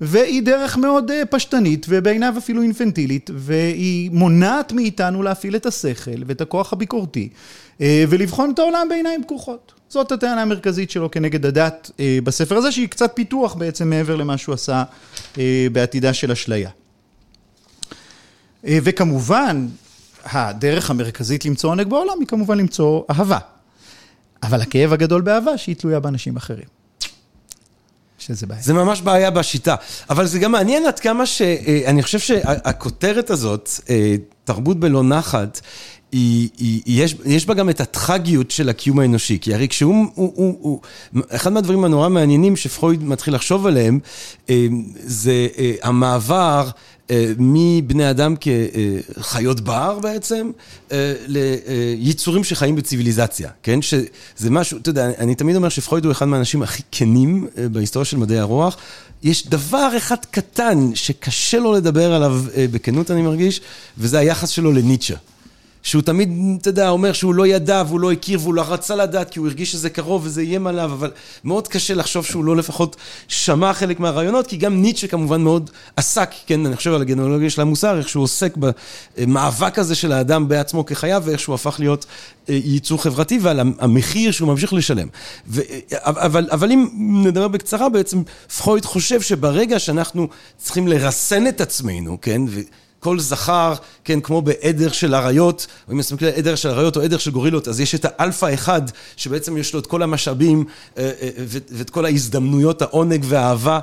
והיא 0.00 0.42
דרך 0.42 0.76
מאוד 0.76 1.10
אה, 1.10 1.22
פשטנית 1.30 1.86
ובעיניו 1.88 2.34
אפילו 2.38 2.62
אינפנטילית, 2.62 3.30
והיא 3.34 4.10
מונעת 4.10 4.72
מאיתנו 4.72 5.22
להפעיל 5.22 5.56
את 5.56 5.66
השכל 5.66 6.22
ואת 6.26 6.40
הכוח 6.40 6.72
הביקורתי 6.72 7.28
אה, 7.80 8.04
ולבחון 8.08 8.50
את 8.50 8.58
העולם 8.58 8.86
בעיניים 8.88 9.22
פקוחות. 9.24 9.72
זאת 9.88 10.12
הטענה 10.12 10.42
המרכזית 10.42 10.90
שלו 10.90 11.10
כנגד 11.10 11.46
הדת 11.46 11.90
בספר 12.24 12.56
הזה, 12.56 12.72
שהיא 12.72 12.88
קצת 12.88 13.12
פיתוח 13.14 13.54
בעצם 13.54 13.90
מעבר 13.90 14.16
למה 14.16 14.36
שהוא 14.38 14.54
עשה 14.54 14.84
בעתידה 15.72 16.14
של 16.14 16.32
אשליה. 16.32 16.70
וכמובן, 18.64 19.66
הדרך 20.24 20.90
המרכזית 20.90 21.44
למצוא 21.44 21.70
עונג 21.70 21.86
בעולם 21.86 22.20
היא 22.20 22.26
כמובן 22.26 22.58
למצוא 22.58 23.02
אהבה. 23.10 23.38
אבל 24.42 24.60
הכאב 24.60 24.92
הגדול 24.92 25.20
באהבה 25.20 25.58
שהיא 25.58 25.76
תלויה 25.76 26.00
באנשים 26.00 26.36
אחרים. 26.36 26.77
שזה 28.18 28.46
בעיה. 28.46 28.62
זה 28.62 28.74
ממש 28.74 29.00
בעיה 29.00 29.30
בשיטה. 29.30 29.74
אבל 30.10 30.26
זה 30.26 30.38
גם 30.38 30.52
מעניין 30.52 30.86
עד 30.86 31.00
כמה 31.00 31.26
ש... 31.26 31.42
אני 31.86 32.02
חושב 32.02 32.18
שהכותרת 32.18 33.30
הזאת, 33.30 33.70
תרבות 34.44 34.80
בלא 34.80 35.02
נחת, 35.02 35.60
היא, 36.12 36.48
היא, 36.58 36.82
יש, 36.86 37.16
יש 37.24 37.46
בה 37.46 37.54
גם 37.54 37.70
את 37.70 37.80
הטרגיות 37.80 38.50
של 38.50 38.68
הקיום 38.68 38.98
האנושי, 38.98 39.38
כי 39.40 39.54
הרי 39.54 39.68
כשהוא, 39.68 40.06
הוא, 40.14 40.32
הוא, 40.34 40.58
הוא, 40.60 40.80
אחד 41.28 41.52
מהדברים 41.52 41.84
הנורא 41.84 42.08
מעניינים 42.08 42.56
שפרויד 42.56 43.02
מתחיל 43.04 43.34
לחשוב 43.34 43.66
עליהם, 43.66 43.98
זה 45.04 45.46
המעבר 45.82 46.68
מבני 47.38 48.10
אדם 48.10 48.34
כחיות 49.20 49.60
בר 49.60 49.98
בעצם, 49.98 50.50
ליצורים 51.26 52.44
שחיים 52.44 52.76
בציוויליזציה, 52.76 53.50
כן? 53.62 53.82
שזה 53.82 54.50
משהו, 54.50 54.78
אתה 54.78 54.90
יודע, 54.90 55.10
אני 55.18 55.34
תמיד 55.34 55.56
אומר 55.56 55.68
שפרויד 55.68 56.04
הוא 56.04 56.12
אחד 56.12 56.28
מהאנשים 56.28 56.62
הכי 56.62 56.82
כנים 56.92 57.46
בהיסטוריה 57.72 58.04
של 58.04 58.16
מדעי 58.16 58.38
הרוח. 58.38 58.76
יש 59.22 59.48
דבר 59.48 59.90
אחד 59.96 60.16
קטן 60.30 60.90
שקשה 60.94 61.58
לו 61.58 61.72
לדבר 61.72 62.12
עליו 62.12 62.42
בכנות, 62.70 63.10
אני 63.10 63.22
מרגיש, 63.22 63.60
וזה 63.98 64.18
היחס 64.18 64.48
שלו 64.48 64.72
לניטשה. 64.72 65.16
שהוא 65.88 66.02
תמיד, 66.02 66.30
אתה 66.60 66.68
יודע, 66.68 66.88
אומר 66.88 67.12
שהוא 67.12 67.34
לא 67.34 67.46
ידע 67.46 67.82
והוא 67.86 68.00
לא 68.00 68.12
הכיר 68.12 68.40
והוא 68.40 68.54
לא 68.54 68.64
רצה 68.68 68.96
לדעת 68.96 69.30
כי 69.30 69.38
הוא 69.38 69.48
הרגיש 69.48 69.72
שזה 69.72 69.90
קרוב 69.90 70.22
וזה 70.24 70.40
איים 70.40 70.66
עליו, 70.66 70.92
אבל 70.92 71.10
מאוד 71.44 71.68
קשה 71.68 71.94
לחשוב 71.94 72.24
שהוא 72.24 72.44
לא 72.44 72.56
לפחות 72.56 72.96
שמע 73.28 73.72
חלק 73.72 74.00
מהרעיונות, 74.00 74.46
כי 74.46 74.56
גם 74.56 74.82
ניטשה 74.82 75.06
כמובן 75.06 75.40
מאוד 75.40 75.70
עסק, 75.96 76.30
כן, 76.46 76.66
אני 76.66 76.76
חושב 76.76 76.92
על 76.92 77.00
הגנולוגיה 77.00 77.50
של 77.50 77.60
המוסר, 77.60 77.98
איך 77.98 78.08
שהוא 78.08 78.24
עוסק 78.24 78.54
במאבק 79.16 79.78
הזה 79.78 79.94
של 79.94 80.12
האדם 80.12 80.48
בעצמו 80.48 80.86
כחייו, 80.86 81.22
ואיך 81.26 81.40
שהוא 81.40 81.54
הפך 81.54 81.76
להיות 81.78 82.06
ייצור 82.48 83.02
חברתי 83.02 83.38
ועל 83.42 83.60
המחיר 83.78 84.30
שהוא 84.30 84.48
ממשיך 84.48 84.72
לשלם. 84.72 85.08
ו, 85.46 85.60
אבל, 85.92 86.48
אבל 86.50 86.72
אם 86.72 86.88
נדבר 87.24 87.48
בקצרה, 87.48 87.88
בעצם 87.88 88.22
פרויד 88.58 88.84
חושב 88.84 89.20
שברגע 89.20 89.78
שאנחנו 89.78 90.28
צריכים 90.58 90.88
לרסן 90.88 91.46
את 91.46 91.60
עצמנו, 91.60 92.18
כן, 92.20 92.42
ו... 92.48 92.60
כל 93.00 93.20
זכר, 93.20 93.74
כן, 94.04 94.20
כמו 94.20 94.42
בעדר 94.42 94.92
של 94.92 95.14
אריות, 95.14 95.66
או 95.88 95.92
אם 95.92 95.98
מסתכלים 95.98 96.30
על 96.32 96.38
עדר 96.38 96.54
של 96.54 96.68
אריות 96.68 96.96
או 96.96 97.02
עדר 97.02 97.18
של 97.18 97.30
גורילות, 97.30 97.68
אז 97.68 97.80
יש 97.80 97.94
את 97.94 98.06
האלפא 98.08 98.54
אחד, 98.54 98.82
שבעצם 99.16 99.56
יש 99.56 99.74
לו 99.74 99.80
את 99.80 99.86
כל 99.86 100.02
המשאבים 100.02 100.64
ואת 101.70 101.90
כל 101.90 102.04
ההזדמנויות, 102.04 102.82
העונג 102.82 103.24
והאהבה 103.28 103.80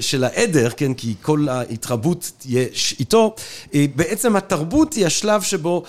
של 0.00 0.24
העדר, 0.24 0.70
כן, 0.76 0.94
כי 0.94 1.14
כל 1.22 1.48
ההתרבות 1.48 2.30
תהיה 2.38 2.66
איתו. 2.98 3.34
בעצם 3.74 4.36
התרבות 4.36 4.92
היא 4.94 5.06
השלב 5.06 5.42
שבו 5.42 5.82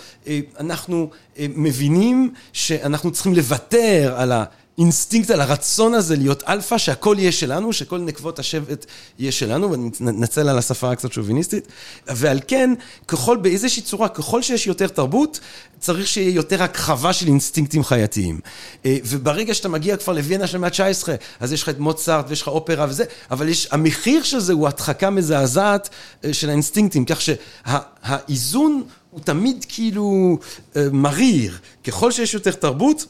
אנחנו 0.59 1.09
מבינים 1.39 2.33
שאנחנו 2.53 3.11
צריכים 3.11 3.33
לוותר 3.33 4.13
על 4.17 4.31
ה... 4.31 4.43
אינסטינקט 4.77 5.29
על 5.29 5.41
הרצון 5.41 5.93
הזה 5.93 6.15
להיות 6.15 6.43
אלפא, 6.47 6.77
שהכל 6.77 7.15
יהיה 7.19 7.31
שלנו, 7.31 7.73
שכל 7.73 7.99
נקבות 7.99 8.39
השבט 8.39 8.85
יהיה 9.19 9.31
שלנו, 9.31 9.71
ואני 9.71 9.83
מתנצל 9.99 10.49
על 10.49 10.57
השפה 10.57 10.91
הקצת 10.91 11.13
שוביניסטית, 11.13 11.67
ועל 12.07 12.39
כן, 12.47 12.73
ככל, 13.07 13.37
באיזושהי 13.37 13.81
צורה, 13.81 14.09
ככל 14.09 14.41
שיש 14.41 14.67
יותר 14.67 14.87
תרבות, 14.87 15.39
צריך 15.79 16.07
שיהיה 16.07 16.29
יותר 16.29 16.63
הכחדה 16.63 17.13
של 17.13 17.27
אינסטינקטים 17.27 17.83
חייתיים. 17.83 18.39
אה, 18.85 18.97
וברגע 19.05 19.53
שאתה 19.53 19.69
מגיע 19.69 19.97
כבר 19.97 20.13
לווינה 20.13 20.47
של 20.47 20.57
המאה 20.57 20.69
ה-19, 20.69 21.07
אז 21.39 21.53
יש 21.53 21.63
לך 21.63 21.69
את 21.69 21.79
מוצרט 21.79 22.25
ויש 22.29 22.41
לך 22.41 22.47
אופרה 22.47 22.85
וזה, 22.89 23.03
אבל 23.31 23.49
יש, 23.49 23.67
המחיר 23.71 24.23
של 24.23 24.39
זה 24.39 24.53
הוא 24.53 24.67
הדחקה 24.67 25.09
מזעזעת 25.09 25.89
אה, 26.25 26.33
של 26.33 26.49
האינסטינקטים, 26.49 27.05
כך 27.05 27.21
שהאיזון 27.21 28.83
הוא 29.11 29.21
תמיד 29.21 29.65
כאילו 29.69 30.37
אה, 30.75 30.87
מריר. 30.91 31.57
ככל 31.83 32.11
שיש 32.11 32.33
יותר 32.33 32.51
תרבות, 32.51 33.05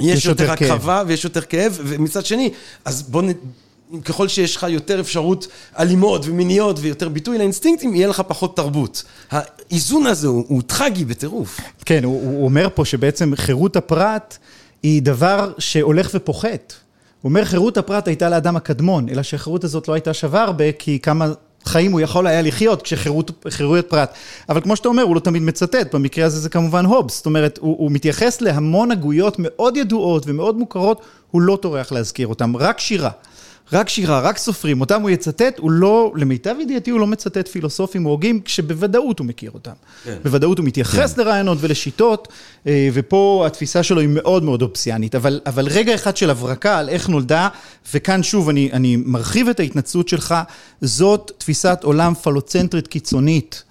יש 0.00 0.24
יותר 0.26 0.50
הקרבה 0.50 1.02
ויש 1.06 1.24
יותר 1.24 1.40
כאב, 1.40 1.78
ומצד 1.84 2.26
שני, 2.26 2.50
אז 2.84 3.02
בוא 3.02 3.22
נ... 3.22 3.26
ככל 4.04 4.28
שיש 4.28 4.56
לך 4.56 4.66
יותר 4.68 5.00
אפשרות 5.00 5.46
אלימות 5.78 6.22
ומיניות 6.26 6.76
ויותר 6.80 7.08
ביטוי 7.08 7.38
לאינסטינקטים, 7.38 7.94
יהיה 7.94 8.08
לך 8.08 8.22
פחות 8.28 8.56
תרבות. 8.56 9.04
האיזון 9.30 10.06
הזה 10.06 10.28
הוא, 10.28 10.44
הוא 10.48 10.62
טרגי 10.66 11.04
בטירוף. 11.04 11.60
כן, 11.84 12.04
הוא, 12.04 12.22
הוא 12.22 12.44
אומר 12.44 12.68
פה 12.74 12.84
שבעצם 12.84 13.32
חירות 13.36 13.76
הפרט 13.76 14.38
היא 14.82 15.02
דבר 15.02 15.52
שהולך 15.58 16.10
ופוחת. 16.14 16.74
הוא 17.22 17.30
אומר 17.30 17.44
חירות 17.44 17.78
הפרט 17.78 18.08
הייתה 18.08 18.28
לאדם 18.28 18.56
הקדמון, 18.56 19.08
אלא 19.08 19.22
שהחירות 19.22 19.64
הזאת 19.64 19.88
לא 19.88 19.94
הייתה 19.94 20.14
שווה 20.14 20.42
הרבה, 20.42 20.72
כי 20.72 20.98
כמה 20.98 21.32
חיים 21.64 21.92
הוא 21.92 22.00
יכול 22.00 22.26
היה 22.26 22.42
לחיות 22.42 22.82
כשחירויות 22.82 23.88
פרט. 23.88 24.14
אבל 24.48 24.60
כמו 24.60 24.76
שאתה 24.76 24.88
אומר, 24.88 25.02
הוא 25.02 25.14
לא 25.14 25.20
תמיד 25.20 25.42
מצטט, 25.42 25.94
במקרה 25.94 26.26
הזה 26.26 26.40
זה 26.40 26.48
כמובן 26.48 26.84
הובס. 26.84 27.16
זאת 27.16 27.26
אומרת, 27.26 27.58
הוא, 27.62 27.76
הוא 27.78 27.90
מתייחס 27.90 28.40
להמון 28.40 28.90
הגויות 28.90 29.36
מאוד 29.38 29.76
ידועות 29.76 30.22
ומאוד 30.26 30.58
מוכרות, 30.58 31.02
הוא 31.30 31.42
לא 31.42 31.58
טורח 31.62 31.92
להזכיר 31.92 32.26
אותן, 32.26 32.52
רק 32.54 32.80
שירה. 32.80 33.10
רק 33.72 33.88
שירה, 33.88 34.20
רק 34.20 34.38
סופרים, 34.38 34.80
אותם 34.80 35.02
הוא 35.02 35.10
יצטט, 35.10 35.58
הוא 35.58 35.70
לא, 35.70 36.12
למיטב 36.16 36.54
ידיעתי 36.60 36.90
הוא 36.90 37.00
לא 37.00 37.06
מצטט 37.06 37.48
פילוסופים 37.48 38.06
או 38.06 38.10
הוגים, 38.10 38.40
כשבוודאות 38.40 39.18
הוא 39.18 39.26
מכיר 39.26 39.50
אותם. 39.50 39.72
כן. 40.04 40.16
בוודאות 40.22 40.58
הוא 40.58 40.66
מתייחס 40.66 41.14
כן. 41.14 41.20
לרעיונות 41.20 41.58
ולשיטות, 41.60 42.28
אה, 42.66 42.88
ופה 42.92 43.44
התפיסה 43.46 43.82
שלו 43.82 44.00
היא 44.00 44.08
מאוד 44.08 44.42
מאוד 44.42 44.62
אופסיאנית. 44.62 45.14
אבל, 45.14 45.40
אבל 45.46 45.66
רגע 45.68 45.94
אחד 45.94 46.16
של 46.16 46.30
הברקה 46.30 46.78
על 46.78 46.88
איך 46.88 47.08
נולדה, 47.08 47.48
וכאן 47.94 48.22
שוב 48.22 48.48
אני, 48.48 48.68
אני 48.72 48.96
מרחיב 48.96 49.48
את 49.48 49.60
ההתנצלות 49.60 50.08
שלך, 50.08 50.34
זאת 50.80 51.32
תפיסת 51.38 51.78
עולם 51.82 52.14
פלוצנטרית 52.14 52.88
קיצונית. 52.88 53.62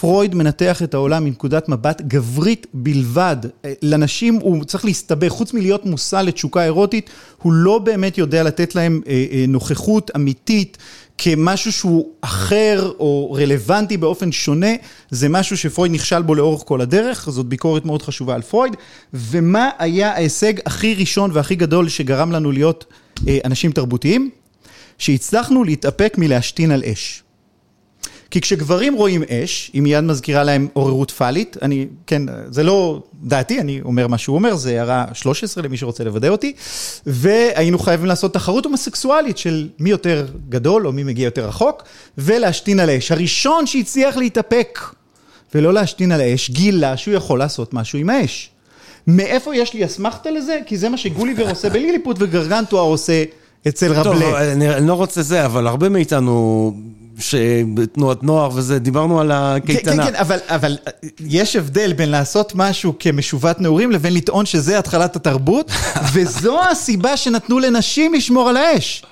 פרויד 0.00 0.34
מנתח 0.34 0.82
את 0.82 0.94
העולם 0.94 1.24
מנקודת 1.24 1.68
מבט 1.68 2.00
גברית 2.00 2.66
בלבד. 2.74 3.36
לנשים 3.82 4.34
הוא 4.34 4.64
צריך 4.64 4.84
להסתבך, 4.84 5.28
חוץ 5.28 5.54
מלהיות 5.54 5.86
מושא 5.86 6.16
לתשוקה 6.16 6.64
אירוטית, 6.64 7.10
הוא 7.42 7.52
לא 7.52 7.78
באמת 7.78 8.18
יודע 8.18 8.42
לתת 8.42 8.74
להם 8.74 9.00
אה, 9.06 9.24
אה, 9.32 9.44
נוכחות 9.48 10.10
אמיתית 10.16 10.78
כמשהו 11.18 11.72
שהוא 11.72 12.08
אחר 12.20 12.92
או 12.98 13.32
רלוונטי 13.32 13.96
באופן 13.96 14.32
שונה, 14.32 14.72
זה 15.10 15.28
משהו 15.28 15.56
שפרויד 15.56 15.92
נכשל 15.92 16.22
בו 16.22 16.34
לאורך 16.34 16.62
כל 16.66 16.80
הדרך, 16.80 17.30
זאת 17.30 17.46
ביקורת 17.46 17.84
מאוד 17.84 18.02
חשובה 18.02 18.34
על 18.34 18.42
פרויד. 18.42 18.76
ומה 19.14 19.70
היה 19.78 20.12
ההישג 20.12 20.52
הכי 20.66 20.94
ראשון 20.94 21.30
והכי 21.32 21.54
גדול 21.54 21.88
שגרם 21.88 22.32
לנו 22.32 22.52
להיות 22.52 22.84
אה, 23.28 23.38
אנשים 23.44 23.72
תרבותיים? 23.72 24.30
שהצלחנו 24.98 25.64
להתאפק 25.64 26.14
מלהשתין 26.18 26.70
על 26.70 26.82
אש. 26.84 27.23
כי 28.34 28.40
כשגברים 28.40 28.94
רואים 28.94 29.22
אש, 29.28 29.70
היא 29.72 29.82
מיד 29.82 30.04
מזכירה 30.04 30.44
להם 30.44 30.68
עוררות 30.72 31.10
פאלית, 31.10 31.56
אני, 31.62 31.86
כן, 32.06 32.22
זה 32.50 32.62
לא 32.62 33.02
דעתי, 33.22 33.60
אני 33.60 33.80
אומר 33.84 34.06
מה 34.06 34.18
שהוא 34.18 34.36
אומר, 34.36 34.56
זה 34.56 34.70
הערה 34.70 35.04
13 35.12 35.64
למי 35.64 35.76
שרוצה 35.76 36.04
לוודא 36.04 36.28
אותי, 36.28 36.52
והיינו 37.06 37.78
חייבים 37.78 38.06
לעשות 38.06 38.34
תחרות 38.34 38.64
הומוסקסואלית 38.64 39.38
של 39.38 39.68
מי 39.78 39.90
יותר 39.90 40.26
גדול 40.48 40.86
או 40.86 40.92
מי 40.92 41.02
מגיע 41.02 41.24
יותר 41.24 41.48
רחוק, 41.48 41.82
ולהשתין 42.18 42.80
על 42.80 42.90
אש. 42.90 43.12
הראשון 43.12 43.66
שהצליח 43.66 44.16
להתאפק 44.16 44.80
ולא 45.54 45.74
להשתין 45.74 46.12
על 46.12 46.20
האש, 46.20 46.50
גילה 46.50 46.96
שהוא 46.96 47.14
יכול 47.14 47.38
לעשות 47.38 47.74
משהו 47.74 47.98
עם 47.98 48.10
האש. 48.10 48.50
מאיפה 49.06 49.56
יש 49.56 49.74
לי 49.74 49.84
אסמכתה 49.84 50.30
לזה? 50.30 50.58
כי 50.66 50.76
זה 50.76 50.88
מה 50.88 50.96
שגוליבר 50.96 51.50
עושה 51.50 51.70
בליליפוט 51.70 52.16
וגרגנטואר 52.20 52.82
עושה 52.82 53.24
אצל 53.68 53.92
רבלה. 53.92 54.20
טוב, 54.20 54.34
אני 54.34 54.88
לא 54.88 54.94
רוצה 54.94 55.22
זה, 55.22 55.44
אבל 55.44 55.66
הרבה 55.66 55.88
מאיתנו 55.88 56.72
שבתנועת 57.18 58.22
נוער 58.22 58.50
וזה, 58.54 58.78
דיברנו 58.78 59.20
על 59.20 59.32
הקייטנה. 59.32 60.04
כן, 60.04 60.12
כן, 60.12 60.16
אבל, 60.16 60.38
אבל 60.48 60.78
יש 61.20 61.56
הבדל 61.56 61.92
בין 61.92 62.10
לעשות 62.10 62.52
משהו 62.54 62.94
כמשובת 62.98 63.60
נעורים 63.60 63.90
לבין 63.90 64.14
לטעון 64.14 64.46
שזה 64.46 64.78
התחלת 64.78 65.16
התרבות, 65.16 65.70
וזו 66.12 66.60
הסיבה 66.62 67.16
שנתנו 67.16 67.58
לנשים 67.58 68.14
לשמור 68.14 68.48
על 68.48 68.56
האש. 68.56 69.04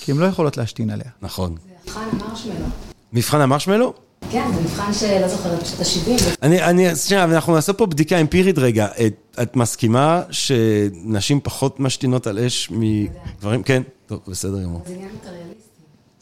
כי 0.00 0.12
הן 0.12 0.18
לא 0.18 0.26
יכולות 0.26 0.56
להשתין 0.56 0.90
עליה. 0.90 1.10
נכון. 1.22 1.54
זה 1.66 1.72
מבחן 1.84 2.00
המרשמלו. 2.12 2.66
מבחן 3.12 3.40
המרשמלו? 3.40 3.94
כן, 4.30 4.50
זה 4.54 4.60
מבחן 4.60 4.92
שלא 4.92 5.28
זוכרת, 5.28 5.62
פשוט 5.62 5.80
ה-70. 5.80 6.36
אני, 6.42 6.62
אני, 6.62 6.96
שנייה, 6.96 7.24
אנחנו 7.24 7.54
נעשה 7.54 7.72
פה 7.72 7.86
בדיקה 7.86 8.20
אמפירית 8.20 8.58
רגע. 8.58 8.86
את, 9.06 9.38
את 9.42 9.56
מסכימה 9.56 10.22
שנשים 10.30 11.40
פחות 11.42 11.80
משתינות 11.80 12.26
על 12.26 12.38
אש 12.38 12.70
מגברים? 12.70 13.62
כן? 13.62 13.82
טוב, 14.06 14.20
בסדר 14.28 14.62
גמור. 14.62 14.82
זה 14.86 14.94
עניין 14.94 15.08
מטריאליסטי. 15.14 15.61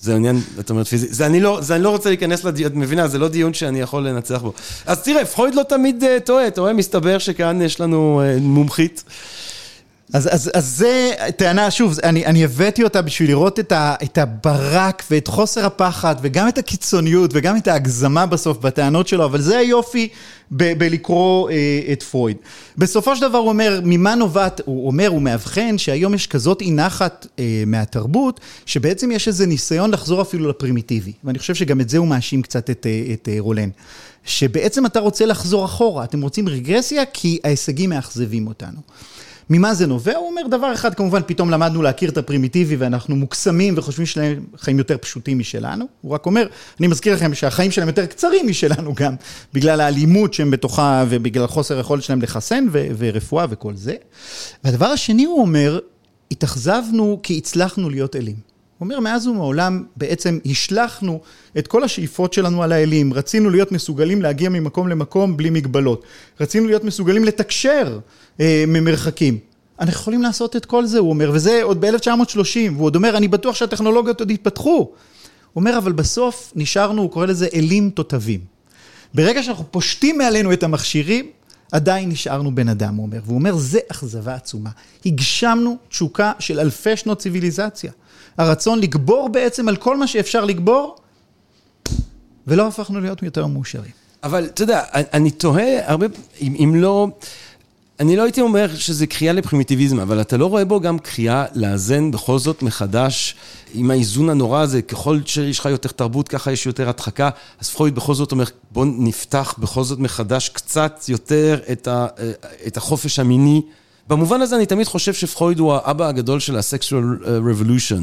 זה 0.01 0.15
עניין, 0.15 0.41
את 0.61 0.71
אומרת 0.71 0.87
פיזי, 0.87 1.07
זה 1.11 1.27
אני 1.27 1.41
לא, 1.41 1.59
זה 1.61 1.75
אני 1.75 1.83
לא 1.83 1.91
רוצה 1.91 2.09
להיכנס 2.09 2.45
לדיון, 2.45 2.71
את 2.71 2.77
מבינה, 2.77 3.09
זה 3.09 3.19
לא 3.19 3.29
דיון 3.29 3.55
שאני 3.55 3.81
יכול 3.81 4.09
לנצח 4.09 4.43
בו. 4.43 4.53
אז 4.87 5.03
תראה, 5.03 5.25
פרויד 5.25 5.55
לא 5.55 5.63
תמיד 5.63 6.05
uh, 6.05 6.21
טועה, 6.25 6.45
רואה, 6.59 6.73
מסתבר 6.73 7.19
שכאן 7.19 7.63
יש 7.63 7.81
לנו 7.81 8.23
uh, 8.23 8.41
מומחית. 8.41 9.05
אז, 10.13 10.29
אז, 10.33 10.51
אז 10.55 10.77
זה 10.77 11.13
טענה, 11.37 11.71
שוב, 11.71 11.99
אני, 12.03 12.27
אני 12.27 12.45
הבאתי 12.45 12.83
אותה 12.83 13.03
בשביל 13.03 13.29
לראות 13.29 13.61
את, 13.61 13.73
ה, 13.73 13.95
את 14.03 14.19
הברק 14.19 15.03
ואת 15.11 15.27
חוסר 15.29 15.67
הפחד 15.67 16.15
וגם 16.23 16.49
את 16.49 16.59
הקיצוניות 16.59 17.31
וגם 17.35 17.57
את 17.57 17.69
ההגזמה 17.69 18.27
בסוף 18.27 18.59
בטענות 18.59 19.09
שלו, 19.09 19.25
אבל 19.25 19.41
זה 19.41 19.59
היופי 19.59 20.09
ב, 20.53 20.79
בלקרוא 20.79 21.51
אה, 21.51 21.81
את 21.93 22.03
פרויד. 22.03 22.37
בסופו 22.79 23.17
של 23.17 23.29
דבר 23.29 23.39
הוא 23.39 23.49
אומר, 23.49 23.81
ממה 23.85 24.15
נובעת, 24.15 24.61
הוא 24.65 24.87
אומר, 24.87 25.09
הוא 25.09 25.23
מאבחן 25.23 25.79
שהיום 25.79 26.15
יש 26.15 26.27
כזאת 26.27 26.61
אי 26.61 26.71
נחת 26.71 27.27
אה, 27.39 27.63
מהתרבות, 27.67 28.41
שבעצם 28.67 29.11
יש 29.11 29.29
איזה 29.29 29.47
ניסיון 29.47 29.91
לחזור 29.91 30.23
אפילו 30.23 30.49
לפרימיטיבי. 30.49 31.13
ואני 31.25 31.39
חושב 31.39 31.55
שגם 31.55 31.81
את 31.81 31.89
זה 31.89 31.99
הוא 31.99 32.07
מאשים 32.07 32.43
קצת 32.43 32.71
את, 32.71 32.87
אה, 32.87 33.13
את 33.13 33.29
אה, 33.33 33.37
רולן. 33.39 33.69
שבעצם 34.25 34.87
אתה 34.87 35.01
רוצה 35.01 35.27
לחזור 35.27 35.65
אחורה, 35.65 36.05
אתם 36.05 36.23
רוצים 36.23 36.49
רגרסיה 36.49 37.03
כי 37.13 37.39
ההישגים 37.45 37.91
מאכזבים 37.91 38.47
אותנו. 38.47 38.79
ממה 39.51 39.75
זה 39.75 39.87
נובע? 39.87 40.17
הוא 40.17 40.29
אומר 40.29 40.43
דבר 40.51 40.73
אחד, 40.75 40.95
כמובן 40.95 41.21
פתאום 41.27 41.51
למדנו 41.51 41.83
להכיר 41.83 42.11
את 42.11 42.19
הפרימיטיבי 42.19 42.77
ואנחנו 42.77 43.17
מוקסמים 43.17 43.75
וחושבים 43.77 44.07
שלהם 44.07 44.45
חיים 44.57 44.79
יותר 44.79 44.97
פשוטים 44.99 45.39
משלנו. 45.39 45.85
הוא 46.01 46.13
רק 46.13 46.27
אומר, 46.27 46.47
אני 46.81 46.87
מזכיר 46.87 47.15
לכם 47.15 47.35
שהחיים 47.35 47.71
שלהם 47.71 47.89
יותר 47.89 48.07
קצרים 48.07 48.49
משלנו 48.49 48.95
גם, 48.95 49.15
בגלל 49.53 49.81
האלימות 49.81 50.35
שהם 50.35 50.51
בתוכה 50.51 51.05
ובגלל 51.09 51.47
חוסר 51.47 51.77
היכולת 51.77 52.03
שלהם 52.03 52.23
לחסן 52.23 52.67
ו- 52.73 52.87
ורפואה 52.99 53.47
וכל 53.51 53.77
זה. 53.77 53.95
והדבר 54.65 54.87
השני 54.87 55.25
הוא 55.25 55.41
אומר, 55.41 55.79
התאכזבנו 56.31 57.21
כי 57.23 57.39
הצלחנו 57.39 57.91
להיות 57.91 58.17
אלים. 58.17 58.50
הוא 58.81 58.87
אומר, 58.87 59.01
מאז 59.01 59.27
ומעולם 59.27 59.85
בעצם 59.97 60.39
השלכנו 60.47 61.21
את 61.59 61.67
כל 61.67 61.85
השאיפות 61.85 62.33
שלנו 62.33 62.63
על 62.63 62.73
האלים, 62.73 63.15
רצינו 63.15 63.51
להיות 63.51 63.73
מסוגלים 63.73 64.23
להגיע 64.23 64.49
ממקום 64.49 64.89
למקום 64.89 65.37
בלי 65.37 65.51
מגבלות, 65.51 66.05
רצינו 66.41 66.67
להיות 66.67 66.85
מסוגלים 66.85 67.25
לתקשר 67.25 67.99
אה, 68.41 68.65
ממרחקים. 68.69 69.39
אנחנו 69.81 70.01
יכולים 70.01 70.23
לעשות 70.23 70.57
את 70.57 70.65
כל 70.65 70.87
זה, 70.87 70.99
הוא 70.99 71.11
אומר, 71.11 71.31
וזה 71.35 71.63
עוד 71.63 71.81
ב-1930, 71.81 72.71
והוא 72.73 72.85
עוד 72.85 72.97
אומר, 72.97 73.17
אני 73.17 73.29
בטוח 73.29 73.57
שהטכנולוגיות 73.57 74.21
עוד 74.21 74.31
יתפתחו. 74.31 74.71
הוא 74.71 74.91
אומר, 75.57 75.79
אבל 75.79 75.93
בסוף 75.93 76.53
נשארנו, 76.57 77.03
הוא 77.03 77.11
קורא 77.11 77.27
לזה 77.27 77.49
אלים 77.55 77.91
תותבים. 77.91 78.41
ברגע 79.15 79.43
שאנחנו 79.43 79.65
פושטים 79.71 80.19
מעלינו 80.19 80.53
את 80.53 80.63
המכשירים, 80.63 81.31
עדיין 81.73 82.09
נשארנו 82.09 82.55
בן 82.55 82.69
אדם, 82.69 82.95
הוא 82.95 83.07
אומר. 83.07 83.19
והוא 83.25 83.39
אומר, 83.39 83.57
זה 83.57 83.79
אכזבה 83.91 84.35
עצומה. 84.35 84.71
הגשמנו 85.07 85.77
תשוקה 85.89 86.33
של 86.39 86.61
אלפי 86.61 86.97
שנות 86.97 87.19
ציוויליזציה. 87.19 87.93
הרצון 88.39 88.79
לגבור 88.79 89.29
בעצם 89.29 89.69
על 89.69 89.77
כל 89.77 89.97
מה 89.97 90.07
שאפשר 90.07 90.45
לגבור, 90.45 90.97
ולא 92.47 92.67
הפכנו 92.67 93.01
להיות 93.01 93.23
יותר 93.23 93.47
מאושרים. 93.47 93.91
אבל 94.23 94.45
אתה 94.45 94.63
יודע, 94.63 94.83
אני 94.95 95.31
תוהה 95.31 95.91
הרבה, 95.91 96.07
אם, 96.41 96.55
אם 96.59 96.75
לא... 96.75 97.09
אני 98.01 98.17
לא 98.17 98.23
הייתי 98.23 98.41
אומר 98.41 98.77
שזה 98.77 99.07
קריאה 99.07 99.33
לפרימיטיביזם, 99.33 100.01
אבל 100.01 100.21
אתה 100.21 100.37
לא 100.37 100.47
רואה 100.47 100.65
בו 100.65 100.81
גם 100.81 100.99
קריאה 100.99 101.45
לאזן 101.55 102.11
בכל 102.11 102.39
זאת 102.39 102.63
מחדש 102.63 103.35
עם 103.75 103.91
האיזון 103.91 104.31
הנורא 104.31 104.61
הזה, 104.61 104.83
ככל 104.83 105.21
שיש 105.27 105.59
לך 105.59 105.67
יותר 105.67 105.89
תרבות, 105.89 106.29
ככה 106.29 106.53
יש 106.53 106.67
יותר 106.67 106.89
הדחקה. 106.89 107.31
אז 107.61 107.71
פרויד 107.71 107.95
בכל 107.95 108.15
זאת 108.15 108.33
אומר, 108.33 108.45
בוא 108.71 108.87
נפתח 108.99 109.55
בכל 109.59 109.85
זאת 109.85 109.99
מחדש 109.99 110.49
קצת 110.49 111.05
יותר 111.09 111.61
את, 111.73 111.89
ה, 111.89 112.07
את 112.67 112.77
החופש 112.77 113.19
המיני. 113.19 113.63
במובן 114.11 114.41
הזה 114.41 114.57
אני 114.57 114.67
תמיד 114.67 114.87
חושב 114.87 115.15
שפרויד 115.15 115.59
הוא 115.59 115.73
האבא 115.73 116.07
הגדול 116.07 116.41
של 116.41 116.57
ה-sexual 116.57 117.25
revolution, 117.25 118.03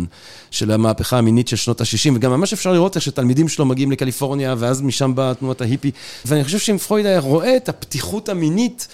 של 0.52 0.72
המהפכה 0.72 1.18
המינית 1.18 1.48
של 1.48 1.56
שנות 1.56 1.82
ה-60, 1.82 2.12
וגם 2.16 2.32
ממש 2.32 2.54
אפשר 2.54 2.74
לראות 2.74 2.96
איך 2.96 3.04
שתלמידים 3.04 3.48
שלו 3.48 3.66
מגיעים 3.66 3.92
לקליפורניה, 3.92 4.56
ואז 4.58 4.82
משם 4.82 5.16
באה 5.16 5.34
תנועת 5.34 5.62
ההיפי. 5.62 5.92
ואני 6.26 6.44
חושב 6.44 6.60
שאם 6.60 6.78
פרויד 6.78 7.06
היה 7.06 7.20
רואה 7.20 7.58
את 7.58 7.70
הפתיחות 7.70 8.30
המינית, 8.30 8.88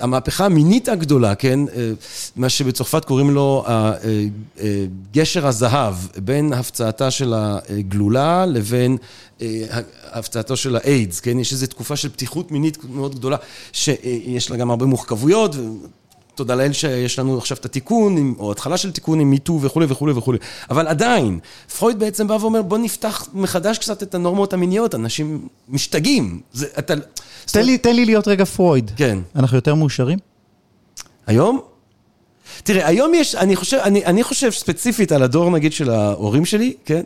המהפכה 0.00 0.46
המינית 0.46 0.88
הגדולה, 0.88 1.34
כן, 1.34 1.60
מה 2.36 2.48
שבצרפת 2.48 3.04
קוראים 3.04 3.30
לו 3.30 3.64
גשר 5.12 5.46
הזהב, 5.46 5.94
בין 6.16 6.52
הפצעתה 6.52 7.10
של 7.10 7.34
הגלולה 7.36 8.46
לבין 8.46 8.96
הפצעתו 10.12 10.56
של 10.56 10.76
האיידס, 10.76 11.20
כן, 11.20 11.38
יש 11.38 11.52
איזו 11.52 11.66
תקופה 11.66 11.96
של 11.96 12.08
פתיחות 12.08 12.52
מינית 12.52 12.78
מאוד 12.90 13.14
גדולה, 13.14 13.36
שיש 13.72 14.50
לה 14.50 14.56
גם 14.56 14.70
הרבה 14.70 14.86
מורכבויות. 14.86 15.56
תודה 16.38 16.54
לאל 16.54 16.72
שיש 16.72 17.18
לנו 17.18 17.38
עכשיו 17.38 17.56
את 17.56 17.64
התיקון, 17.64 18.34
או 18.38 18.52
התחלה 18.52 18.76
של 18.76 18.92
תיקון 18.92 19.20
עם 19.20 19.30
מיטו 19.30 19.58
וכולי 19.62 19.86
וכולי 19.88 20.12
וכולי. 20.12 20.38
אבל 20.70 20.86
עדיין, 20.86 21.38
פרויד 21.78 21.98
בעצם 21.98 22.28
בא 22.28 22.32
ואומר, 22.32 22.62
בוא 22.62 22.78
נפתח 22.78 23.28
מחדש 23.34 23.78
קצת 23.78 24.02
את 24.02 24.14
הנורמות 24.14 24.52
המיניות, 24.52 24.94
אנשים 24.94 25.48
משתגעים. 25.68 26.40
זה, 26.52 26.66
אתה... 26.78 26.94
תן 27.46 27.64
לי, 27.64 27.78
תן 27.78 27.96
לי 27.96 28.04
להיות 28.04 28.28
רגע 28.28 28.44
פרויד. 28.44 28.90
כן. 28.96 29.18
אנחנו 29.36 29.56
יותר 29.56 29.74
מאושרים? 29.74 30.18
היום? 31.26 31.60
תראה, 32.62 32.86
היום 32.86 33.14
יש, 33.14 33.34
אני 33.34 33.56
חושב, 33.56 33.76
אני, 33.76 34.04
אני 34.04 34.24
חושב 34.24 34.50
ספציפית 34.50 35.12
על 35.12 35.22
הדור 35.22 35.50
נגיד 35.50 35.72
של 35.72 35.90
ההורים 35.90 36.44
שלי, 36.44 36.72
כן? 36.84 37.02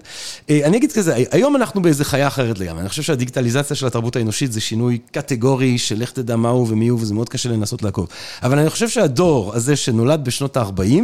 אני 0.51 0.77
אגיד 0.77 0.93
כזה, 0.93 1.15
היום 1.31 1.57
אנחנו 1.57 1.83
באיזה 1.83 2.05
חיה 2.05 2.27
אחרת 2.27 2.59
לגמרי, 2.59 2.81
אני 2.81 2.89
חושב 2.89 3.03
שהדיגיטליזציה 3.03 3.77
של 3.77 3.87
התרבות 3.87 4.17
האנושית 4.17 4.53
זה 4.53 4.61
שינוי 4.61 4.99
קטגורי 5.13 5.79
של 5.79 5.99
לך 5.99 6.13
תדע 6.13 6.37
מהו 6.37 6.69
ומי 6.69 6.89
הוא, 6.89 7.01
וזה 7.01 7.15
מאוד 7.15 7.29
קשה 7.29 7.49
לנסות 7.49 7.83
לעקוב. 7.83 8.09
אבל 8.43 8.59
אני 8.59 8.71
חושב 8.71 8.89
שהדור 8.89 9.55
הזה 9.55 9.77
שנולד 9.77 10.25
בשנות 10.25 10.57
ה-40, 10.57 11.03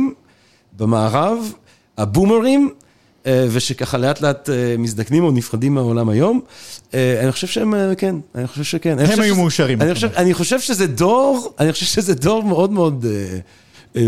במערב, 0.78 1.52
הבומרים, 1.98 2.70
ושככה 3.26 3.98
לאט 3.98 4.20
לאט 4.20 4.48
מזדקנים 4.78 5.24
או 5.24 5.30
נפרדים 5.30 5.74
מהעולם 5.74 6.08
היום, 6.08 6.40
אני 6.94 7.32
חושב 7.32 7.46
שהם, 7.46 7.74
כן, 7.98 8.16
אני 8.34 8.46
חושב 8.46 8.64
שכן. 8.64 8.98
הם 8.98 9.20
היו 9.20 9.36
מאושרים. 9.36 9.78
אני 10.16 10.34
חושב 10.34 10.60
שזה 10.60 10.86
דור, 10.86 11.54
אני 11.58 11.72
חושב 11.72 11.86
שזה 11.86 12.14
דור 12.14 12.42
מאוד 12.42 12.72
מאוד... 12.72 13.06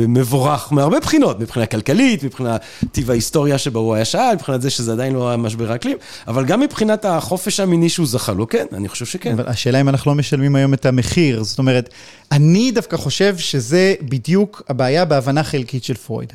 מבורך 0.09 0.73
מהרבה 0.73 1.01
בחינות, 1.01 1.41
מבחינה 1.41 1.67
כלכלית, 1.67 2.25
מבחינת 2.25 2.61
טיב 2.93 3.11
ההיסטוריה 3.11 3.59
שבו 3.59 3.79
הוא 3.79 3.95
היה 3.95 4.05
שאל, 4.05 4.35
מבחינת 4.35 4.63
זה 4.63 4.71
שזה 4.71 4.93
עדיין 4.93 5.15
לא 5.15 5.29
היה 5.29 5.37
משבר 5.37 5.73
האקלים, 5.73 5.97
אבל 6.29 6.45
גם 6.45 6.61
מבחינת 6.61 7.05
החופש 7.05 7.61
המיני 7.61 7.89
שהוא 7.89 8.07
זכה 8.07 8.33
לו, 8.33 8.49
כן, 8.49 8.67
אני 8.73 8.89
חושב 8.89 9.07
שכן. 9.07 9.33
אבל 9.33 9.49
השאלה 9.49 9.81
אם 9.81 9.89
אנחנו 9.89 10.11
לא 10.11 10.15
משלמים 10.15 10.57
היום 10.57 10.75
את 10.75 10.87
המחיר, 10.87 11.43
זאת 11.43 11.59
אומרת, 11.59 11.89
אני 12.33 12.71
דווקא 12.71 12.97
חושב 12.97 13.39
שזה 13.39 13.95
בדיוק 14.03 14.63
הבעיה 14.69 15.05
בהבנה 15.05 15.43
חלקית 15.43 15.85
של 15.85 15.95
פרויד. 15.95 16.33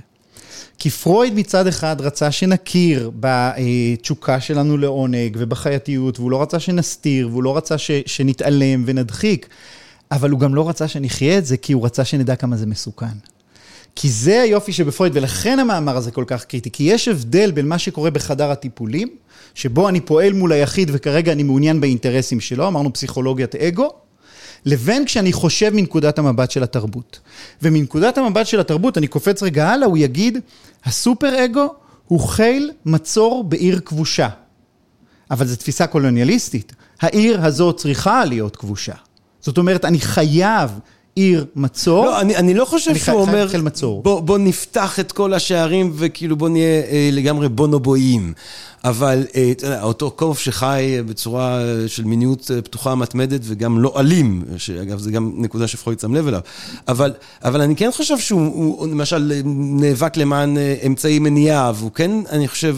כי 0.79 0.89
פרויד 0.89 1.33
מצד 1.33 1.67
אחד 1.67 1.95
רצה 2.01 2.31
שנכיר 2.31 3.11
בתשוקה 3.19 4.41
שלנו 4.41 4.77
לעונג 4.77 5.37
ובחייתיות, 5.39 6.19
והוא 6.19 6.31
לא 6.31 6.41
רצה 6.41 6.59
שנסתיר, 6.59 7.27
והוא 7.31 7.43
לא 7.43 7.57
רצה 7.57 7.77
ש, 7.77 7.91
שנתעלם 8.05 8.83
ונדחיק, 8.85 9.47
אבל 10.11 10.29
הוא 10.29 10.39
גם 10.39 10.55
לא 10.55 10.69
רצה 10.69 10.87
שנחיה 10.87 11.37
את 11.37 11.45
זה, 11.45 11.57
כי 11.57 11.73
הוא 11.73 11.85
רצה 11.85 12.05
שנדע 12.05 12.35
כמה 12.35 12.55
זה 12.55 12.65
מסוכן. 12.65 13.34
כי 13.95 14.09
זה 14.09 14.41
היופי 14.41 14.73
שבפרויד, 14.73 15.11
ולכן 15.15 15.59
המאמר 15.59 15.97
הזה 15.97 16.11
כל 16.11 16.23
כך 16.27 16.45
קריטי, 16.45 16.71
כי 16.71 16.83
יש 16.83 17.07
הבדל 17.07 17.51
בין 17.51 17.67
מה 17.67 17.77
שקורה 17.77 18.11
בחדר 18.11 18.51
הטיפולים, 18.51 19.07
שבו 19.53 19.89
אני 19.89 20.01
פועל 20.01 20.33
מול 20.33 20.51
היחיד 20.51 20.89
וכרגע 20.93 21.31
אני 21.31 21.43
מעוניין 21.43 21.81
באינטרסים 21.81 22.39
שלו, 22.39 22.67
אמרנו 22.67 22.93
פסיכולוגיית 22.93 23.55
אגו, 23.55 23.89
לבין 24.65 25.05
כשאני 25.05 25.33
חושב 25.33 25.71
מנקודת 25.73 26.19
המבט 26.19 26.51
של 26.51 26.63
התרבות. 26.63 27.19
ומנקודת 27.61 28.17
המבט 28.17 28.47
של 28.47 28.59
התרבות, 28.59 28.97
אני 28.97 29.07
קופץ 29.07 29.43
רגע 29.43 29.69
הלאה, 29.69 29.87
הוא 29.87 29.97
יגיד, 29.97 30.37
הסופר 30.85 31.45
אגו 31.45 31.73
הוא 32.07 32.19
חיל 32.19 32.71
מצור 32.85 33.43
בעיר 33.43 33.79
כבושה. 33.85 34.29
אבל 35.31 35.45
זו 35.47 35.55
תפיסה 35.55 35.87
קולוניאליסטית. 35.87 36.73
העיר 37.01 37.45
הזאת 37.45 37.77
צריכה 37.77 38.25
להיות 38.25 38.55
כבושה. 38.55 38.93
זאת 39.41 39.57
אומרת, 39.57 39.85
אני 39.85 39.99
חייב 39.99 40.79
עיר 41.15 41.45
מצור. 41.55 42.05
לא, 42.05 42.21
אני, 42.21 42.35
אני 42.35 42.53
לא 42.53 42.65
חושב 42.65 42.95
שהוא 42.95 43.21
אומר. 43.21 43.47
בוא, 44.03 44.19
בוא 44.19 44.37
נפתח 44.37 44.99
את 44.99 45.11
כל 45.11 45.33
השערים 45.33 45.91
וכאילו 45.95 46.35
בוא 46.35 46.49
נהיה 46.49 46.81
אה, 46.81 47.09
לגמרי 47.11 47.49
בונובואים. 47.49 48.33
אבל 48.83 49.25
אה, 49.35 49.81
אותו 49.81 50.11
קוף 50.11 50.39
שחי 50.39 50.97
בצורה 51.05 51.59
של 51.87 52.03
מיניות 52.03 52.51
פתוחה 52.63 52.95
מתמדת 52.95 53.41
וגם 53.43 53.79
לא 53.79 53.93
אלים, 53.99 54.43
שאגב, 54.57 54.99
זו 54.99 55.11
גם 55.11 55.31
נקודה 55.37 55.67
שפרויד 55.67 55.99
שם 55.99 56.15
לב 56.15 56.27
אליו. 56.27 56.39
אבל, 56.87 57.13
אבל 57.43 57.61
אני 57.61 57.75
כן 57.75 57.89
חושב 57.91 58.19
שהוא 58.19 58.87
למשל 58.87 59.31
נאבק 59.45 60.17
למען 60.17 60.57
אמצעי 60.85 61.19
מניעה, 61.19 61.71
והוא 61.75 61.91
כן, 61.91 62.11
אני 62.29 62.47
חושב... 62.47 62.77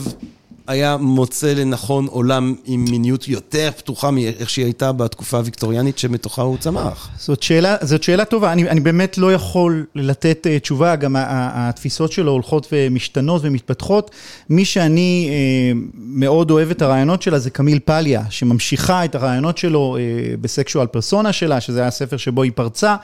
היה 0.68 0.96
מוצא 0.96 1.52
לנכון 1.54 2.06
עולם 2.06 2.54
עם 2.64 2.84
מיניות 2.84 3.28
יותר 3.28 3.70
פתוחה 3.76 4.10
מאיך 4.10 4.50
שהיא 4.50 4.64
הייתה 4.64 4.92
בתקופה 4.92 5.36
הוויקטוריאנית 5.36 5.98
שמתוכה 5.98 6.42
הוא 6.42 6.58
צמח. 6.58 7.08
זאת 7.18 7.42
שאלה, 7.42 7.76
זאת 7.82 8.02
שאלה 8.02 8.24
טובה, 8.24 8.52
אני, 8.52 8.68
אני 8.68 8.80
באמת 8.80 9.18
לא 9.18 9.32
יכול 9.32 9.86
לתת 9.94 10.46
uh, 10.46 10.60
תשובה, 10.60 10.96
גם 10.96 11.16
התפיסות 11.18 12.12
שלו 12.12 12.32
הולכות 12.32 12.66
ומשתנות 12.72 13.40
ומתפתחות. 13.44 14.10
מי 14.50 14.64
שאני 14.64 15.30
uh, 15.30 15.78
מאוד 15.94 16.50
אוהב 16.50 16.70
את 16.70 16.82
הרעיונות 16.82 17.22
שלה 17.22 17.38
זה 17.38 17.50
קמיל 17.50 17.78
פליה, 17.84 18.22
שממשיכה 18.30 19.04
את 19.04 19.14
הרעיונות 19.14 19.58
שלו 19.58 19.96
uh, 19.96 20.36
בסקשואל 20.40 20.86
פרסונה 20.86 21.32
שלה, 21.32 21.60
שזה 21.60 21.78
היה 21.78 21.88
הספר 21.88 22.16
שבו 22.16 22.42
היא 22.42 22.52
פרצה. 22.54 22.96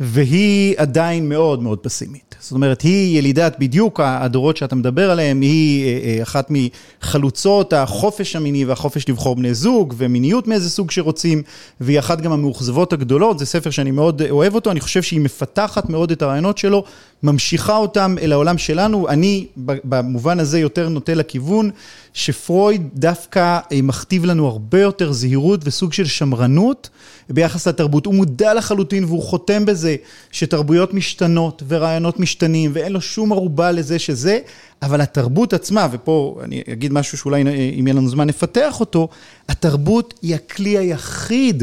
והיא 0.00 0.74
עדיין 0.76 1.28
מאוד 1.28 1.62
מאוד 1.62 1.78
פסימית. 1.78 2.34
זאת 2.40 2.52
אומרת, 2.52 2.82
היא 2.82 3.18
ילידת 3.18 3.56
בדיוק 3.58 4.00
הדורות 4.04 4.56
שאתה 4.56 4.74
מדבר 4.74 5.10
עליהם, 5.10 5.40
היא 5.40 6.22
אחת 6.22 6.50
מחלוצות 6.50 7.72
החופש 7.72 8.36
המיני 8.36 8.64
והחופש 8.64 9.08
לבחור 9.08 9.36
בני 9.36 9.54
זוג, 9.54 9.94
ומיניות 9.96 10.46
מאיזה 10.48 10.70
סוג 10.70 10.90
שרוצים, 10.90 11.42
והיא 11.80 11.98
אחת 11.98 12.20
גם 12.20 12.32
המאוכזבות 12.32 12.92
הגדולות, 12.92 13.38
זה 13.38 13.46
ספר 13.46 13.70
שאני 13.70 13.90
מאוד 13.90 14.22
אוהב 14.30 14.54
אותו, 14.54 14.70
אני 14.70 14.80
חושב 14.80 15.02
שהיא 15.02 15.20
מפתחת 15.20 15.90
מאוד 15.90 16.10
את 16.10 16.22
הרעיונות 16.22 16.58
שלו, 16.58 16.84
ממשיכה 17.22 17.76
אותם 17.76 18.14
אל 18.20 18.32
העולם 18.32 18.58
שלנו, 18.58 19.08
אני 19.08 19.46
במובן 19.56 20.40
הזה 20.40 20.58
יותר 20.58 20.88
נוטה 20.88 21.14
לכיוון, 21.14 21.70
שפרויד 22.12 22.88
דווקא 22.94 23.58
מכתיב 23.82 24.24
לנו 24.24 24.46
הרבה 24.46 24.80
יותר 24.80 25.12
זהירות 25.12 25.60
וסוג 25.64 25.92
של 25.92 26.04
שמרנות 26.04 26.90
ביחס 27.30 27.68
לתרבות. 27.68 28.06
הוא 28.06 28.14
מודע 28.14 28.54
לחלוטין 28.54 29.04
והוא 29.04 29.22
חותם 29.22 29.64
בזה 29.64 29.96
שתרבויות 30.32 30.94
משתנות 30.94 31.62
ורעיונות 31.68 32.20
משתנים 32.20 32.70
ואין 32.74 32.92
לו 32.92 33.00
שום 33.00 33.32
ערובה 33.32 33.72
לזה 33.72 33.98
שזה, 33.98 34.38
אבל 34.82 35.00
התרבות 35.00 35.52
עצמה, 35.52 35.88
ופה 35.92 36.40
אני 36.42 36.62
אגיד 36.72 36.92
משהו 36.92 37.18
שאולי 37.18 37.40
אם 37.80 37.86
יהיה 37.86 37.94
לנו 37.94 38.08
זמן 38.08 38.26
נפתח 38.26 38.80
אותו, 38.80 39.08
התרבות 39.48 40.14
היא 40.22 40.34
הכלי 40.34 40.78
היחיד 40.78 41.62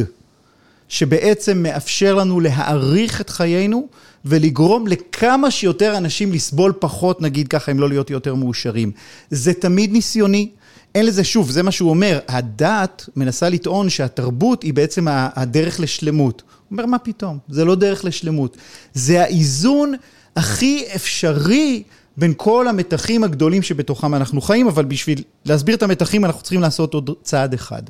שבעצם 0.90 1.64
מאפשר 1.64 2.16
לנו 2.16 2.40
להעריך 2.40 3.22
את 3.22 3.30
חיינו 3.30 3.88
ולגרום 4.26 4.88
לכמה 4.88 5.52
שיותר 5.52 5.98
אנשים 5.98 6.32
לסבול 6.32 6.74
פחות, 6.80 7.22
נגיד 7.22 7.48
ככה, 7.48 7.72
אם 7.72 7.80
לא 7.80 7.90
להיות 7.90 8.10
יותר 8.10 8.36
מאושרים. 8.36 8.92
זה 9.32 9.54
תמיד 9.54 9.92
ניסיוני. 9.92 10.50
אין 10.96 11.06
לזה, 11.06 11.24
שוב, 11.24 11.52
זה 11.52 11.64
מה 11.64 11.72
שהוא 11.72 11.90
אומר, 11.90 12.20
הדת 12.28 13.10
מנסה 13.16 13.50
לטעון 13.50 13.90
שהתרבות 13.90 14.64
היא 14.64 14.74
בעצם 14.74 15.08
הדרך 15.10 15.80
לשלמות. 15.80 16.42
הוא 16.42 16.78
אומר, 16.78 16.86
מה 16.86 17.00
פתאום? 17.00 17.38
זה 17.50 17.66
לא 17.66 17.76
דרך 17.76 18.06
לשלמות. 18.06 18.58
זה 18.94 19.22
האיזון 19.22 19.94
הכי 20.36 20.86
אפשרי 20.96 21.84
בין 22.18 22.34
כל 22.38 22.68
המתחים 22.68 23.24
הגדולים 23.24 23.62
שבתוכם 23.62 24.16
אנחנו 24.16 24.42
חיים, 24.42 24.68
אבל 24.68 24.86
בשביל 24.86 25.24
להסביר 25.46 25.76
את 25.76 25.84
המתחים 25.84 26.26
אנחנו 26.26 26.42
צריכים 26.42 26.62
לעשות 26.62 26.94
עוד 26.94 27.10
צעד 27.24 27.54
אחד. 27.54 27.84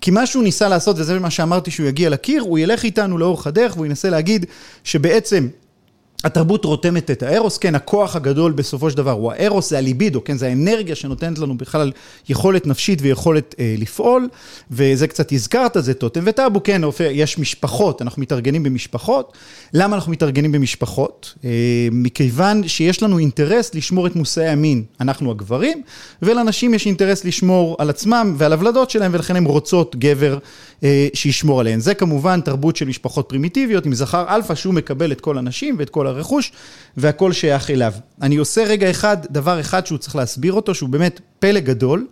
כי 0.00 0.10
מה 0.10 0.26
שהוא 0.26 0.42
ניסה 0.42 0.68
לעשות, 0.68 0.96
וזה 0.98 1.18
מה 1.18 1.30
שאמרתי 1.30 1.70
שהוא 1.70 1.86
יגיע 1.86 2.10
לקיר, 2.10 2.42
הוא 2.42 2.58
ילך 2.58 2.84
איתנו 2.84 3.18
לאורך 3.18 3.46
הדרך 3.46 3.76
והוא 3.76 3.86
ינסה 3.86 4.10
להגיד 4.10 4.46
שבעצם 4.84 5.48
התרבות 6.24 6.64
רותמת 6.64 7.10
את 7.10 7.22
הארוס, 7.22 7.58
כן, 7.58 7.74
הכוח 7.74 8.16
הגדול 8.16 8.52
בסופו 8.52 8.90
של 8.90 8.96
דבר 8.96 9.10
הוא 9.10 9.32
הארוס, 9.32 9.70
זה 9.70 9.78
הליבידו, 9.78 10.24
כן, 10.24 10.36
זה 10.36 10.46
האנרגיה 10.46 10.94
שנותנת 10.94 11.38
לנו 11.38 11.58
בכלל 11.58 11.92
יכולת 12.28 12.66
נפשית 12.66 12.98
ויכולת 13.02 13.54
אה, 13.58 13.74
לפעול, 13.78 14.28
וזה 14.70 15.06
קצת 15.06 15.32
הזכרת, 15.32 15.76
זה 15.80 15.94
טוטם 15.94 16.20
וטאבו, 16.26 16.62
כן, 16.62 16.82
יש 17.10 17.38
משפחות, 17.38 18.02
אנחנו 18.02 18.22
מתארגנים 18.22 18.62
במשפחות. 18.62 19.32
למה 19.74 19.96
אנחנו 19.96 20.12
מתארגנים 20.12 20.52
במשפחות? 20.52 21.34
אה, 21.44 21.50
מכיוון 21.92 22.68
שיש 22.68 23.02
לנו 23.02 23.18
אינטרס 23.18 23.74
לשמור 23.74 24.06
את 24.06 24.16
מושאי 24.16 24.48
המין, 24.48 24.82
אנחנו 25.00 25.30
הגברים, 25.30 25.82
ולנשים 26.22 26.74
יש 26.74 26.86
אינטרס 26.86 27.24
לשמור 27.24 27.76
על 27.78 27.90
עצמם 27.90 28.34
ועל 28.38 28.52
הוולדות 28.52 28.90
שלהם, 28.90 29.10
ולכן 29.14 29.36
הן 29.36 29.44
רוצות 29.44 29.96
גבר 29.96 30.38
אה, 30.84 31.08
שישמור 31.14 31.60
עליהן. 31.60 31.80
זה 31.80 31.94
כמובן 31.94 32.40
תרבות 32.40 32.76
של 32.76 32.84
משפחות 32.84 33.28
פרימיטיביות, 33.28 33.86
עם 33.86 33.94
זכר 33.94 34.24
אלפא 34.28 34.54
שהוא 34.54 34.74
מקבל 34.74 35.12
את 35.12 35.20
כל 35.20 35.38
הנשים 35.38 35.76
ואת 35.78 35.90
כל 35.90 36.05
הרכוש, 36.06 36.52
והכל 36.96 37.32
שייך 37.32 37.70
אליו. 37.70 37.92
אני 38.22 38.36
עושה 38.36 38.64
רגע 38.64 38.90
אחד, 38.90 39.16
דבר 39.30 39.60
אחד 39.60 39.86
שהוא 39.86 39.98
צריך 39.98 40.16
להסביר 40.16 40.52
אותו, 40.52 40.74
שהוא 40.74 40.88
באמת 40.88 41.20
פלא 41.38 41.60
גדול. 41.60 42.06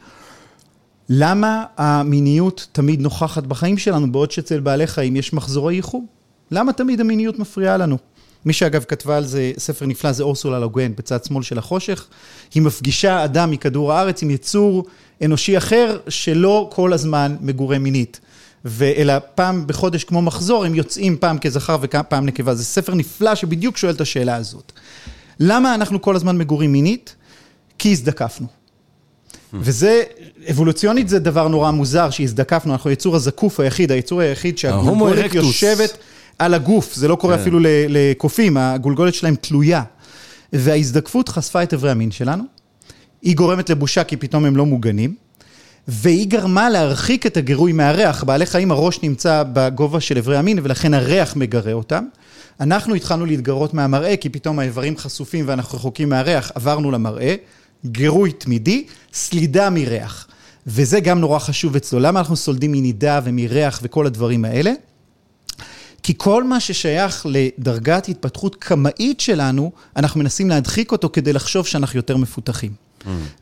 למה 1.09 1.65
המיניות 1.77 2.67
תמיד 2.73 3.01
נוכחת 3.01 3.43
בחיים 3.43 3.79
שלנו, 3.79 4.13
בעוד 4.13 4.31
שאצל 4.31 4.61
בעלי 4.61 4.87
חיים 4.87 5.17
יש 5.17 5.33
מחזורי 5.33 5.75
ייחום? 5.75 6.07
למה 6.51 6.73
תמיד 6.73 7.01
המיניות 7.01 7.39
מפריעה 7.39 7.77
לנו? 7.77 7.99
מי 8.45 8.53
שאגב 8.53 8.85
כתבה 8.85 9.17
על 9.17 9.25
זה 9.25 9.53
ספר 9.59 9.87
נפלא 9.87 10.13
זה 10.13 10.23
אורסולה 10.23 10.59
לוגן 10.59 10.93
בצד 10.97 11.25
שמאל 11.25 11.43
של 11.43 11.59
החושך. 11.59 12.07
היא 12.55 12.63
מפגישה 12.63 13.25
אדם 13.25 13.51
מכדור 13.51 13.93
הארץ 13.93 14.23
עם 14.23 14.31
יצור 14.31 14.85
אנושי 15.25 15.59
אחר 15.59 15.99
שלא 16.09 16.71
כל 16.73 16.93
הזמן 16.93 17.37
מגורה 17.41 17.79
מינית. 17.79 18.21
אלא 18.83 19.15
פעם 19.35 19.67
בחודש 19.67 20.05
כמו 20.05 20.23
מחזור, 20.23 20.65
הם 20.65 20.75
יוצאים 20.75 21.17
פעם 21.17 21.39
כזכר 21.39 21.79
ופעם 21.81 22.27
נקבה. 22.27 22.55
זה 22.55 22.65
ספר 22.65 22.95
נפלא 22.95 23.35
שבדיוק 23.35 23.77
שואל 23.77 23.95
את 23.95 24.01
השאלה 24.01 24.37
הזאת. 24.37 24.73
למה 25.41 25.75
אנחנו 25.75 26.03
כל 26.03 26.17
הזמן 26.17 26.39
מגורים 26.39 26.73
מינית? 26.73 27.17
כי 27.79 27.93
הזדקפנו. 27.93 28.47
וזה, 29.53 30.03
אבולוציונית 30.51 31.09
זה 31.09 31.19
דבר 31.19 31.49
נורא 31.49 31.71
מוזר 31.71 32.11
שהזדקפנו, 32.11 32.73
אנחנו 32.73 32.91
היצור 32.91 33.17
הזקוף 33.17 33.61
היחיד, 33.61 33.93
היצור 33.93 34.21
היחיד 34.21 34.59
שהגולגולת 34.59 35.35
יושבת 35.35 35.99
על 36.39 36.55
הגוף, 36.55 36.95
זה 36.95 37.09
לא 37.09 37.17
קורה 37.17 37.35
כן. 37.37 37.41
אפילו 37.41 37.59
לקופים, 37.89 38.57
הגולגולת 38.57 39.15
שלהם 39.15 39.37
תלויה. 39.37 39.83
וההזדקפות 40.53 41.29
חשפה 41.29 41.63
את 41.63 41.75
אברי 41.75 41.91
המין 41.91 42.11
שלנו, 42.11 42.45
היא 43.23 43.37
גורמת 43.37 43.71
לבושה 43.71 44.05
כי 44.05 44.17
פתאום 44.17 44.45
הם 44.45 44.57
לא 44.57 44.67
מוגנים. 44.67 45.15
והיא 45.89 46.29
גרמה 46.29 46.71
להרחיק 46.71 47.27
את 47.27 47.37
הגירוי 47.37 47.73
מהריח. 47.73 48.25
בעלי 48.25 48.47
חיים 48.47 48.71
הראש 48.71 49.03
נמצא 49.03 49.43
בגובה 49.53 50.01
של 50.01 50.19
אברי 50.19 50.37
המין 50.37 50.59
ולכן 50.63 50.95
הריח 50.95 51.37
מגרה 51.37 51.73
אותם. 51.73 52.05
אנחנו 52.61 52.95
התחלנו 52.95 53.27
להתגרות 53.27 53.75
מהמראה 53.75 54.17
כי 54.17 54.29
פתאום 54.29 54.59
האיברים 54.59 54.97
חשופים 54.97 55.45
ואנחנו 55.49 55.79
רחוקים 55.79 56.09
מהריח, 56.09 56.53
עברנו 56.55 56.91
למראה, 56.91 57.35
גירוי 57.87 58.33
תמידי, 58.33 58.87
סלידה 59.13 59.71
מריח. 59.71 60.27
וזה 60.67 61.01
גם 61.01 61.21
נורא 61.21 61.39
חשוב 61.39 61.77
אצלו. 61.77 62.01
למה 62.01 62.21
אנחנו 62.21 62.37
סולדים 62.37 62.73
מנידה 62.73 63.21
ומריח 63.25 63.81
וכל 63.83 64.07
הדברים 64.07 64.45
האלה? 64.45 64.73
כי 66.03 66.15
כל 66.17 66.45
מה 66.45 66.61
ששייך 66.61 67.27
לדרגת 67.29 68.09
התפתחות 68.09 68.55
קמאית 68.55 69.21
שלנו, 69.21 69.73
אנחנו 69.97 70.21
מנסים 70.21 70.49
להדחיק 70.49 70.93
אותו 70.93 71.11
כדי 71.13 71.33
לחשוב 71.33 71.67
שאנחנו 71.67 71.99
יותר 71.99 72.17
מפותחים. 72.17 72.73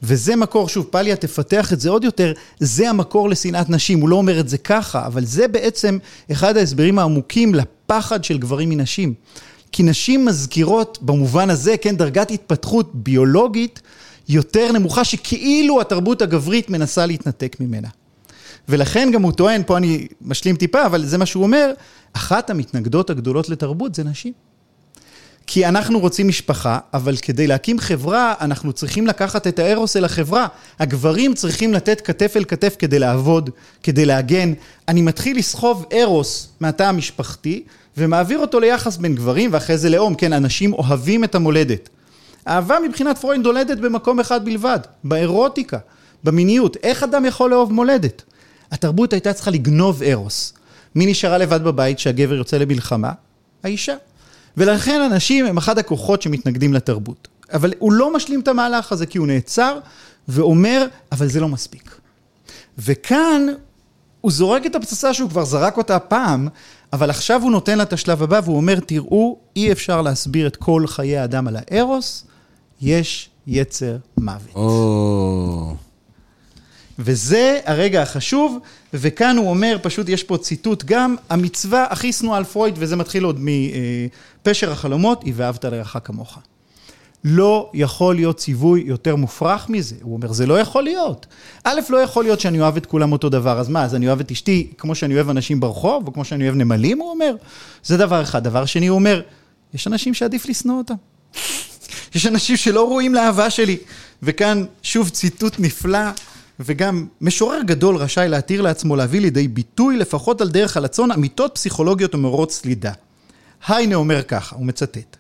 וזה 0.03 0.37
מקור, 0.37 0.69
שוב, 0.69 0.87
פליה 0.91 1.17
תפתח 1.17 1.73
את 1.73 1.81
זה 1.81 1.91
עוד 1.91 2.05
יותר, 2.05 2.33
זה 2.61 2.91
המקור 2.91 3.31
לשנאת 3.31 3.71
נשים, 3.71 4.01
הוא 4.01 4.09
לא 4.09 4.17
אומר 4.17 4.41
את 4.41 4.49
זה 4.49 4.59
ככה, 4.59 5.07
אבל 5.07 5.25
זה 5.25 5.49
בעצם 5.49 5.99
אחד 6.33 6.57
ההסברים 6.57 6.99
העמוקים 6.99 7.55
לפחד 7.55 8.25
של 8.25 8.39
גברים 8.39 8.69
מנשים. 8.69 9.15
כי 9.73 9.83
נשים 9.83 10.25
מזכירות, 10.25 10.99
במובן 11.03 11.51
הזה, 11.51 11.77
כן, 11.77 11.97
דרגת 11.97 12.31
התפתחות 12.31 12.91
ביולוגית 12.95 13.81
יותר 14.29 14.73
נמוכה, 14.73 15.05
שכאילו 15.05 15.81
התרבות 15.81 16.23
הגברית 16.23 16.71
מנסה 16.71 17.07
להתנתק 17.07 17.57
ממנה. 17.61 17.89
ולכן 18.69 19.11
גם 19.13 19.23
הוא 19.23 19.33
טוען, 19.33 19.63
פה 19.67 19.77
אני 19.77 20.07
משלים 20.21 20.57
טיפה, 20.57 20.87
אבל 20.87 21.05
זה 21.05 21.19
מה 21.19 21.27
שהוא 21.27 21.43
אומר, 21.43 21.73
אחת 22.13 22.51
המתנגדות 22.51 23.11
הגדולות 23.11 23.49
לתרבות 23.49 23.95
זה 23.95 24.05
נשים. 24.05 24.33
כי 25.47 25.67
אנחנו 25.67 25.99
רוצים 25.99 26.29
משפחה, 26.29 26.79
אבל 26.95 27.17
כדי 27.17 27.47
להקים 27.47 27.79
חברה, 27.79 28.35
אנחנו 28.41 28.73
צריכים 28.73 29.07
לקחת 29.07 29.47
את 29.47 29.59
הארוס 29.59 29.97
אל 29.97 30.05
החברה. 30.05 30.47
הגברים 30.79 31.35
צריכים 31.35 31.73
לתת 31.73 32.01
כתף 32.01 32.33
אל 32.37 32.45
כתף 32.45 32.77
כדי 32.79 32.99
לעבוד, 32.99 33.51
כדי 33.83 34.07
להגן. 34.07 34.53
אני 34.89 35.03
מתחיל 35.03 35.39
לסחוב 35.39 35.87
ארוס 35.93 36.49
מהתא 36.61 36.83
המשפחתי, 36.83 37.63
ומעביר 37.97 38.39
אותו 38.39 38.61
ליחס 38.61 38.97
בין 38.97 39.15
גברים, 39.15 39.51
ואחרי 39.53 39.79
זה 39.79 39.91
לאום. 39.91 40.15
כן, 40.15 40.33
אנשים 40.33 40.73
אוהבים 40.73 41.25
את 41.25 41.35
המולדת. 41.35 41.89
אהבה 42.49 42.77
מבחינת 42.89 43.19
פרויד 43.19 43.47
נולדת 43.47 43.79
במקום 43.79 44.21
אחד 44.21 44.45
בלבד, 44.45 44.79
באירוטיקה, 45.05 45.79
במיניות. 46.25 46.77
איך 46.83 47.03
אדם 47.03 47.25
יכול 47.25 47.51
לאהוב 47.51 47.73
מולדת? 47.73 48.23
התרבות 48.71 49.13
הייתה 49.13 49.33
צריכה 49.33 49.51
לגנוב 49.51 50.03
ארוס. 50.03 50.53
מי 50.95 51.07
נשארה 51.07 51.39
לבד 51.39 51.65
בבית 51.65 51.97
כשהגבר 51.97 52.35
יוצא 52.35 52.59
למלחמה? 52.59 53.13
האישה. 53.63 53.95
ולכן 54.57 55.01
הנשים 55.01 55.47
הן 55.47 55.57
אחד 55.57 55.79
הכוחות 55.79 56.23
שמתנגדים 56.23 56.75
לתרבות. 56.75 57.29
אבל 57.53 57.73
הוא 57.79 57.93
לא 57.93 58.15
משלים 58.15 58.41
את 58.41 58.49
המהלך 58.49 58.93
הזה 58.93 59.07
כי 59.07 59.19
הוא 59.19 59.27
נעצר 59.27 59.79
ואומר, 60.29 60.87
אבל 61.13 61.27
זה 61.27 61.41
לא 61.41 61.49
מספיק. 61.49 61.97
וכאן 62.79 63.47
הוא 64.21 64.33
זורק 64.33 64.67
את 64.67 64.75
הפצצה 64.75 65.15
שהוא 65.15 65.31
כבר 65.31 65.45
זרק 65.45 65.77
אותה 65.77 65.99
פעם, 65.99 66.49
אבל 66.93 67.11
עכשיו 67.11 67.43
הוא 67.43 67.51
נותן 67.51 67.79
לה 67.79 67.83
את 67.83 67.93
השלב 67.93 68.23
הבא 68.23 68.41
והוא 68.45 68.57
אומר, 68.57 68.81
תראו, 68.81 69.39
אי 69.57 69.73
אפשר 69.73 70.03
להסביר 70.03 70.47
את 70.47 70.57
כל 70.57 70.87
חיי 70.87 71.19
האדם 71.19 71.49
על 71.49 71.57
הארוס, 71.57 72.25
יש 72.81 73.31
יצר 73.47 73.97
מוות. 74.19 74.55
Oh. 74.55 75.77
וזה 76.99 77.61
הרגע 77.65 78.03
החשוב, 78.03 78.59
וכאן 78.95 79.37
הוא 79.37 79.51
אומר, 79.51 79.77
פשוט 79.83 80.09
יש 80.09 80.23
פה 80.23 80.39
ציטוט 80.39 80.85
גם, 80.85 81.17
המצווה 81.31 81.87
הכי 81.91 82.13
שנואה 82.13 82.39
על 82.39 82.45
פרויד, 82.45 82.75
וזה 82.79 82.97
מתחיל 82.97 83.25
עוד 83.25 83.41
מפשר 84.47 84.73
החלומות, 84.73 85.23
היא 85.23 85.33
ואהבת 85.37 85.65
לרעך 85.65 85.97
כמוך. 86.05 86.39
לא 87.25 87.71
יכול 87.75 88.15
להיות 88.15 88.37
ציווי 88.37 88.83
יותר 88.87 89.17
מופרך 89.17 89.69
מזה. 89.69 89.97
הוא 90.03 90.15
אומר, 90.15 90.33
זה 90.33 90.47
לא 90.47 90.61
יכול 90.61 90.83
להיות. 90.83 91.27
א', 91.65 91.81
לא 91.89 91.97
יכול 91.97 92.25
להיות 92.25 92.41
שאני 92.41 92.61
אוהב 92.61 92.77
את 92.77 92.87
כולם 92.87 93.13
אותו 93.13 93.29
דבר, 93.29 93.61
אז 93.61 93.69
מה, 93.69 93.85
אז 93.85 93.95
אני 93.95 94.07
אוהב 94.07 94.21
את 94.21 94.31
אשתי 94.31 94.73
כמו 94.79 94.95
שאני 94.95 95.15
אוהב 95.15 95.31
אנשים 95.31 95.61
ברחוב, 95.61 96.07
או 96.07 96.13
כמו 96.13 96.25
שאני 96.25 96.45
אוהב 96.45 96.55
נמלים, 96.55 96.99
הוא 96.99 97.11
אומר? 97.11 97.35
זה 97.85 97.97
דבר 97.97 98.23
אחד. 98.23 98.45
דבר 98.45 98.65
שני, 98.65 98.87
הוא 98.87 98.95
אומר, 98.95 99.23
יש 99.75 99.87
אנשים 99.87 100.15
שעדיף 100.15 100.49
לשנוא 100.49 100.79
אותם. 100.79 100.95
יש 102.15 102.27
אנשים 102.27 102.57
שלא 102.57 102.89
ראויים 102.89 103.15
לאהבה 103.15 103.51
שלי. 103.51 103.77
וכאן, 104.23 104.65
שוב 104.83 105.09
ציטוט 105.09 105.57
נפלא 105.59 106.11
וגם 106.61 107.07
משורר 107.21 107.63
גדול 107.63 107.97
רשאי 107.97 108.29
להתיר 108.29 108.63
לעצמו 108.63 108.97
להביא 108.97 109.21
לידי 109.21 109.49
ביטוי, 109.49 109.97
לפחות 109.97 110.41
על 110.41 110.49
דרך 110.49 110.77
הלצון, 110.77 111.11
אמיתות 111.11 111.51
פסיכולוגיות 111.55 112.15
ומאורות 112.15 112.53
סלידה. 112.53 112.93
היינה 113.69 113.95
אומר 113.95 114.23
ככה, 114.23 114.57
הוא 114.57 114.67
מצטט: 114.67 115.17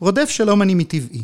רודף 0.00 0.28
שלום 0.28 0.62
אני 0.62 0.74
מטבעי. 0.74 1.22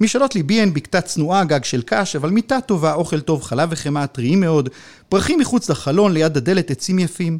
משאלות 0.00 0.34
ליבי 0.34 0.60
הן 0.60 0.74
בקתה 0.74 1.00
צנועה, 1.00 1.44
גג 1.44 1.64
של 1.64 1.82
קש, 1.82 2.16
אבל 2.16 2.30
מיטה 2.30 2.60
טובה, 2.60 2.94
אוכל 2.94 3.20
טוב, 3.20 3.42
חלב 3.42 3.68
וחמאה 3.72 4.06
טריים 4.06 4.40
מאוד, 4.40 4.68
פרחים 5.08 5.38
מחוץ 5.38 5.70
לחלון, 5.70 6.12
ליד 6.12 6.36
הדלת 6.36 6.70
עצים 6.70 6.98
יפים. 6.98 7.38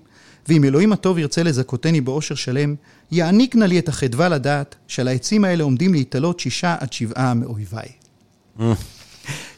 ואם 0.49 0.65
אלוהים 0.65 0.93
הטוב 0.93 1.19
ירצה 1.19 1.43
לזכותני 1.43 2.01
באושר 2.01 2.35
שלם, 2.35 2.75
יעניק 3.11 3.55
נא 3.57 3.65
לי 3.65 3.79
את 3.79 3.89
החדווה 3.89 4.29
לדעת 4.29 4.75
שעל 4.89 5.09
העצים 5.09 5.45
האלה 5.45 5.65
עומדים 5.65 5.95
להתעלות 5.95 6.41
שישה 6.41 6.77
עד 6.81 6.93
שבעה 6.93 7.35
מאויביי. 7.35 7.89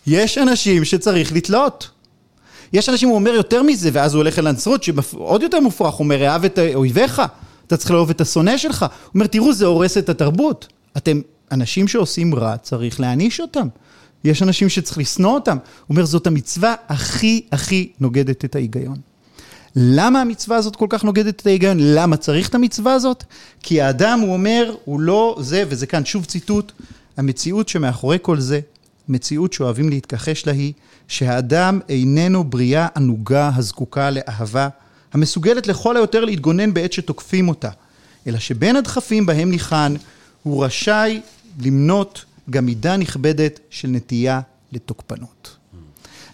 יש 0.07 0.39
אנשים 0.39 0.85
שצריך 0.85 1.33
לתלות. 1.33 1.91
יש 2.73 2.89
אנשים, 2.89 3.09
הוא 3.09 3.17
אומר 3.17 3.31
יותר 3.31 3.62
מזה, 3.62 3.91
ואז 3.93 4.14
הוא 4.14 4.21
הולך 4.21 4.39
אל 4.39 4.47
הנצרות, 4.47 4.83
שעוד 4.83 5.43
יותר 5.43 5.61
מופרך, 5.61 5.95
הוא 5.95 6.05
אומר, 6.05 6.27
אהב 6.27 6.45
את 6.45 6.59
אויביך, 6.75 7.23
אתה 7.67 7.77
צריך 7.77 7.91
לאהוב 7.91 8.11
את 8.11 8.21
השונא 8.21 8.57
שלך. 8.57 8.83
הוא 8.83 8.89
אומר, 9.14 9.27
תראו, 9.27 9.53
זה 9.53 9.67
הורס 9.67 9.99
את 9.99 10.09
התרבות. 10.09 10.69
אתם, 10.97 11.21
אנשים 11.53 11.89
שעושים 11.89 12.35
רע, 12.35 12.57
צריך 12.57 13.01
להעניש 13.01 13.41
אותם. 13.41 13.69
יש 14.25 14.43
אנשים 14.43 14.69
שצריך 14.69 14.99
לשנוא 14.99 15.35
אותם. 15.35 15.57
הוא 15.57 15.95
אומר, 15.95 16.05
זאת 16.05 16.27
המצווה 16.27 16.75
הכי 16.89 17.43
הכי 17.53 17.91
נוגדת 18.01 18.45
את 18.45 18.55
ההיגיון. 18.55 18.97
למה 19.77 20.21
המצווה 20.21 20.57
הזאת 20.57 20.77
כל 20.77 20.87
כך 20.89 21.05
נוגדת 21.05 21.41
את 21.41 21.47
ההיגיון? 21.47 21.77
למה 21.81 22.17
צריך 22.17 22.49
את 22.49 22.55
המצווה 22.55 22.93
הזאת? 22.93 23.25
כי 23.62 23.81
האדם, 23.81 24.21
הוא 24.21 24.33
אומר, 24.33 24.75
הוא 24.85 25.01
לא 25.01 25.37
זה, 25.41 25.64
וזה 25.69 25.87
כאן 25.87 26.05
שוב 26.05 26.25
ציטוט, 26.25 26.73
המציאות 27.17 27.69
שמאחורי 27.69 28.19
כל 28.23 28.41
זה, 28.41 28.61
מציאות 29.09 29.53
שאוהבים 29.53 29.89
להתכחש 29.89 30.47
לה 30.47 30.53
היא, 30.53 30.73
שהאדם 31.09 31.81
איננו 31.89 32.45
בריאה 32.45 32.87
ענוגה 32.97 33.51
הזקוקה 33.55 34.11
לאהבה, 34.11 34.69
המסוגלת 35.13 35.67
לכל 35.67 35.97
היותר 35.97 36.25
להתגונן 36.25 36.75
בעת 36.75 36.93
שתוקפים 36.93 37.49
אותה, 37.49 37.71
אלא 38.27 38.39
שבין 38.39 38.77
הדחפים 38.77 39.27
בהם 39.27 39.51
ניחן, 39.51 39.95
הוא 40.43 40.65
רשאי 40.65 41.21
למנות 41.61 42.25
גם 42.51 42.67
מידה 42.67 42.97
נכבדת 42.97 43.61
של 43.71 43.89
נטייה 43.89 44.41
לתוקפנות. 44.73 45.57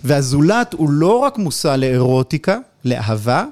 והזולת 0.05 0.73
הוא 0.73 0.91
לא 0.91 1.19
רק 1.19 1.39
מושא 1.39 1.77
לאירוטיקה, 1.79 2.59
לאהבה, 2.85 3.45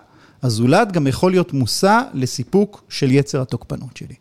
הזולת 0.43 0.93
גם 0.93 1.07
יכול 1.07 1.31
להיות 1.31 1.53
מושא 1.53 2.01
לסיפוק 2.15 2.85
של 2.89 3.11
יצר 3.11 3.43
התוקפנות 3.43 3.97
שלי. 3.97 4.15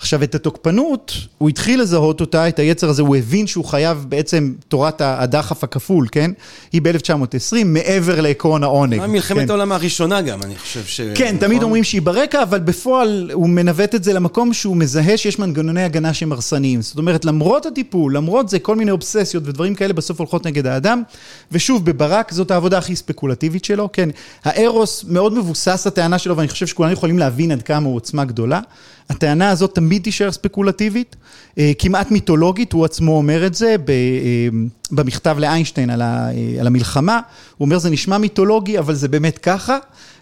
עכשיו, 0.00 0.22
את 0.22 0.34
התוקפנות, 0.34 1.12
הוא 1.38 1.48
התחיל 1.48 1.80
לזהות 1.80 2.20
אותה, 2.20 2.48
את 2.48 2.58
היצר 2.58 2.88
הזה, 2.88 3.02
הוא 3.02 3.16
הבין 3.16 3.46
שהוא 3.46 3.64
חייב 3.64 4.06
בעצם 4.08 4.52
תורת 4.68 5.00
הדחף 5.00 5.64
הכפול, 5.64 6.06
כן? 6.12 6.30
היא 6.72 6.82
ב-1920, 6.82 7.64
מעבר 7.64 8.20
לעקרון 8.20 8.62
העונג. 8.62 9.06
מלחמת 9.06 9.38
כן. 9.38 9.50
העולם 9.50 9.72
הראשונה 9.72 10.20
גם, 10.20 10.42
אני 10.42 10.56
חושב 10.56 10.84
ש... 10.84 11.00
כן, 11.14 11.24
נכון? 11.26 11.38
תמיד 11.38 11.62
אומרים 11.62 11.84
שהיא 11.84 12.02
ברקע, 12.02 12.42
אבל 12.42 12.58
בפועל 12.58 13.30
הוא 13.32 13.48
מנווט 13.48 13.94
את 13.94 14.04
זה 14.04 14.12
למקום 14.12 14.52
שהוא 14.52 14.76
מזהה 14.76 15.16
שיש 15.16 15.38
מנגנוני 15.38 15.82
הגנה 15.82 16.14
שהם 16.14 16.32
הרסניים. 16.32 16.82
זאת 16.82 16.98
אומרת, 16.98 17.24
למרות 17.24 17.66
הטיפול, 17.66 18.16
למרות 18.16 18.48
זה, 18.48 18.58
כל 18.58 18.76
מיני 18.76 18.90
אובססיות 18.90 19.42
ודברים 19.46 19.74
כאלה 19.74 19.92
בסוף 19.92 20.18
הולכות 20.18 20.46
נגד 20.46 20.66
האדם. 20.66 21.02
ושוב, 21.52 21.84
בברק 21.84 22.32
זאת 22.32 22.50
העבודה 22.50 22.78
הכי 22.78 22.96
ספקולטיבית 22.96 23.64
שלו, 23.64 23.88
כן. 23.92 24.08
הארוס 24.44 25.04
מאוד 25.08 25.34
מבוסס 25.34 25.86
הטענה 25.86 26.18
שלו, 26.18 26.36
ואני 26.36 26.48
חושב 26.48 26.66
שכולנו 26.66 26.92
יכולים 26.92 27.18
להבין 27.18 27.52
עד 27.52 27.62
כמה 27.62 27.86
הוא 27.86 27.96
עוצמה 27.96 28.24
גדולה. 28.24 28.60
הטענה 29.10 29.50
הזאת 29.50 29.74
תמיד 29.74 30.02
תישאר 30.02 30.32
ספקולטיבית, 30.32 31.16
אה, 31.58 31.72
כמעט 31.78 32.10
מיתולוגית, 32.10 32.72
הוא 32.72 32.84
עצמו 32.84 33.16
אומר 33.16 33.46
את 33.46 33.54
זה 33.54 33.76
אה, 33.88 34.48
במכתב 34.90 35.36
לאיינשטיין 35.38 35.90
אה, 35.90 36.30
על 36.60 36.66
המלחמה, 36.66 37.20
הוא 37.56 37.66
אומר 37.66 37.78
זה 37.78 37.90
נשמע 37.90 38.18
מיתולוגי, 38.18 38.78
אבל 38.78 38.94
זה 38.94 39.08
באמת 39.08 39.38
ככה, 39.38 39.78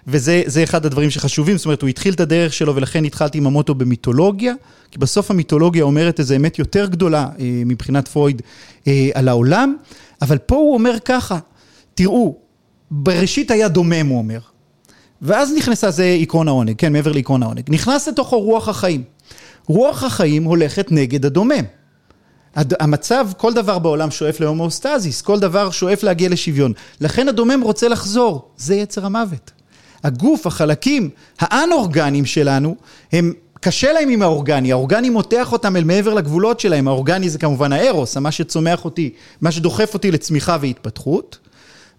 וזה 0.07 0.63
אחד 0.65 0.87
הדברים 0.87 1.11
שחשובים, 1.11 1.57
זאת 1.57 1.67
אומרת, 1.67 1.83
הוא 1.83 1.89
התחיל 1.89 2.15
את 2.15 2.21
הדרך 2.21 2.53
שלו 2.53 2.75
ולכן 2.75 3.05
התחלתי 3.05 3.39
עם 3.39 3.47
המוטו 3.47 3.75
במיתולוגיה, 3.75 4.55
כי 4.91 4.99
בסוף 4.99 5.31
המיתולוגיה 5.31 5.85
אומרת 5.85 6.21
איזו 6.21 6.37
אמת 6.37 6.59
יותר 6.59 6.87
גדולה 6.87 7.29
מבחינת 7.39 8.09
פרויד 8.09 8.43
על 9.15 9.29
העולם, 9.29 9.77
אבל 10.23 10.39
פה 10.39 10.57
הוא 10.57 10.75
אומר 10.75 10.97
ככה, 11.05 11.39
תראו, 11.95 12.37
בראשית 12.91 13.51
היה 13.51 13.69
דומם, 13.69 14.07
הוא 14.07 14.19
אומר. 14.19 14.39
ואז 15.23 15.53
נכנסה, 15.57 15.91
זה 15.91 16.17
עקרון 16.21 16.49
העונג, 16.49 16.75
כן, 16.79 16.93
מעבר 16.93 17.13
לעקרון 17.13 17.43
העונג. 17.43 17.63
נכנס 17.69 18.09
לתוכו 18.09 18.41
רוח 18.41 18.69
החיים. 18.69 19.03
רוח 19.67 20.03
החיים 20.03 20.45
הולכת 20.45 20.93
נגד 20.93 21.27
הדומם. 21.27 21.65
המצב, 22.57 23.29
כל 23.37 23.55
דבר 23.55 23.79
בעולם 23.79 24.11
שואף 24.11 24.41
להומואוסטזיס, 24.41 25.23
כל 25.23 25.41
דבר 25.41 25.71
שואף 25.71 26.03
להגיע 26.03 26.29
לשוויון. 26.29 26.73
לכן 27.01 27.29
הדומם 27.29 27.61
רוצה 27.63 27.89
לחזור, 27.89 28.49
זה 28.57 28.75
יצר 28.75 29.07
המוות. 29.07 29.51
הגוף, 30.05 30.47
החלקים 30.47 31.11
האנאורגניים 31.39 32.25
שלנו, 32.25 32.77
הם, 33.13 33.33
קשה 33.61 33.93
להם 33.93 34.09
עם 34.09 34.23
האורגני, 34.23 34.73
האורגני 34.73 35.11
מותח 35.11 35.53
אותם 35.53 35.77
אל 35.77 35.85
מעבר 35.85 36.15
לגבולות 36.15 36.61
שלהם, 36.61 36.89
האורגני 36.89 37.31
זה 37.31 37.39
כמובן 37.39 37.73
הארוס, 37.73 38.17
מה 38.17 38.31
שצומח 38.31 38.85
אותי, 38.85 39.11
מה 39.41 39.53
שדוחף 39.53 39.95
אותי 39.95 40.11
לצמיחה 40.11 40.57
והתפתחות. 40.61 41.39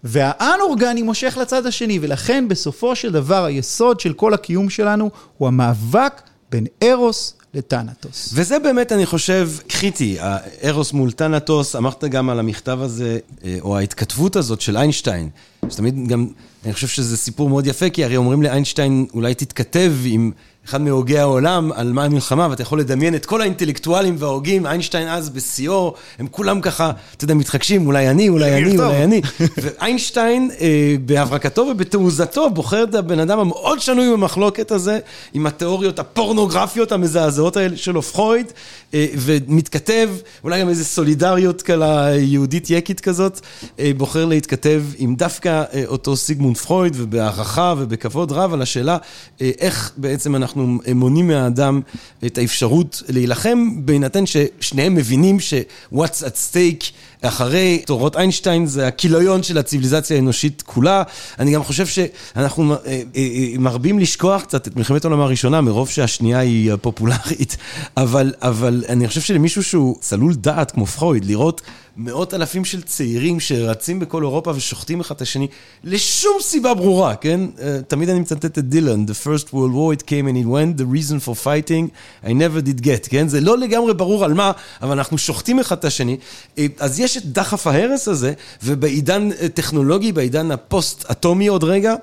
והאנאורגני 0.04 1.02
מושך 1.02 1.38
לצד 1.40 1.66
השני, 1.66 1.98
ולכן 2.02 2.48
בסופו 2.48 2.96
של 2.96 3.12
דבר 3.12 3.44
היסוד 3.44 4.00
של 4.00 4.12
כל 4.12 4.34
הקיום 4.34 4.70
שלנו 4.70 5.10
הוא 5.38 5.48
המאבק 5.48 6.22
בין 6.50 6.66
ארוס 6.82 7.34
לטנטוס. 7.54 8.30
וזה 8.34 8.58
באמת, 8.58 8.92
אני 8.92 9.06
חושב, 9.06 9.50
קריטי, 9.68 10.16
הארוס 10.20 10.92
מול 10.92 11.12
טנטוס, 11.12 11.76
אמרת 11.76 12.04
גם 12.04 12.30
על 12.30 12.38
המכתב 12.38 12.78
הזה, 12.80 13.18
אה, 13.44 13.56
או 13.60 13.78
ההתכתבות 13.78 14.36
הזאת 14.36 14.60
של 14.60 14.76
איינשטיין, 14.76 15.28
שתמיד 15.70 16.08
גם, 16.08 16.26
אני 16.64 16.72
חושב 16.72 16.86
שזה 16.86 17.16
סיפור 17.16 17.48
מאוד 17.48 17.66
יפה, 17.66 17.90
כי 17.90 18.04
הרי 18.04 18.16
אומרים 18.16 18.42
לאיינשטיין, 18.42 19.06
אולי 19.14 19.34
תתכתב 19.34 19.92
עם... 20.04 20.32
אחד 20.68 20.80
מהוגי 20.80 21.18
העולם 21.18 21.72
על 21.72 21.92
מה 21.92 22.04
המלחמה, 22.04 22.46
ואתה 22.50 22.62
יכול 22.62 22.80
לדמיין 22.80 23.14
את 23.14 23.26
כל 23.26 23.40
האינטלקטואלים 23.40 24.16
וההוגים, 24.18 24.66
איינשטיין 24.66 25.08
אז 25.08 25.30
בשיאו, 25.30 25.94
הם 26.18 26.26
כולם 26.30 26.60
ככה, 26.60 26.90
אתה 27.16 27.24
יודע, 27.24 27.34
מתחגשים, 27.34 27.86
אולי 27.86 28.10
אני, 28.10 28.28
אולי 28.28 28.62
אני, 28.62 28.78
אולי 28.78 29.04
אני. 29.04 29.20
ואיינשטיין, 29.62 30.50
אה, 30.60 30.94
בהברקתו 31.06 31.62
ובתעוזתו, 31.70 32.50
בוחר 32.50 32.84
את 32.84 32.94
הבן 32.94 33.20
אדם 33.20 33.38
המאוד 33.38 33.80
שנוי 33.80 34.12
במחלוקת 34.12 34.70
הזה, 34.70 34.98
עם 35.34 35.46
התיאוריות 35.46 35.98
הפורנוגרפיות 35.98 36.92
המזעזעות 36.92 37.56
האלה 37.56 37.76
שלו, 37.76 38.02
פרויד, 38.02 38.46
אה, 38.94 39.06
ומתכתב, 39.14 40.08
אולי 40.44 40.60
גם 40.60 40.68
איזו 40.68 40.84
סולידריות 40.84 41.62
כאלה 41.62 42.16
יהודית 42.16 42.70
יקית 42.70 43.00
כזאת, 43.00 43.40
אה, 43.78 43.90
בוחר 43.96 44.24
להתכתב 44.24 44.82
עם 44.98 45.14
דווקא 45.14 45.64
אותו 45.86 46.16
סיגמונד 46.16 46.56
פרויד, 46.56 46.92
ובהערכה 46.96 47.74
ובכבוד 47.78 48.32
רב 48.32 48.52
על 48.52 48.62
השאלה 48.62 48.96
איך 49.40 49.92
בעצם 49.96 50.36
אנחנו... 50.36 50.57
אנחנו 50.60 50.78
מונעים 50.94 51.28
מהאדם 51.28 51.80
את 52.26 52.38
האפשרות 52.38 53.02
להילחם, 53.08 53.68
בהינתן 53.76 54.24
ששניהם 54.26 54.94
מבינים 54.94 55.40
ש-what's 55.40 56.22
at 56.22 56.52
stake 56.52 56.92
אחרי 57.22 57.82
תורות 57.86 58.16
איינשטיין 58.16 58.66
זה 58.66 58.86
הכיליון 58.86 59.42
של 59.42 59.58
הציוויליזציה 59.58 60.16
האנושית 60.16 60.62
כולה. 60.66 61.02
אני 61.38 61.52
גם 61.52 61.64
חושב 61.64 61.86
שאנחנו 61.86 62.72
אה, 62.72 62.78
אה, 62.86 63.02
אה, 63.16 63.58
מרבים 63.58 63.98
לשכוח 63.98 64.42
קצת 64.42 64.68
את 64.68 64.76
מלחמת 64.76 65.04
העולם 65.04 65.20
הראשונה, 65.20 65.60
מרוב 65.60 65.88
שהשנייה 65.88 66.38
היא 66.38 66.72
פופולרית, 66.80 67.56
אבל, 67.96 68.32
אבל 68.42 68.84
אני 68.88 69.08
חושב 69.08 69.20
שלמישהו 69.20 69.62
שהוא 69.64 69.96
צלול 70.00 70.34
דעת 70.34 70.70
כמו 70.70 70.86
פרויד, 70.86 71.24
לראות 71.24 71.60
מאות 72.00 72.34
אלפים 72.34 72.64
של 72.64 72.82
צעירים 72.82 73.40
שרצים 73.40 73.98
בכל 73.98 74.22
אירופה 74.22 74.52
ושוחטים 74.56 75.00
אחד 75.00 75.14
את 75.14 75.22
השני, 75.22 75.46
לשום 75.84 76.32
סיבה 76.40 76.74
ברורה, 76.74 77.14
כן? 77.14 77.40
תמיד 77.88 78.08
אני 78.08 78.20
מצטט 78.20 78.58
את 78.58 78.68
דילן, 78.68 79.04
The 79.04 79.26
first 79.26 79.46
world 79.46 79.72
war 79.74 80.00
it 80.00 80.02
came 80.02 80.26
and 80.28 80.36
it 80.36 80.46
went, 80.46 80.80
the 80.80 80.84
reason 80.84 81.18
for 81.26 81.34
fighting 81.34 81.88
I 82.24 82.28
never 82.28 82.60
did 82.60 82.84
get, 82.84 83.08
כן? 83.08 83.28
זה 83.28 83.40
לא 83.40 83.58
לגמרי 83.58 83.94
ברור 83.94 84.24
על 84.24 84.34
מה, 84.34 84.52
אבל 84.82 84.92
אנחנו 84.92 85.18
שוחטים 85.18 85.58
אחד 85.60 85.76
את 85.76 85.84
השני. 85.84 86.16
אז 86.78 87.00
יש 87.00 87.16
את 87.16 87.24
דחף 87.24 87.66
ההרס 87.66 88.08
הזה, 88.08 88.32
ובעידן 88.62 89.30
טכנולוגי, 89.54 90.12
בעידן 90.12 90.50
הפוסט-אטומי 90.50 91.46
עוד 91.46 91.64
רגע, 91.64 91.94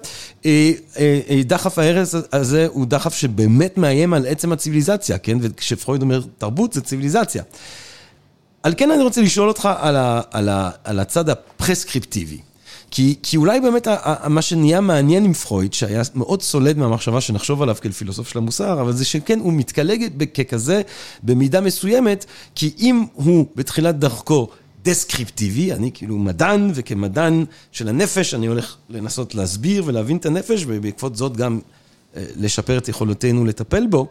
דחף 1.45 1.79
ההרס 1.79 2.15
הזה 2.31 2.67
הוא 2.69 2.85
דחף 2.85 3.13
שבאמת 3.13 3.77
מאיים 3.77 4.13
על 4.13 4.25
עצם 4.27 4.51
הציוויליזציה, 4.51 5.17
כן? 5.17 5.37
וכשפרויד 5.41 6.01
אומר 6.01 6.21
תרבות 6.37 6.73
זה 6.73 6.81
ציוויליזציה. 6.81 7.43
על 8.65 8.73
כן 8.77 8.91
אני 8.91 9.03
רוצה 9.03 9.21
לשאול 9.21 9.47
אותך 9.47 9.69
על, 9.77 9.95
ה, 9.95 10.21
על, 10.31 10.49
ה, 10.49 10.69
על 10.83 10.99
הצד 10.99 11.29
הפרסקריפטיבי. 11.29 12.37
כי, 12.91 13.15
כי 13.23 13.37
אולי 13.37 13.59
באמת 13.59 13.87
מה 14.27 14.41
שנהיה 14.41 14.81
מעניין 14.81 15.25
עם 15.25 15.33
פרויד, 15.33 15.73
שהיה 15.73 16.01
מאוד 16.15 16.41
סולד 16.41 16.77
מהמחשבה 16.77 17.21
שנחשוב 17.21 17.61
עליו 17.61 17.75
כפילוסוף 17.81 18.29
של 18.29 18.37
המוסר, 18.37 18.81
אבל 18.81 18.93
זה 18.93 19.05
שכן, 19.05 19.39
הוא 19.39 19.53
מתקטלג 19.53 20.25
ככזה 20.33 20.81
במידה 21.23 21.61
מסוימת, 21.61 22.25
כי 22.55 22.73
אם 22.79 23.05
הוא 23.13 23.45
בתחילת 23.55 23.99
דרכו 23.99 24.47
דסקריפטיבי, 24.83 25.73
אני 25.73 25.91
כאילו 25.93 26.17
מדען, 26.17 26.71
וכמדען 26.75 27.45
של 27.71 27.87
הנפש 27.87 28.33
אני 28.33 28.45
הולך 28.45 28.75
לנסות 28.89 29.35
להסביר 29.35 29.83
ולהבין 29.85 30.17
את 30.17 30.25
הנפש, 30.25 30.63
ובעקבות 30.67 31.15
זאת 31.15 31.37
גם 31.37 31.59
לשפר 32.15 32.77
את 32.77 32.89
יכולותינו 32.89 33.45
לטפל 33.45 33.87
בו. 33.87 34.07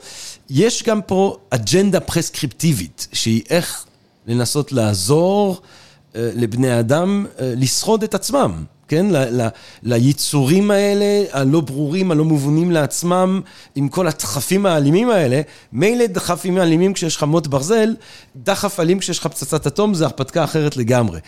יש 0.51 0.83
גם 0.83 1.03
פה 1.03 1.37
אג'נדה 1.51 2.01
פרסקריפטיבית, 2.01 3.09
שהיא 3.13 3.43
איך 3.51 3.85
לנסות 4.27 4.73
לעזור 4.73 5.61
לבני 6.15 6.81
אדם 6.81 7.27
לשרוד 7.41 8.03
את 8.03 8.15
עצמם. 8.15 8.65
כן? 8.95 9.07
ל, 9.11 9.43
ל, 9.43 9.49
ליצורים 9.83 10.71
האלה, 10.71 11.25
הלא 11.33 11.61
ברורים, 11.61 12.11
הלא 12.11 12.25
מובנים 12.25 12.71
לעצמם, 12.71 13.41
עם 13.75 13.89
כל 13.89 14.07
הדחפים 14.07 14.67
האלימים 14.67 15.11
האלה. 15.11 15.41
מילא 15.73 16.07
דחפים 16.07 16.59
אלימים 16.59 16.93
כשיש 16.93 17.17
לך 17.17 17.23
מוט 17.23 17.47
ברזל, 17.47 17.95
דחף 18.37 18.81
אלים 18.81 18.99
כשיש 18.99 19.19
לך 19.19 19.27
פצצת 19.27 19.67
אטום, 19.67 19.95
זה 19.95 20.05
הרפתקה 20.05 20.45
אחרת 20.45 20.77
לגמרי. 20.77 21.21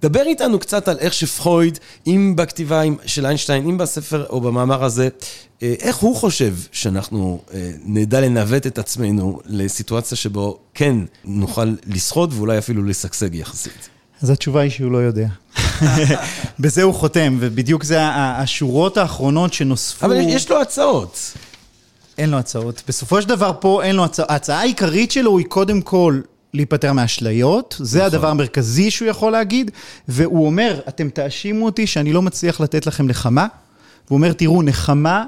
דבר 0.00 0.22
איתנו 0.22 0.58
קצת 0.58 0.88
על 0.88 0.98
איך 0.98 1.14
שפרויד, 1.14 1.78
אם 2.06 2.32
בכתיבה 2.36 2.82
של 3.06 3.26
איינשטיין, 3.26 3.68
אם 3.68 3.78
בספר 3.78 4.26
או 4.30 4.40
במאמר 4.40 4.84
הזה, 4.84 5.08
איך 5.62 5.96
הוא 5.96 6.16
חושב 6.16 6.54
שאנחנו 6.72 7.40
נדע 7.84 8.20
לנווט 8.20 8.66
את 8.66 8.78
עצמנו 8.78 9.40
לסיטואציה 9.46 10.16
שבו 10.16 10.58
כן 10.74 10.96
נוכל 11.24 11.74
לשרוד 11.86 12.32
ואולי 12.32 12.58
אפילו 12.58 12.82
לשגשג 12.84 13.34
יחסית. 13.34 13.97
אז 14.22 14.30
התשובה 14.30 14.60
היא 14.60 14.70
שהוא 14.70 14.92
לא 14.92 14.98
יודע. 14.98 15.28
בזה 16.60 16.82
הוא 16.82 16.94
חותם, 16.94 17.36
ובדיוק 17.40 17.84
זה 17.84 17.98
השורות 18.02 18.96
האחרונות 18.96 19.52
שנוספו. 19.52 20.06
אבל 20.06 20.16
יש 20.16 20.50
לו 20.50 20.60
הצעות. 20.60 21.32
אין 22.18 22.30
לו 22.30 22.36
הצעות. 22.38 22.82
בסופו 22.88 23.22
של 23.22 23.28
דבר 23.28 23.52
פה 23.60 23.82
אין 23.82 23.96
לו 23.96 24.04
הצעות. 24.04 24.30
ההצעה 24.30 24.60
העיקרית 24.60 25.10
שלו 25.10 25.38
היא 25.38 25.46
קודם 25.46 25.80
כל 25.80 26.20
להיפטר 26.54 26.92
מאשליות, 26.92 27.76
זה 27.78 27.98
נכון. 27.98 28.06
הדבר 28.06 28.28
המרכזי 28.28 28.90
שהוא 28.90 29.08
יכול 29.08 29.32
להגיד, 29.32 29.70
והוא 30.08 30.46
אומר, 30.46 30.80
אתם 30.88 31.08
תאשימו 31.08 31.66
אותי 31.66 31.86
שאני 31.86 32.12
לא 32.12 32.22
מצליח 32.22 32.60
לתת 32.60 32.86
לכם 32.86 33.06
נחמה, 33.06 33.46
והוא 34.06 34.16
אומר, 34.16 34.32
תראו, 34.32 34.62
נחמה, 34.62 35.24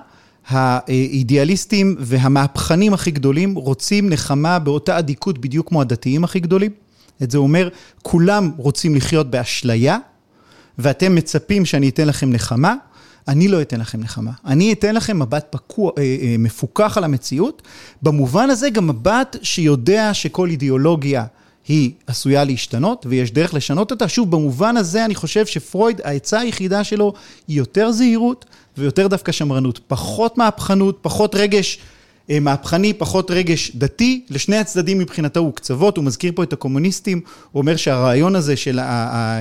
האידיאליסטים 0.49 1.97
והמהפכנים 1.99 2.95
הכי 2.95 3.11
גדולים 3.11 3.55
רוצים 3.55 4.09
נחמה 4.09 4.59
באותה 4.59 4.99
אדיקות 4.99 5.39
בדיוק 5.39 5.69
כמו 5.69 5.81
הדתיים 5.81 6.25
הכי 6.25 6.41
גדולים. 6.41 6.71
את 7.23 7.31
זה 7.31 7.39
אומר, 7.39 7.69
כולם 8.03 8.51
רוצים 8.57 8.95
לחיות 8.95 9.31
באשליה, 9.31 9.99
ואתם 10.79 11.15
מצפים 11.15 11.65
שאני 11.65 11.89
אתן 11.89 12.09
לכם 12.09 12.33
נחמה, 12.33 12.75
אני 13.29 13.49
לא 13.49 13.63
אתן 13.63 13.81
לכם 13.81 14.01
נחמה. 14.01 14.31
אני 14.47 14.73
אתן 14.73 14.95
לכם 14.95 15.19
מבט 15.19 15.47
פקוע, 15.51 15.93
אה, 15.99 16.03
אה, 16.03 16.37
מפוקח 16.39 16.99
על 16.99 17.05
המציאות, 17.05 17.63
במובן 18.03 18.51
הזה 18.51 18.71
גם 18.71 18.87
מבט 18.87 19.37
שיודע 19.43 20.15
שכל 20.15 20.49
אידיאולוגיה 20.49 21.25
היא 21.69 21.93
עשויה 22.07 22.45
להשתנות, 22.45 23.07
ויש 23.09 23.33
דרך 23.33 23.55
לשנות 23.55 23.91
אותה. 23.91 24.09
שוב, 24.09 24.31
במובן 24.31 24.77
הזה 24.77 25.05
אני 25.05 25.15
חושב 25.15 25.47
שפרויד, 25.47 26.01
העצה 26.05 26.41
היחידה 26.41 26.85
שלו 26.85 27.13
היא 27.49 27.57
יותר 27.59 27.93
זהירות 27.93 28.45
ויותר 28.79 29.07
דווקא 29.07 29.33
שמרנות. 29.33 29.81
פחות 29.87 30.39
מהפכנות, 30.39 30.99
פחות 31.03 31.35
רגש 31.35 31.79
מהפכני, 32.39 32.93
פחות 32.93 33.31
רגש 33.31 33.73
דתי, 33.75 34.25
לשני 34.31 34.57
הצדדים 34.57 34.99
מבחינתו 34.99 35.41
הוא 35.41 35.55
קצוות, 35.55 35.97
הוא 35.97 36.05
מזכיר 36.05 36.33
פה 36.35 36.43
את 36.43 36.53
הקומוניסטים, 36.53 37.21
הוא 37.53 37.61
אומר 37.61 37.77
שהרעיון 37.77 38.37
הזה 38.37 38.57
של 38.57 38.79
ה- 38.79 38.85
ה- 38.85 39.17
ה- 39.17 39.41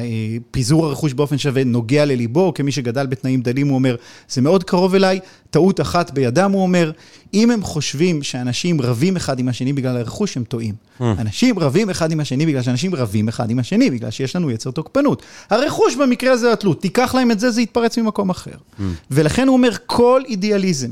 פיזור 0.52 0.86
הרכוש 0.86 1.14
באופן 1.14 1.38
שווה 1.38 1.64
נוגע 1.64 2.06
לליבו, 2.06 2.54
כמי 2.54 2.72
שגדל 2.72 3.06
בתנאים 3.06 3.42
דלים, 3.42 3.68
הוא 3.68 3.76
אומר, 3.76 3.96
זה 4.30 4.42
מאוד 4.42 4.64
קרוב 4.64 4.96
אליי, 4.96 5.20
טעות 5.50 5.82
אחת 5.82 6.12
בידם, 6.12 6.52
הוא 6.52 6.62
אומר, 6.62 6.92
אם 7.34 7.52
הם 7.52 7.64
חושבים 7.64 8.24
שאנשים 8.24 8.82
רבים 8.82 9.16
אחד 9.16 9.40
עם 9.40 9.48
השני 9.48 9.74
בגלל 9.74 9.98
הרכוש, 9.98 10.38
הם 10.38 10.44
טועים. 10.44 10.76
אנשים 11.20 11.60
רבים 11.60 11.90
אחד 11.90 12.12
עם 12.12 12.20
השני 12.20 12.46
בגלל 12.46 12.62
שאנשים 12.62 12.96
רבים 12.96 13.28
אחד 13.28 13.50
עם 13.50 13.60
השני, 13.60 13.90
בגלל 13.90 14.12
שיש 14.12 14.36
לנו 14.36 14.52
יצר 14.52 14.72
תוקפנות. 14.72 15.24
הרכוש 15.50 15.96
במקרה 15.96 16.32
הזה 16.32 16.54
התלות, 16.54 16.82
תיקח 16.82 17.16
להם 17.16 17.32
את 17.32 17.40
זה, 17.40 17.52
זה 17.52 17.62
יתפרץ 17.62 17.98
ממקום 17.98 18.30
אחר. 18.30 18.52
ולכן 19.12 19.48
הוא 19.48 19.54
אומר, 19.54 19.70
כל 19.86 20.22
אידיאליזם, 20.28 20.90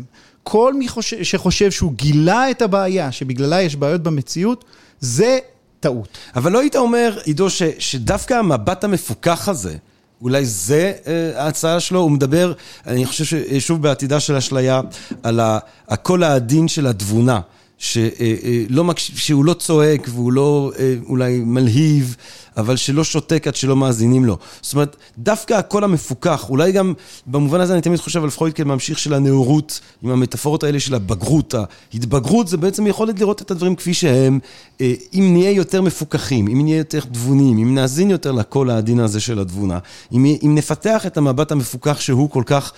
כל 0.49 0.73
מי 0.73 0.87
חושב, 0.87 1.23
שחושב 1.23 1.71
שהוא 1.71 1.93
גילה 1.93 2.51
את 2.51 2.61
הבעיה, 2.61 3.11
שבגללה 3.11 3.61
יש 3.61 3.75
בעיות 3.75 4.03
במציאות, 4.03 4.65
זה 4.99 5.37
טעות. 5.79 6.07
אבל 6.35 6.51
לא 6.51 6.59
היית 6.59 6.75
אומר, 6.75 7.19
עידו, 7.23 7.49
ש, 7.49 7.63
שדווקא 7.79 8.33
המבט 8.33 8.83
המפוקח 8.83 9.49
הזה, 9.49 9.75
אולי 10.21 10.45
זה 10.45 10.93
אה, 11.07 11.43
ההצעה 11.43 11.79
שלו, 11.79 11.99
הוא 11.99 12.11
מדבר, 12.11 12.53
אני 12.87 13.05
חושב 13.05 13.25
ששוב 13.25 13.81
בעתידה 13.81 14.19
של 14.19 14.35
אשליה, 14.35 14.81
על 15.23 15.39
הקול 15.87 16.23
העדין 16.23 16.67
של 16.67 16.87
התבונה. 16.87 17.39
שלא 17.78 18.84
מקשיב, 18.84 19.17
שהוא 19.17 19.45
לא 19.45 19.53
צועק 19.53 20.07
והוא 20.09 20.32
לא 20.32 20.71
אה, 20.80 20.95
אולי 21.09 21.38
מלהיב, 21.45 22.15
אבל 22.57 22.75
שלא 22.75 23.03
שותק 23.03 23.47
עד 23.47 23.55
שלא 23.55 23.75
מאזינים 23.75 24.25
לו. 24.25 24.38
זאת 24.61 24.73
אומרת, 24.73 24.95
דווקא 25.17 25.53
הקול 25.53 25.84
המפוקח, 25.84 26.49
אולי 26.49 26.71
גם 26.71 26.93
במובן 27.28 27.59
הזה 27.59 27.73
אני 27.73 27.82
תמיד 27.82 27.99
חושב 27.99 28.23
על 28.23 28.30
פרויד 28.30 28.53
כממשיך 28.53 28.99
של 28.99 29.13
הנאורות, 29.13 29.80
עם 30.03 30.09
המטאפורות 30.09 30.63
האלה 30.63 30.80
של 30.80 30.95
הבגרות. 30.95 31.53
ההתבגרות 31.93 32.47
זה 32.47 32.57
בעצם 32.57 32.88
יכולת 32.88 33.19
לראות 33.19 33.41
את 33.41 33.51
הדברים 33.51 33.75
כפי 33.75 33.93
שהם, 33.93 34.39
אה, 34.82 34.93
אם 35.13 35.30
נהיה 35.34 35.51
יותר 35.51 35.82
מפוקחים, 35.82 36.47
אם 36.47 36.61
נהיה 36.63 36.78
יותר 36.78 36.99
תבונים, 36.99 37.57
אם 37.57 37.75
נאזין 37.75 38.09
יותר 38.09 38.32
לקול 38.32 38.69
העדין 38.69 38.99
הזה 38.99 39.19
של 39.19 39.39
התבונה, 39.39 39.80
אם, 40.11 40.25
אם 40.45 40.55
נפתח 40.55 41.05
את 41.05 41.17
המבט 41.17 41.51
המפוקח 41.51 41.99
שהוא 41.99 42.30
כל 42.30 42.43
כך 42.45 42.73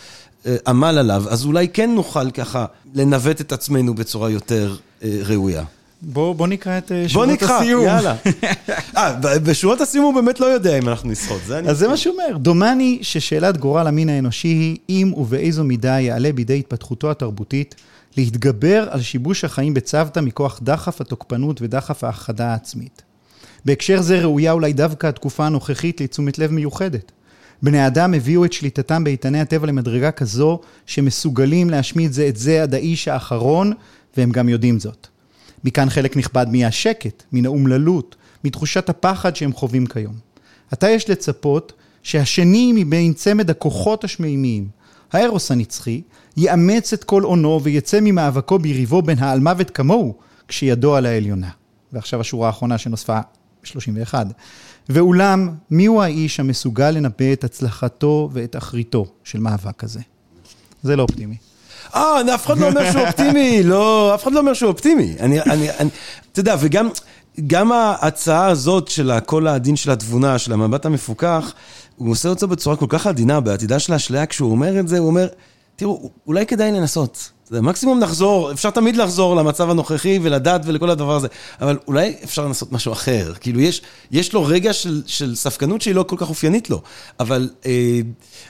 אה, 0.45 0.55
עמל 0.67 0.97
עליו, 0.97 1.23
אז 1.29 1.45
אולי 1.45 1.67
כן 1.67 1.91
נוכל 1.95 2.31
ככה 2.31 2.65
לנווט 2.93 3.41
את 3.41 3.51
עצמנו 3.51 3.95
בצורה 3.95 4.29
יותר 4.29 4.75
אה, 4.75 4.88
ראויה. 5.03 5.63
בוא, 6.01 6.35
בוא 6.35 6.47
נקרא 6.47 6.77
את 6.77 6.91
אה, 6.91 7.01
בוא 7.01 7.07
שורות 7.07 7.29
נקרא, 7.29 7.59
הסיום. 7.59 7.85
יאללה. 7.85 8.15
אה, 8.97 9.39
בשורות 9.39 9.81
הסיום 9.81 10.05
הוא 10.05 10.13
באמת 10.13 10.39
לא 10.39 10.45
יודע 10.45 10.77
אם 10.77 10.89
אנחנו 10.89 11.09
נשחות, 11.09 11.41
זה 11.47 11.59
אני... 11.59 11.69
אז 11.69 11.77
זה 11.77 11.87
מה 11.87 11.97
שהוא 11.97 12.13
אומר. 12.13 12.37
דומני 12.37 12.99
ששאלת 13.01 13.57
גורל 13.57 13.87
המין 13.87 14.09
האנושי 14.09 14.47
היא 14.47 14.77
אם 14.89 15.13
ובאיזו 15.17 15.63
מידה 15.63 15.99
יעלה 15.99 16.31
בידי 16.33 16.59
התפתחותו 16.59 17.11
התרבותית 17.11 17.75
להתגבר 18.17 18.87
על 18.89 19.01
שיבוש 19.01 19.43
החיים 19.43 19.73
בצוותא 19.73 20.19
מכוח 20.19 20.59
דחף 20.63 21.01
התוקפנות 21.01 21.61
ודחף 21.61 22.03
ההכחדה 22.03 22.47
העצמית. 22.47 23.01
בהקשר 23.65 24.01
זה 24.01 24.19
ראויה 24.19 24.51
אולי 24.51 24.73
דווקא 24.73 25.07
התקופה 25.07 25.45
הנוכחית 25.45 26.01
לתשומת 26.01 26.39
לב 26.39 26.51
מיוחדת. 26.51 27.11
בני 27.61 27.87
אדם 27.87 28.13
הביאו 28.13 28.45
את 28.45 28.53
שליטתם 28.53 29.03
באיתני 29.03 29.39
הטבע 29.39 29.67
למדרגה 29.67 30.11
כזו 30.11 30.59
שמסוגלים 30.85 31.69
להשמיד 31.69 32.11
זה 32.11 32.27
את 32.27 32.35
זה 32.35 32.63
עד 32.63 32.73
האיש 32.73 33.07
האחרון, 33.07 33.73
והם 34.19 34.31
גם 34.31 34.49
יודעים 34.49 34.79
זאת. 34.79 35.07
מכאן 35.63 35.89
חלק 35.89 36.17
נכבד 36.17 36.45
מהשקט, 36.51 37.23
מן 37.31 37.45
האומללות, 37.45 38.15
מתחושת 38.43 38.89
הפחד 38.89 39.35
שהם 39.35 39.53
חווים 39.53 39.85
כיום. 39.85 40.13
עתה 40.71 40.89
יש 40.89 41.09
לצפות 41.09 41.73
שהשני 42.03 42.71
מבין 42.75 43.13
צמד 43.13 43.49
הכוחות 43.49 44.03
השמימיים, 44.03 44.67
הארוס 45.11 45.51
הנצחי, 45.51 46.01
יאמץ 46.37 46.93
את 46.93 47.03
כל 47.03 47.23
אונו 47.23 47.63
ויצא 47.63 47.99
ממאבקו 48.01 48.59
ביריבו 48.59 49.01
בין 49.01 49.19
העל 49.19 49.39
מוות 49.39 49.69
כמוהו, 49.69 50.13
כשידו 50.47 50.95
על 50.95 51.05
העליונה. 51.05 51.49
ועכשיו 51.93 52.21
השורה 52.21 52.47
האחרונה 52.47 52.77
שנוספה, 52.77 53.19
31. 53.63 54.27
ואולם, 54.89 55.49
מיהו 55.71 56.01
האיש 56.01 56.39
המסוגל 56.39 56.91
לנבא 56.91 57.33
את 57.33 57.43
הצלחתו 57.43 58.29
ואת 58.33 58.55
אחריתו 58.55 59.05
של 59.23 59.39
מאבק 59.39 59.75
כזה? 59.77 59.99
זה 60.83 60.95
לא 60.95 61.03
אופטימי. 61.03 61.35
אה, 61.95 62.35
אף 62.35 62.45
אחד 62.45 62.57
לא 62.57 62.67
אומר 62.67 62.91
שהוא 62.91 63.01
אופטימי, 63.07 63.63
לא, 63.71 64.15
אף 64.15 64.23
אחד 64.23 64.31
לא 64.31 64.39
אומר 64.39 64.53
שהוא 64.53 64.71
אופטימי. 64.71 65.15
אני, 65.19 65.41
אני, 65.41 65.71
אני, 65.71 65.89
אתה 66.31 66.39
יודע, 66.39 66.55
וגם 66.59 66.89
גם 67.47 67.71
ההצעה 67.71 68.47
הזאת 68.47 68.87
של 68.87 69.11
הקול 69.11 69.47
העדין 69.47 69.75
של 69.75 69.91
התבונה, 69.91 70.37
של 70.37 70.53
המבט 70.53 70.85
המפוקח, 70.85 71.53
הוא 71.95 72.11
עושה 72.11 72.29
אותו 72.29 72.47
בצורה 72.47 72.75
כל 72.75 72.85
כך 72.89 73.07
עדינה, 73.07 73.39
בעתידה 73.39 73.79
של 73.79 73.93
האשליה, 73.93 74.25
כשהוא 74.25 74.51
אומר 74.51 74.79
את 74.79 74.87
זה, 74.87 74.99
הוא 74.99 75.07
אומר, 75.07 75.27
תראו, 75.75 76.09
אולי 76.27 76.45
כדאי 76.45 76.71
לנסות. 76.71 77.31
יודע, 77.51 77.61
מקסימום 77.61 77.99
נחזור, 77.99 78.51
אפשר 78.51 78.69
תמיד 78.69 78.97
לחזור 78.97 79.35
למצב 79.35 79.69
הנוכחי 79.69 80.19
ולדת 80.21 80.61
ולכל 80.65 80.89
הדבר 80.89 81.15
הזה, 81.15 81.27
אבל 81.61 81.77
אולי 81.87 82.15
אפשר 82.23 82.45
לנסות 82.45 82.71
משהו 82.71 82.93
אחר. 82.93 83.33
כאילו, 83.39 83.59
יש, 83.59 83.81
יש 84.11 84.33
לו 84.33 84.45
רגע 84.45 84.73
של, 84.73 85.01
של 85.05 85.35
ספקנות 85.35 85.81
שהיא 85.81 85.95
לא 85.95 86.03
כל 86.03 86.15
כך 86.19 86.29
אופיינית 86.29 86.69
לו, 86.69 86.81
אבל 87.19 87.49
אה, 87.65 87.99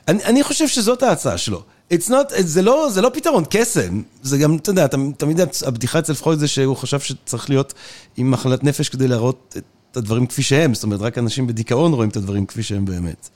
אני, 0.08 0.24
אני 0.24 0.44
חושב 0.44 0.68
שזאת 0.68 1.04
ההצעה 1.04 1.38
שלו. 1.38 1.64
It's 1.94 2.10
not, 2.10 2.34
זה 2.40 2.62
לא, 2.62 2.90
זה 2.92 3.02
לא 3.02 3.12
פתרון 3.14 3.44
קסם, 3.50 4.02
זה 4.22 4.38
גם, 4.38 4.56
אתה 4.56 4.70
יודע, 4.70 4.88
תמיד 5.18 5.40
הבדיחה 5.66 6.00
אצל 6.00 6.14
פרויד 6.14 6.40
זה 6.40 6.48
שהוא 6.48 6.76
חשב 6.76 7.00
שצריך 7.00 7.50
להיות 7.50 7.74
עם 8.18 8.32
מחלת 8.32 8.64
נפש 8.64 8.90
כדי 8.90 9.08
להראות 9.08 9.56
את 9.92 9.98
הדברים 9.98 10.28
כפי 10.28 10.44
שהם, 10.44 10.74
זאת 10.74 10.84
אומרת, 10.84 11.02
רק 11.02 11.18
אנשים 11.18 11.48
בדיכאון 11.48 11.94
רואים 11.94 12.10
את 12.10 12.18
הדברים 12.18 12.46
כפי 12.46 12.64
שהם 12.64 12.86
באמת. 12.86 13.30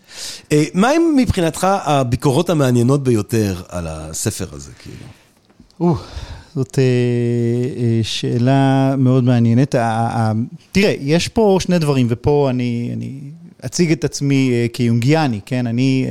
אה, 0.52 0.64
מה 0.74 0.90
הם 0.90 1.16
מבחינתך 1.18 1.68
הביקורות 1.70 2.50
המעניינות 2.50 3.04
ביותר 3.04 3.62
על 3.70 3.88
הספר 3.88 4.48
הזה, 4.52 4.72
כאילו? 4.80 5.96
זאת 6.56 6.80
אה, 6.80 6.84
אה, 7.78 8.00
שאלה 8.04 8.96
מאוד 8.98 9.24
מעניינת. 9.24 9.76
תראה, 10.72 10.96
יש 11.00 11.28
פה 11.28 11.58
שני 11.62 11.80
דברים, 11.80 12.08
ופה 12.10 12.48
אני, 12.50 12.92
אני 12.94 13.20
אציג 13.66 13.92
את 13.92 14.04
עצמי 14.04 14.68
כיונגיאני, 14.74 15.40
כן? 15.46 15.68
אני 15.68 16.06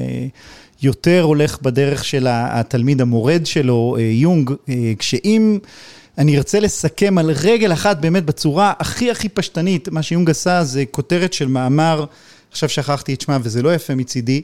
יותר 0.82 1.22
הולך 1.22 1.62
בדרך 1.62 2.04
של 2.04 2.26
התלמיד 2.30 3.00
המורד 3.00 3.46
שלו, 3.46 3.96
אה, 3.98 4.02
יונג, 4.02 4.50
אה, 4.68 4.92
כשאם... 4.98 5.58
אני 6.18 6.36
ארצה 6.36 6.60
לסכם 6.60 7.18
על 7.18 7.30
רגל 7.30 7.72
אחת 7.72 8.00
באמת 8.00 8.24
בצורה 8.24 8.72
הכי 8.78 9.10
הכי 9.10 9.28
פשטנית, 9.28 9.88
מה 9.88 10.02
שיונג 10.02 10.30
עשה 10.30 10.64
זה 10.64 10.84
כותרת 10.90 11.32
של 11.32 11.48
מאמר, 11.48 12.04
עכשיו 12.50 12.68
שכחתי 12.68 13.14
את 13.14 13.20
שמה 13.20 13.38
וזה 13.42 13.62
לא 13.62 13.74
יפה 13.74 13.94
מצידי, 13.94 14.42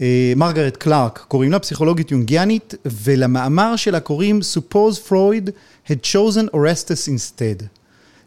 אה, 0.00 0.32
מרגרט 0.36 0.76
קלארק, 0.76 1.24
קוראים 1.28 1.52
לה 1.52 1.58
פסיכולוגית 1.58 2.10
יונגיאנית, 2.10 2.74
ולמאמר 2.84 3.76
שלה 3.76 4.00
קוראים 4.00 4.40
Suppose 4.54 5.08
Freud 5.08 5.50
had 5.88 6.06
chosen 6.12 6.54
Orestes 6.54 7.08
instead. 7.08 7.64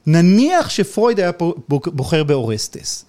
נניח 0.06 0.70
שפרויד 0.70 1.20
היה 1.20 1.32
בוחר 1.68 2.24
באורסטס. 2.24 3.06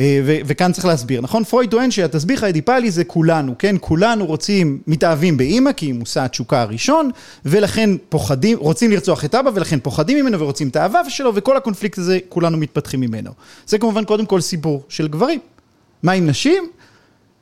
אה, 0.00 0.20
וכאן 0.24 0.72
צריך 0.72 0.86
להסביר, 0.86 1.20
נכון? 1.20 1.44
פרויד 1.44 1.70
טוען 1.70 1.90
שהתסביך 1.90 2.42
האדיפלי 2.42 2.90
זה 2.90 3.04
כולנו, 3.04 3.54
כן? 3.58 3.76
כולנו 3.80 4.26
רוצים, 4.26 4.78
מתאהבים 4.86 5.36
באימא, 5.36 5.72
כי 5.72 5.86
היא 5.86 5.94
מושא 5.94 6.20
התשוקה 6.20 6.62
הראשון, 6.62 7.10
ולכן 7.44 7.90
פוחדים, 8.08 8.58
רוצים 8.58 8.90
לרצוח 8.90 9.24
את 9.24 9.34
אבא, 9.34 9.50
ולכן 9.54 9.78
פוחדים 9.80 10.24
ממנו 10.24 10.40
ורוצים 10.40 10.68
את 10.68 10.76
האהבה 10.76 11.10
שלו, 11.10 11.32
וכל 11.34 11.56
הקונפליקט 11.56 11.98
הזה, 11.98 12.18
כולנו 12.28 12.56
מתפתחים 12.56 13.00
ממנו. 13.00 13.30
זה 13.66 13.78
כמובן 13.78 14.04
קודם 14.04 14.26
כל 14.26 14.40
סיפור 14.40 14.82
של 14.88 15.08
גברים. 15.08 15.40
מה 16.02 16.12
עם 16.12 16.26
נשים? 16.26 16.68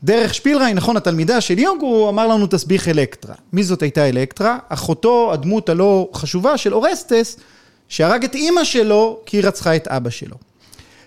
דרך 0.03 0.35
שפילריין, 0.35 0.77
נכון, 0.77 0.97
התלמידה 0.97 1.41
של 1.41 1.59
יונג, 1.59 1.81
הוא 1.81 2.09
אמר 2.09 2.27
לנו 2.27 2.47
תסביך 2.47 2.89
אלקטרה. 2.89 3.35
מי 3.53 3.65
זאת 3.65 3.83
הייתה 3.83 4.09
אלקטרה? 4.09 4.59
אחותו, 4.69 5.33
הדמות 5.33 5.69
הלא 5.69 6.09
חשובה 6.15 6.57
של 6.59 6.75
אורסטס, 6.75 7.37
שהרג 7.89 8.25
את 8.25 8.35
אימא 8.35 8.65
שלו 8.65 9.21
כי 9.27 9.37
היא 9.37 9.45
רצחה 9.45 9.77
את 9.77 9.89
אבא 9.89 10.11
שלו. 10.11 10.37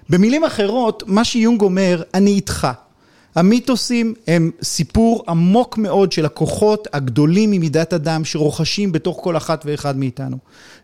במילים 0.09 0.43
אחרות, 0.43 1.03
מה 1.07 1.23
שיונג 1.23 1.61
אומר, 1.61 2.03
אני 2.13 2.31
איתך. 2.31 2.67
המיתוסים 3.35 4.13
הם 4.27 4.51
סיפור 4.61 5.23
עמוק 5.27 5.77
מאוד 5.77 6.11
של 6.11 6.25
הכוחות 6.25 6.87
הגדולים 6.93 7.51
ממידת 7.51 7.93
אדם 7.93 8.25
שרוכשים 8.25 8.91
בתוך 8.91 9.19
כל 9.23 9.37
אחת 9.37 9.63
ואחד 9.65 9.97
מאיתנו. 9.97 10.37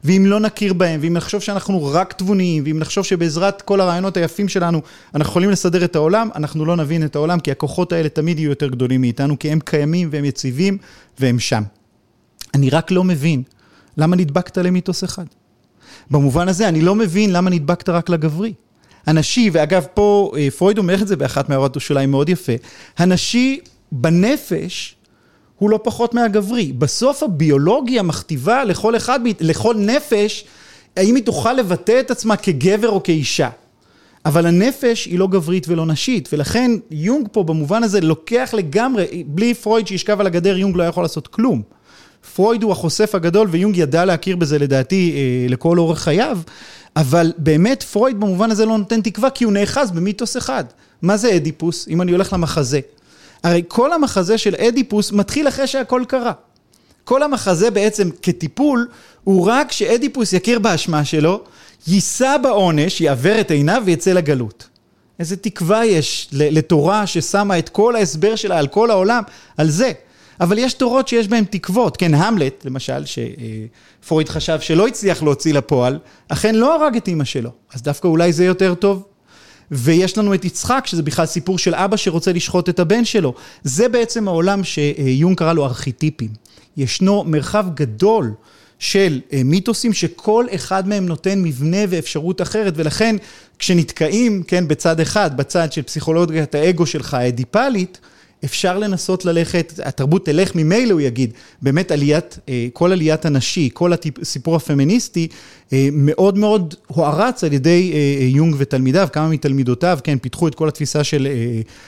ואם 0.04 0.24
לא 0.26 0.40
נכיר 0.40 0.74
בהם, 0.74 1.00
ואם 1.04 1.14
נחשוב 1.14 1.42
שאנחנו 1.42 1.86
רק 1.86 2.14
תבוניים, 2.14 2.64
ואם 2.66 2.80
נחשוב 2.80 3.06
שבעזרת 3.06 3.62
כל 3.62 3.82
הרעיונות 3.82 4.18
היפים 4.18 4.50
שלנו 4.50 4.82
אנחנו 5.16 5.30
יכולים 5.30 5.50
לסדר 5.50 5.86
את 5.86 5.96
העולם, 5.96 6.30
אנחנו 6.36 6.66
לא 6.66 6.76
נבין 6.76 7.06
את 7.06 7.16
העולם, 7.16 7.40
כי 7.40 7.52
הכוחות 7.52 7.92
האלה 7.92 8.10
תמיד 8.10 8.40
יהיו 8.40 8.50
יותר 8.50 8.68
גדולים 8.68 9.02
מאיתנו, 9.02 9.40
כי 9.40 9.52
הם 9.52 9.60
קיימים 9.60 10.10
והם 10.12 10.26
יציבים 10.26 10.78
והם 11.20 11.40
שם. 11.40 11.64
אני 12.54 12.70
רק 12.70 12.92
לא 12.92 13.04
מבין 13.04 13.44
למה 13.98 14.16
נדבקת 14.16 14.58
למיתוס 14.58 15.04
אחד. 15.04 15.26
במובן 16.12 16.48
הזה, 16.48 16.68
אני 16.68 16.82
לא 16.82 16.96
מבין 16.96 17.34
למה 17.34 17.50
נדבקת 17.50 17.90
רק 17.90 18.10
לגברי. 18.10 18.54
הנשי, 19.06 19.50
ואגב, 19.54 19.86
פה 19.94 20.32
אה, 20.38 20.52
פרויד 20.52 20.78
אומר 20.78 21.02
את 21.02 21.08
זה 21.08 21.16
באחת 21.16 21.50
מהערות 21.50 21.78
השוליים 21.78 22.12
מאוד 22.12 22.30
יפה, 22.30 22.54
הנשי 22.98 23.60
בנפש 23.92 24.96
הוא 25.58 25.70
לא 25.70 25.80
פחות 25.84 26.14
מהגברי. 26.14 26.74
בסוף 26.74 27.24
הביולוגיה 27.24 28.04
מכתיבה 28.04 28.64
לכל 28.64 28.96
אחד, 28.96 29.20
לכל 29.40 29.76
נפש, 29.78 30.46
האם 30.98 31.16
היא 31.16 31.24
תוכל 31.24 31.54
לבטא 31.54 32.00
את 32.00 32.12
עצמה 32.12 32.36
כגבר 32.36 32.90
או 32.90 33.04
כאישה. 33.04 33.50
אבל 34.26 34.46
הנפש 34.46 35.06
היא 35.06 35.20
לא 35.20 35.28
גברית 35.28 35.66
ולא 35.70 35.86
נשית, 35.86 36.30
ולכן 36.34 36.72
יונג 36.92 37.28
פה 37.32 37.44
במובן 37.44 37.84
הזה 37.84 38.02
לוקח 38.02 38.50
לגמרי, 38.54 39.24
בלי 39.28 39.54
פרויד 39.54 39.88
שישכב 39.88 40.20
על 40.20 40.28
הגדר, 40.28 40.58
יונג 40.58 40.76
לא 40.78 40.84
יכול 40.84 41.04
לעשות 41.04 41.28
כלום. 41.28 41.62
פרויד 42.36 42.64
הוא 42.64 42.72
החושף 42.72 43.16
הגדול, 43.16 43.48
ויונג 43.52 43.78
ידע 43.78 44.06
להכיר 44.06 44.36
בזה 44.36 44.60
לדעתי 44.60 45.14
אה, 45.16 45.50
לכל 45.50 45.80
אורך 45.80 46.00
חייו, 46.00 46.40
אבל 46.96 47.34
באמת 47.38 47.84
פרויד 47.84 48.20
במובן 48.20 48.52
הזה 48.52 48.66
לא 48.66 48.78
נותן 48.78 49.02
תקווה, 49.02 49.30
כי 49.30 49.44
הוא 49.44 49.54
נאחז 49.54 49.92
במיתוס 49.92 50.38
אחד. 50.38 50.64
מה 51.02 51.18
זה 51.18 51.36
אדיפוס, 51.36 51.88
אם 51.88 52.02
אני 52.02 52.12
הולך 52.12 52.34
למחזה? 52.34 52.80
הרי 53.44 53.64
כל 53.68 53.94
המחזה 53.94 54.38
של 54.38 54.56
אדיפוס 54.56 55.12
מתחיל 55.12 55.48
אחרי 55.48 55.68
שהכל 55.68 56.04
קרה. 56.08 56.32
כל 57.04 57.24
המחזה 57.24 57.72
בעצם 57.72 58.10
כטיפול, 58.22 58.88
הוא 59.24 59.48
רק 59.48 59.72
שאדיפוס 59.72 60.34
יכיר 60.34 60.60
באשמה 60.60 61.06
שלו, 61.06 61.44
יישא 61.88 62.38
בעונש, 62.44 63.02
יעוור 63.02 63.40
את 63.40 63.52
עיניו 63.52 63.84
ויצא 63.86 64.14
לגלות. 64.14 64.68
איזה 65.20 65.38
תקווה 65.38 65.86
יש 65.86 66.30
לתורה 66.32 67.08
ששמה 67.08 67.60
את 67.60 67.70
כל 67.70 67.96
ההסבר 67.96 68.36
שלה 68.36 68.60
על 68.60 68.68
כל 68.68 68.92
העולם, 68.92 69.24
על 69.58 69.70
זה. 69.70 69.92
אבל 70.42 70.58
יש 70.58 70.74
תורות 70.74 71.08
שיש 71.08 71.28
בהן 71.28 71.44
תקוות, 71.44 71.98
כן, 71.98 72.14
המלט, 72.14 72.66
למשל, 72.66 73.04
שפרויד 73.06 74.30
חשב 74.30 74.60
שלא 74.60 74.88
הצליח 74.88 75.24
להוציא 75.24 75.54
לפועל, 75.54 76.00
אכן 76.30 76.56
לא 76.56 76.76
הרג 76.76 76.96
את 76.96 77.08
אימא 77.08 77.24
שלו, 77.24 77.50
אז 77.74 77.82
דווקא 77.82 78.08
אולי 78.08 78.34
זה 78.34 78.46
יותר 78.46 78.74
טוב. 78.74 79.04
ויש 79.72 80.18
לנו 80.18 80.34
את 80.34 80.46
יצחק, 80.46 80.84
שזה 80.88 81.04
בכלל 81.04 81.26
סיפור 81.26 81.58
של 81.58 81.76
אבא 81.76 81.98
שרוצה 81.98 82.34
לשחוט 82.34 82.70
את 82.70 82.80
הבן 82.80 83.06
שלו. 83.06 83.34
זה 83.64 83.90
בעצם 83.90 84.28
העולם 84.28 84.64
שיון 84.64 85.36
קרא 85.36 85.54
לו 85.54 85.66
ארכיטיפים. 85.66 86.30
ישנו 86.78 87.24
מרחב 87.24 87.66
גדול 87.74 88.34
של 88.80 89.22
אה, 89.34 89.42
מיתוסים 89.46 89.94
שכל 89.94 90.46
אחד 90.56 90.88
מהם 90.88 91.06
נותן 91.06 91.42
מבנה 91.42 91.78
ואפשרות 91.90 92.42
אחרת, 92.42 92.74
ולכן 92.76 93.16
כשנתקעים, 93.60 94.44
כן, 94.44 94.68
בצד 94.68 95.00
אחד, 95.00 95.38
בצד 95.38 95.74
של 95.74 95.82
פסיכולוגיית 95.82 96.56
האגו 96.56 96.86
שלך, 96.86 97.14
האדיפלית, 97.14 98.00
אפשר 98.46 98.78
לנסות 98.80 99.26
ללכת, 99.26 99.80
התרבות 99.84 100.26
תלך 100.26 100.56
ממילא, 100.56 100.94
הוא 100.94 101.02
יגיד, 101.02 101.34
באמת 101.62 101.92
עליית, 101.92 102.40
אה, 102.50 102.68
כל 102.74 102.92
עליית 102.92 103.26
הנשי, 103.26 103.70
כל 103.74 103.92
הסיפור 104.22 104.56
הפמיניסטי, 104.56 105.28
אה, 105.74 105.90
מאוד 105.92 106.38
מאוד 106.38 106.76
הוערץ 106.88 107.44
על 107.44 107.54
ידי 107.54 107.92
אה, 107.94 108.26
יונג 108.26 108.56
ותלמידיו, 108.58 109.08
כמה 109.14 109.28
מתלמידותיו, 109.28 110.00
כן, 110.04 110.18
פיתחו 110.18 110.48
את 110.48 110.56
כל 110.56 110.68
התפיסה 110.68 111.04
של 111.04 111.28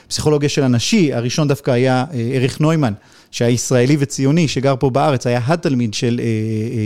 פסיכולוגיה 0.08 0.50
של 0.50 0.64
הנשי, 0.64 1.14
הראשון 1.14 1.48
דווקא 1.48 1.72
היה 1.72 2.06
אריך 2.36 2.62
נוימן. 2.62 2.94
שהיה 3.32 3.50
ישראלי 3.50 3.98
וציוני, 4.00 4.48
שגר 4.48 4.76
פה 4.80 4.90
בארץ, 4.90 5.28
היה 5.28 5.42
התלמיד 5.48 5.94
של 5.94 6.22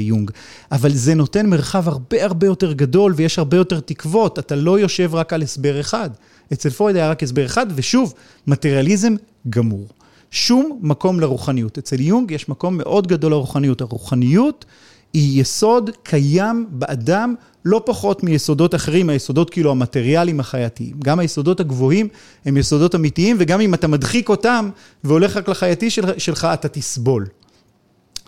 יונג. 0.02 0.32
אבל 0.72 0.92
זה 0.92 1.16
נותן 1.16 1.46
מרחב 1.50 1.88
הרבה 1.88 2.24
הרבה 2.24 2.48
יותר 2.48 2.74
גדול, 2.74 3.14
ויש 3.16 3.40
הרבה 3.40 3.58
יותר 3.58 3.80
תקוות, 3.80 4.40
אתה 4.40 4.56
לא 4.56 4.80
יושב 4.80 5.16
רק 5.16 5.34
על 5.34 5.42
הסבר 5.42 5.80
אחד. 5.80 6.10
אצל 6.54 6.70
פרויד 6.70 6.96
היה 6.96 7.10
רק 7.10 7.24
הסבר 7.24 7.46
אחד, 7.46 7.66
ושוב, 7.76 8.14
מטריאליזם 8.48 9.16
גמור. 9.50 9.88
שום 10.32 10.80
מקום 10.82 11.20
לרוחניות. 11.20 11.78
אצל 11.78 12.00
יונג 12.00 12.32
יש 12.32 12.50
מקום 12.50 12.78
מאוד 12.78 13.08
גדול 13.08 13.32
לרוחניות. 13.32 13.82
הרוחניות 13.82 14.66
היא 15.14 15.42
יסוד 15.42 15.90
קיים 16.04 16.68
באדם 16.70 17.36
לא 17.66 17.82
פחות 17.86 18.24
מיסודות 18.24 18.76
אחרים, 18.76 19.10
היסודות 19.10 19.50
כאילו 19.50 19.72
המטריאליים 19.72 20.40
החייתיים. 20.40 20.96
גם 21.04 21.20
היסודות 21.20 21.60
הגבוהים 21.60 22.08
הם 22.46 22.58
יסודות 22.58 22.96
אמיתיים, 22.96 23.36
וגם 23.40 23.62
אם 23.62 23.74
אתה 23.74 23.88
מדחיק 23.88 24.30
אותם 24.30 24.70
והולך 25.04 25.38
רק 25.38 25.50
לחייתי 25.50 25.90
של, 25.90 26.20
שלך, 26.20 26.48
אתה 26.54 26.68
תסבול. 26.68 27.28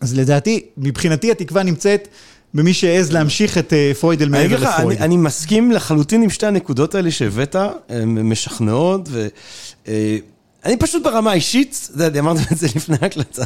אז 0.01 0.17
לדעתי, 0.17 0.65
מבחינתי 0.77 1.31
התקווה 1.31 1.63
נמצאת 1.63 2.07
במי 2.53 2.73
שהעז 2.73 3.11
להמשיך 3.11 3.57
את 3.57 3.73
אה, 3.73 3.91
פרויד 3.99 4.21
אל 4.21 4.29
מעבר 4.29 4.59
לפרויד. 4.59 4.97
אני, 4.97 5.05
אני 5.05 5.17
מסכים 5.17 5.71
לחלוטין 5.71 6.21
עם 6.21 6.29
שתי 6.29 6.45
הנקודות 6.45 6.95
האלה 6.95 7.11
שהבאת, 7.11 7.55
הן 7.89 8.19
משכנעות, 8.19 9.09
ו... 9.11 9.27
אני 10.65 10.77
פשוט 10.77 11.03
ברמה 11.03 11.31
האישית, 11.31 11.89
יודע, 11.99 12.19
אמרתי 12.19 12.41
את 12.51 12.57
זה 12.57 12.67
לפני 12.75 12.97
ההקלטה, 13.01 13.43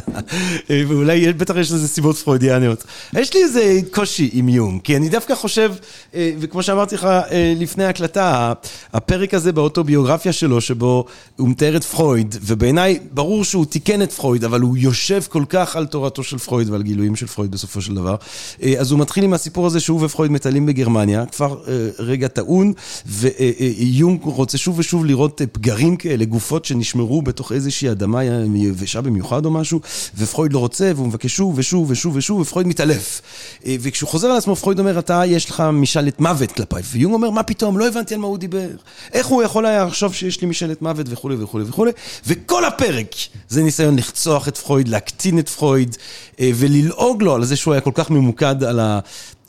ואולי 0.88 1.32
בטח 1.32 1.56
יש 1.56 1.72
לזה 1.72 1.88
סיבות 1.88 2.16
פרוידיאניות. 2.16 2.84
יש 3.12 3.34
לי 3.34 3.42
איזה 3.42 3.80
קושי 3.90 4.30
עם 4.32 4.48
יום, 4.48 4.78
כי 4.78 4.96
אני 4.96 5.08
דווקא 5.08 5.34
חושב, 5.34 5.72
אה, 6.14 6.32
וכמו 6.38 6.62
שאמרתי 6.62 6.94
לך 6.94 7.04
אה, 7.04 7.54
לפני 7.56 7.84
ההקלטה, 7.84 8.52
הפרק 8.92 9.34
הזה 9.34 9.52
באוטוביוגרפיה 9.52 10.32
שלו, 10.32 10.60
שבו 10.60 11.04
הוא 11.36 11.48
מתאר 11.48 11.76
את 11.76 11.84
פרויד, 11.84 12.36
ובעיניי 12.42 12.98
ברור 13.12 13.44
שהוא 13.44 13.64
תיקן 13.64 14.02
את 14.02 14.12
פרויד, 14.12 14.44
אבל 14.44 14.60
הוא 14.60 14.76
יושב 14.76 15.22
כל 15.28 15.44
כך 15.48 15.76
על 15.76 15.86
תורתו 15.86 16.22
של 16.22 16.38
פרויד 16.38 16.70
ועל 16.70 16.82
גילויים 16.82 17.16
של 17.16 17.26
פרויד 17.26 17.50
בסופו 17.50 17.80
של 17.80 17.94
דבר. 17.94 18.16
אה, 18.62 18.74
אז 18.78 18.90
הוא 18.90 19.00
מתחיל 19.00 19.24
עם 19.24 19.32
הסיפור 19.32 19.66
הזה 19.66 19.80
שהוא 19.80 20.04
ופרויד 20.04 20.32
מטיילים 20.32 20.66
בגרמניה, 20.66 21.26
כבר 21.26 21.62
רגע 21.98 22.28
טעון, 22.28 22.72
ויונג 23.06 24.20
רוצה 24.22 24.58
שוב 24.58 24.78
ושוב 24.78 25.06
לראות 25.06 25.42
פגרים 25.52 25.96
כאלה, 25.96 26.24
גופות 26.24 26.64
שנשמרו. 26.64 27.05
נשמרו 27.06 27.22
בתוך 27.22 27.52
איזושהי 27.52 27.90
אדמה 27.90 28.24
יבשה 28.54 29.00
במיוחד 29.00 29.44
או 29.44 29.50
משהו, 29.50 29.80
ופרויד 30.16 30.52
לא 30.52 30.58
רוצה, 30.58 30.92
והוא 30.94 31.06
מבקש 31.06 31.36
שוב 31.36 31.58
ושוב 31.58 31.90
ושוב 31.90 32.16
ושוב, 32.16 32.40
ופרויד 32.40 32.66
מתעלף. 32.66 33.20
אה, 33.66 33.76
וכשהוא 33.80 34.08
חוזר 34.08 34.28
על 34.28 34.36
עצמו, 34.36 34.56
פרויד 34.56 34.78
אומר, 34.78 34.98
אתה, 34.98 35.22
יש 35.26 35.50
לך 35.50 35.62
משאלת 35.72 36.20
מוות 36.20 36.52
כלפיי. 36.52 36.82
ויונג 36.92 37.14
אומר, 37.14 37.30
מה 37.30 37.42
פתאום, 37.42 37.78
לא 37.78 37.88
הבנתי 37.88 38.14
על 38.14 38.20
מה 38.20 38.26
הוא 38.26 38.38
דיבר. 38.38 38.68
איך 39.12 39.26
הוא 39.26 39.42
יכול 39.42 39.66
היה 39.66 39.84
לחשוב 39.84 40.14
שיש 40.14 40.40
לי 40.40 40.46
משאלת 40.46 40.82
מוות 40.82 41.06
וכולי 41.10 41.36
וכולי 41.38 41.64
וכולי. 41.68 41.92
וכל 42.26 42.64
הפרק 42.64 43.14
זה 43.48 43.62
ניסיון 43.62 43.96
לחצוח 43.96 44.48
את 44.48 44.56
פרויד, 44.56 44.88
להקטין 44.88 45.38
את 45.38 45.48
פרויד, 45.48 45.96
אה, 46.40 46.50
וללעוג 46.54 47.22
לו 47.22 47.34
על 47.34 47.44
זה 47.44 47.56
שהוא 47.56 47.74
היה 47.74 47.80
כל 47.80 47.92
כך 47.94 48.10
ממוקד 48.10 48.64
על 48.64 48.80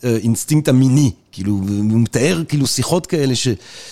האינסטינקט 0.04 0.68
המיני 0.68 1.12
כאילו, 1.38 1.52
הוא 1.54 2.00
מתאר 2.00 2.44
כאילו 2.48 2.68
שיחות 2.68 3.08
כאלה 3.08 3.36
ש, 3.36 3.48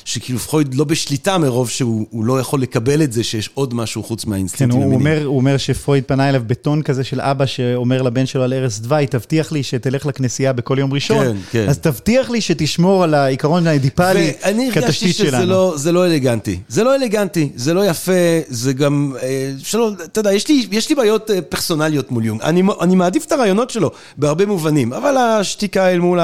שכאילו 0.06 0.40
פרויד 0.40 0.76
לא 0.76 0.84
בשליטה 0.84 1.38
מרוב 1.38 1.70
שהוא 1.70 2.26
לא 2.26 2.40
יכול 2.40 2.62
לקבל 2.62 3.04
את 3.04 3.14
זה 3.14 3.24
שיש 3.24 3.50
עוד 3.54 3.74
משהו 3.74 4.04
חוץ 4.04 4.26
מהאינסטינקטים 4.26 4.80
כן, 4.80 4.86
המיניים. 4.86 4.92
הוא 4.92 5.00
אומר, 5.00 5.26
הוא 5.26 5.38
אומר 5.38 5.58
שפרויד 5.58 6.04
פנה 6.04 6.30
אליו 6.30 6.42
בטון 6.48 6.82
כזה 6.82 7.04
של 7.04 7.22
אבא 7.22 7.46
שאומר 7.46 8.02
לבן 8.02 8.26
שלו 8.26 8.44
על 8.44 8.54
ערש 8.54 8.80
דווי, 8.80 9.08
תבטיח 9.08 9.52
לי 9.52 9.64
שתלך 9.64 10.06
לכנסייה 10.06 10.54
בכל 10.54 10.80
יום 10.80 10.94
ראשון, 10.94 11.26
כן, 11.26 11.36
כן. 11.52 11.70
אז 11.70 11.80
תבטיח 11.80 12.30
לי 12.30 12.42
שתשמור 12.42 13.04
על 13.04 13.14
העיקרון 13.14 13.68
האדיפלי 13.68 14.34
כתשתית 14.34 14.46
שלנו. 14.46 14.54
ואני 14.58 14.70
הרגשתי 14.76 15.14
שזה 15.14 15.46
לא, 15.46 15.74
זה 15.78 15.92
לא 15.92 16.06
אלגנטי. 16.06 16.60
זה 16.68 16.84
לא 16.84 16.96
אלגנטי, 16.96 17.50
זה 17.56 17.74
לא 17.74 17.86
יפה, 17.86 18.12
זה 18.48 18.74
גם, 18.74 19.14
אה, 19.22 19.52
שלא, 19.58 19.92
אתה 20.04 20.20
יודע, 20.20 20.34
יש 20.34 20.48
לי, 20.48 20.68
יש 20.72 20.90
לי 20.90 20.96
בעיות 20.96 21.32
אה, 21.32 21.42
פרסונליות 21.42 22.12
מול 22.12 22.26
יונג. 22.26 22.42
אני, 22.42 22.64
אני 22.82 22.96
מעדיף 22.96 23.26
את 23.26 23.32
הרעיונות 23.32 23.70
שלו 23.70 23.92
בהרבה 24.18 24.46
מובנים, 24.46 24.94
אבל 24.94 25.18
השתיקה 25.18 25.92
אל 25.92 26.00
מול 26.00 26.20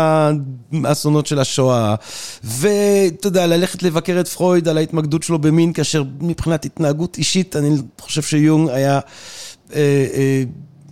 האסון 0.83 1.10
האסונות 1.11 1.27
של 1.27 1.39
השואה, 1.39 1.95
ואתה 2.43 3.27
יודע, 3.27 3.47
ללכת 3.47 3.83
לבקר 3.83 4.19
את 4.19 4.27
פרויד 4.27 4.67
על 4.67 4.77
ההתמקדות 4.77 5.23
שלו 5.23 5.39
במין, 5.39 5.73
כאשר 5.73 6.03
מבחינת 6.21 6.65
התנהגות 6.65 7.17
אישית, 7.17 7.55
אני 7.55 7.69
חושב 7.99 8.21
שיונג 8.21 8.69
היה, 8.69 8.99
אה, 9.73 10.05
אה, 10.13 10.43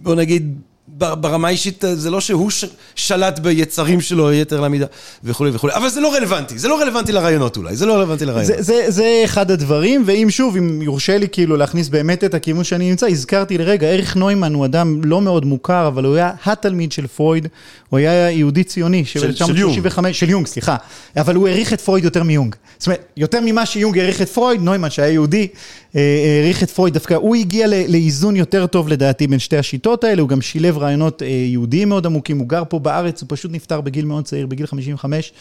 בוא 0.02 0.16
נגיד, 0.16 0.62
ברמה 1.00 1.47
האישית, 1.47 1.84
זה 1.93 2.10
לא 2.10 2.22
שהוא 2.22 2.52
שלט 2.95 3.39
ביצרים 3.39 4.02
שלו 4.02 4.34
יתר 4.34 4.62
למידה 4.62 4.86
וכולי 5.24 5.52
וכולי, 5.54 5.74
אבל 5.76 5.89
זה 5.89 6.02
לא 6.02 6.14
רלוונטי, 6.14 6.60
זה 6.60 6.68
לא 6.68 6.82
רלוונטי 6.82 7.12
לרעיונות 7.12 7.58
אולי, 7.58 7.76
זה 7.76 7.86
לא 7.86 7.93
רלוונטי 7.93 8.26
לרעיונות. 8.26 8.58
זה, 8.58 8.64
זה, 8.64 8.86
זה 8.88 9.22
אחד 9.26 9.52
הדברים, 9.52 10.04
ואם 10.06 10.28
שוב, 10.30 10.58
אם 10.58 10.82
יורשה 10.82 11.18
לי 11.18 11.28
כאילו 11.32 11.58
להכניס 11.58 11.89
באמת 11.89 12.24
את 12.24 12.34
הכיוון 12.34 12.64
שאני 12.64 12.89
נמצא, 12.89 13.08
הזכרתי 13.08 13.58
לרגע, 13.58 13.88
אריך 13.88 14.16
נוימן 14.16 14.54
הוא 14.54 14.66
אדם 14.66 15.02
לא 15.04 15.22
מאוד 15.22 15.45
מוכר, 15.45 15.88
אבל 15.88 16.06
הוא 16.06 16.16
היה 16.16 16.32
התלמיד 16.45 16.91
של 16.91 17.08
פרויד, 17.08 17.47
הוא 17.89 17.97
היה 17.97 18.32
יהודי 18.32 18.64
ציוני, 18.64 19.06
של, 19.06 19.36
של 19.36 19.58
יונג, 19.58 20.12
של 20.12 20.30
יונג, 20.30 20.47
סליחה, 20.47 20.76
אבל 21.18 21.36
הוא 21.36 21.47
העריך 21.47 21.74
את 21.74 21.82
פרויד 21.82 22.04
יותר 22.04 22.24
מיונג. 22.24 22.56
זאת 22.78 22.88
אומרת, 22.88 23.06
יותר 23.18 23.39
ממה 23.45 23.66
שיונג 23.66 23.97
העריך 23.97 24.22
את 24.22 24.30
פרויד, 24.30 24.62
נוימן 24.62 24.89
שהיה 24.89 25.10
יהודי, 25.10 25.47
אה, 25.47 25.89
העריך 25.94 26.64
את 26.64 26.70
פרויד, 26.70 26.94
דווקא 26.94 27.14
הוא 27.14 27.36
הגיע 27.36 27.68
לאיזון 27.68 28.36
יותר 28.36 28.68
טוב 28.68 28.88
לדעתי 28.88 29.28
בין 29.28 29.40
שתי 29.40 29.58
השיטות 29.58 30.04
האלה, 30.04 30.22
הוא 30.22 30.30
גם 30.30 30.42
שילב 30.42 30.78
רעיונות 30.78 31.22
אה, 31.22 31.28
יהודיים 31.28 31.90
מאוד 31.90 32.06
עמוקים, 32.06 32.40
הוא 32.40 32.48
גר 32.48 32.64
פה 32.70 32.80
בארץ, 32.80 33.22
הוא 33.22 33.28
פשוט 33.30 33.52
נפטר 33.52 33.82
בגיל 33.82 34.06
מאוד 34.06 34.26
צעיר, 34.26 34.48
בגיל 34.48 34.66
55, 34.66 35.34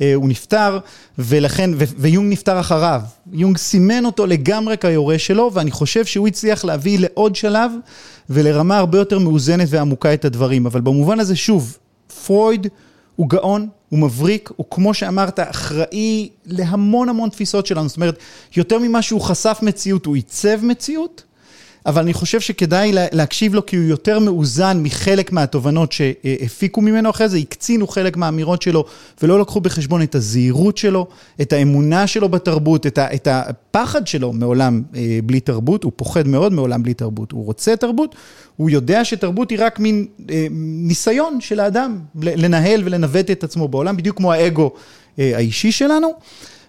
אה, 0.00 0.14
הוא 0.14 0.28
נפטר, 0.28 0.78
ולכן, 1.18 1.70
ויונג 1.76 2.32
נפטר 2.32 2.60
אחריו. 2.60 3.02
יונג 3.32 3.56
סימן 3.56 4.04
אותו 4.04 4.26
לגמרי 4.26 4.76
כיורש 4.78 5.26
שלו, 5.26 5.50
ואני 5.54 5.70
חושב 5.70 6.04
שהוא 6.04 6.28
הצליח 6.28 6.64
להביא 6.64 6.98
לעוד 6.98 7.36
שלב 7.36 7.72
ולרמה 8.30 8.78
הרבה 8.78 8.98
יותר 8.98 9.18
מאוזנת 9.18 9.68
ועמוקה 9.70 10.14
את 10.14 10.24
הדברים, 10.24 10.66
אבל 10.66 10.80
במובן 10.80 11.20
הזה, 11.20 11.36
שוב, 11.36 11.78
פרויד 12.26 12.66
הוא 13.16 13.28
גאון, 13.28 13.68
הוא 13.88 13.98
מבריק, 13.98 14.50
הוא 14.56 14.66
כמו 14.70 14.94
שאמרת, 14.94 15.40
אחראי 15.40 16.28
להמון 16.46 17.08
המון 17.08 17.28
תפיסות 17.28 17.66
שלנו. 17.66 17.88
זאת 17.88 17.96
אומרת, 17.96 18.18
יותר 18.56 18.78
ממה 18.78 19.02
שהוא 19.02 19.20
חשף 19.20 19.58
מציאות, 19.62 20.06
הוא 20.06 20.14
עיצב 20.14 20.64
מציאות, 20.64 21.22
אבל 21.86 22.02
אני 22.02 22.12
חושב 22.12 22.40
שכדאי 22.40 22.92
להקשיב 22.92 23.54
לו 23.54 23.66
כי 23.66 23.76
הוא 23.76 23.84
יותר 23.84 24.18
מאוזן 24.18 24.80
מחלק 24.82 25.32
מהתובנות 25.32 25.92
שהפיקו 25.92 26.80
ממנו 26.80 27.10
אחרי 27.10 27.28
זה, 27.28 27.36
הקצינו 27.36 27.86
חלק 27.86 28.16
מהאמירות 28.16 28.62
שלו 28.62 28.84
ולא 29.22 29.40
לקחו 29.40 29.60
בחשבון 29.60 30.02
את 30.02 30.14
הזהירות 30.14 30.78
שלו, 30.78 31.06
את 31.40 31.52
האמונה 31.52 32.06
שלו 32.06 32.28
בתרבות, 32.28 32.86
את, 32.86 32.98
ה, 32.98 33.14
את 33.14 33.28
הפחד 33.30 34.06
שלו 34.06 34.32
מעולם 34.32 34.82
אה, 34.94 35.18
בלי 35.24 35.40
תרבות, 35.40 35.84
הוא 35.84 35.92
פוחד 35.96 36.28
מאוד 36.28 36.52
מעולם 36.52 36.82
בלי 36.82 36.94
תרבות, 36.94 37.32
הוא 37.32 37.44
רוצה 37.44 37.76
תרבות, 37.76 38.14
הוא 38.56 38.70
יודע 38.70 39.04
שתרבות 39.04 39.50
היא 39.50 39.58
רק 39.60 39.78
מין 39.78 40.06
אה, 40.30 40.46
ניסיון 40.50 41.40
של 41.40 41.60
האדם 41.60 41.98
לנהל 42.14 42.82
ולנווט 42.84 43.30
את 43.30 43.44
עצמו 43.44 43.68
בעולם, 43.68 43.96
בדיוק 43.96 44.16
כמו 44.16 44.32
האגו 44.32 44.70
אה, 45.18 45.32
האישי 45.36 45.72
שלנו. 45.72 46.12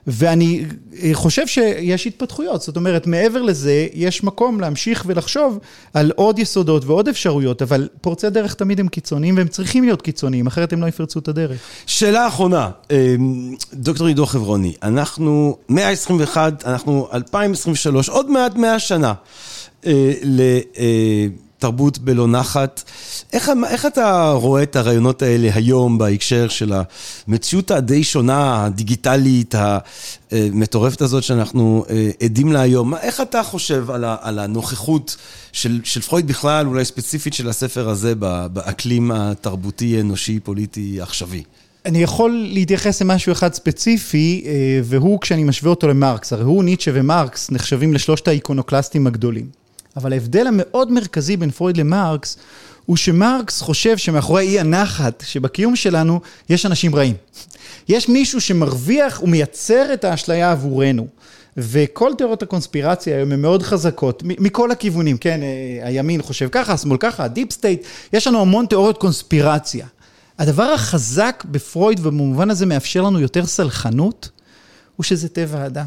ואני 0.07 0.65
אה, 1.03 1.09
חושב 1.13 1.47
שיש 1.47 2.07
התפתחויות, 2.07 2.61
זאת 2.61 2.75
אומרת, 2.75 3.07
מעבר 3.07 3.41
לזה, 3.41 3.87
יש 3.93 4.23
מקום 4.23 4.59
להמשיך 4.59 5.03
ולחשוב 5.07 5.59
על 5.93 6.11
עוד 6.15 6.39
יסודות 6.39 6.85
ועוד 6.85 7.07
אפשרויות, 7.07 7.61
אבל 7.61 7.87
פורצי 8.01 8.29
דרך 8.29 8.53
תמיד 8.53 8.79
הם 8.79 8.87
קיצוניים, 8.87 9.37
והם 9.37 9.47
צריכים 9.47 9.83
להיות 9.83 10.01
קיצוניים, 10.01 10.47
אחרת 10.47 10.73
הם 10.73 10.81
לא 10.81 10.87
יפרצו 10.87 11.19
את 11.19 11.27
הדרך. 11.27 11.61
שאלה 11.85 12.27
אחרונה, 12.27 12.69
אה, 12.91 13.15
דוקטור 13.73 14.07
עידו 14.07 14.25
חברוני, 14.25 14.73
אנחנו 14.83 15.57
121, 15.69 16.65
אנחנו 16.65 17.07
2023, 17.13 18.09
עוד 18.09 18.31
מעט 18.31 18.55
100 18.55 18.79
שנה. 18.79 19.13
אה, 19.85 20.13
לתרבות 21.57 21.97
בלא 21.97 22.27
נחת. 22.27 22.83
איך, 23.33 23.51
איך 23.69 23.85
אתה 23.85 24.31
רואה 24.31 24.63
את 24.63 24.75
הרעיונות 24.75 25.21
האלה 25.21 25.49
היום 25.53 25.97
בהקשר 25.97 26.47
של 26.47 26.73
המציאות 27.27 27.71
הדי 27.71 28.03
שונה, 28.03 28.65
הדיגיטלית, 28.65 29.55
המטורפת 30.31 31.01
הזאת 31.01 31.23
שאנחנו 31.23 31.85
אה, 31.89 32.09
עדים 32.23 32.51
לה 32.51 32.61
היום? 32.61 32.95
איך 32.95 33.21
אתה 33.21 33.43
חושב 33.43 33.91
על, 33.91 34.03
ה, 34.03 34.15
על 34.21 34.39
הנוכחות 34.39 35.15
של, 35.51 35.79
של 35.83 36.01
פרויד 36.01 36.27
בכלל, 36.27 36.67
אולי 36.67 36.85
ספציפית 36.85 37.33
של 37.33 37.49
הספר 37.49 37.89
הזה, 37.89 38.15
באקלים 38.53 39.11
התרבותי, 39.11 40.01
אנושי, 40.01 40.39
פוליטי, 40.39 41.01
עכשווי? 41.01 41.43
אני 41.85 42.03
יכול 42.03 42.47
להתייחס 42.53 43.01
למשהו 43.01 43.31
אחד 43.31 43.53
ספציפי, 43.53 44.43
אה, 44.45 44.51
והוא 44.83 45.21
כשאני 45.21 45.43
משווה 45.43 45.69
אותו 45.69 45.87
למרקס. 45.87 46.33
הרי 46.33 46.43
הוא, 46.43 46.63
ניטשה 46.63 46.91
ומרקס 46.93 47.51
נחשבים 47.51 47.93
לשלושת 47.93 48.27
האיקונוקלסטים 48.27 49.07
הגדולים. 49.07 49.66
אבל 49.97 50.13
ההבדל 50.13 50.47
המאוד 50.47 50.91
מרכזי 50.91 51.37
בין 51.37 51.51
פרויד 51.51 51.77
למרקס, 51.77 52.37
הוא 52.85 52.97
שמרקס 52.97 53.61
חושב 53.61 53.97
שמאחורי 53.97 54.47
אי 54.47 54.59
הנחת 54.59 55.23
שבקיום 55.27 55.75
שלנו, 55.75 56.19
יש 56.49 56.65
אנשים 56.65 56.95
רעים. 56.95 57.15
יש 57.89 58.09
מישהו 58.09 58.41
שמרוויח 58.41 59.23
ומייצר 59.23 59.93
את 59.93 60.03
האשליה 60.03 60.51
עבורנו. 60.51 61.07
וכל 61.57 62.11
תיאוריות 62.17 62.43
הקונספירציה 62.43 63.15
היום 63.15 63.31
הן 63.31 63.41
מאוד 63.41 63.63
חזקות, 63.63 64.23
מכל 64.25 64.71
הכיוונים, 64.71 65.17
כן, 65.17 65.39
אה, 65.43 65.87
הימין 65.87 66.21
חושב 66.21 66.49
ככה, 66.51 66.73
השמאל 66.73 66.97
ככה, 66.97 67.23
ה 67.23 67.29
deep 67.29 67.51
state, 67.51 67.83
יש 68.13 68.27
לנו 68.27 68.41
המון 68.41 68.65
תיאוריות 68.65 68.97
קונספירציה. 68.97 69.87
הדבר 70.39 70.63
החזק 70.63 71.43
בפרויד, 71.51 71.99
ובמובן 71.99 72.49
הזה 72.49 72.65
מאפשר 72.65 73.01
לנו 73.01 73.19
יותר 73.19 73.45
סלחנות, 73.45 74.29
הוא 74.95 75.03
שזה 75.03 75.29
טבע 75.29 75.59
האדם. 75.59 75.85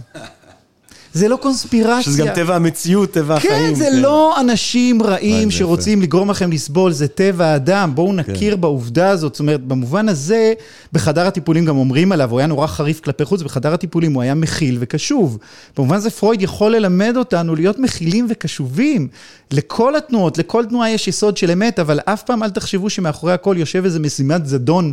זה 1.15 1.29
לא 1.29 1.37
קונספירציה. 1.37 2.03
שזה 2.03 2.23
גם 2.23 2.35
טבע 2.35 2.57
המציאות, 2.57 3.11
טבע 3.11 3.41
כן, 3.41 3.49
החיים. 3.49 3.75
זה 3.75 3.85
כן, 3.85 3.91
זה 3.91 4.01
לא 4.01 4.41
אנשים 4.41 5.03
רעים 5.03 5.51
שרוצים 5.51 5.99
יפה. 5.99 6.07
לגרום 6.07 6.31
לכם 6.31 6.53
לסבול, 6.53 6.93
זה 6.93 7.09
טבע 7.09 7.47
האדם. 7.47 7.93
בואו 7.95 8.09
כן. 8.09 8.17
נכיר 8.17 8.55
כן. 8.55 8.61
בעובדה 8.61 9.09
הזאת. 9.09 9.35
זאת 9.35 9.41
אומרת, 9.41 9.61
במובן 9.61 10.09
הזה, 10.09 10.53
בחדר 10.93 11.27
הטיפולים 11.27 11.65
גם 11.65 11.77
אומרים 11.77 12.13
עליו, 12.13 12.31
הוא 12.31 12.39
היה 12.39 12.47
נורא 12.47 12.67
חריף 12.67 13.01
כלפי 13.01 13.25
חוץ, 13.25 13.43
בחדר 13.43 13.75
הטיפולים 13.75 14.13
הוא 14.13 14.23
היה 14.23 14.35
מכיל 14.35 14.77
וקשוב. 14.81 15.39
במובן 15.77 15.97
הזה 15.97 16.11
פרויד 16.11 16.43
יכול 16.43 16.77
ללמד 16.77 17.15
אותנו 17.17 17.55
להיות 17.55 17.79
מכילים 17.79 18.27
וקשובים. 18.31 19.09
לכל 19.51 19.97
התנועות, 19.97 20.39
לכל 20.39 20.65
תנועה 20.65 20.91
יש 20.91 21.09
יסוד 21.09 21.37
של 21.37 21.51
אמת, 21.51 21.79
אבל 21.79 22.01
אף 22.05 22.23
פעם 22.23 22.43
אל 22.43 22.51
תחשבו 22.51 22.91
שמאחורי 22.91 23.33
הכל 23.33 23.57
יושב 23.59 23.85
איזה 23.85 24.01
משימת 24.01 24.47
זדון 24.47 24.93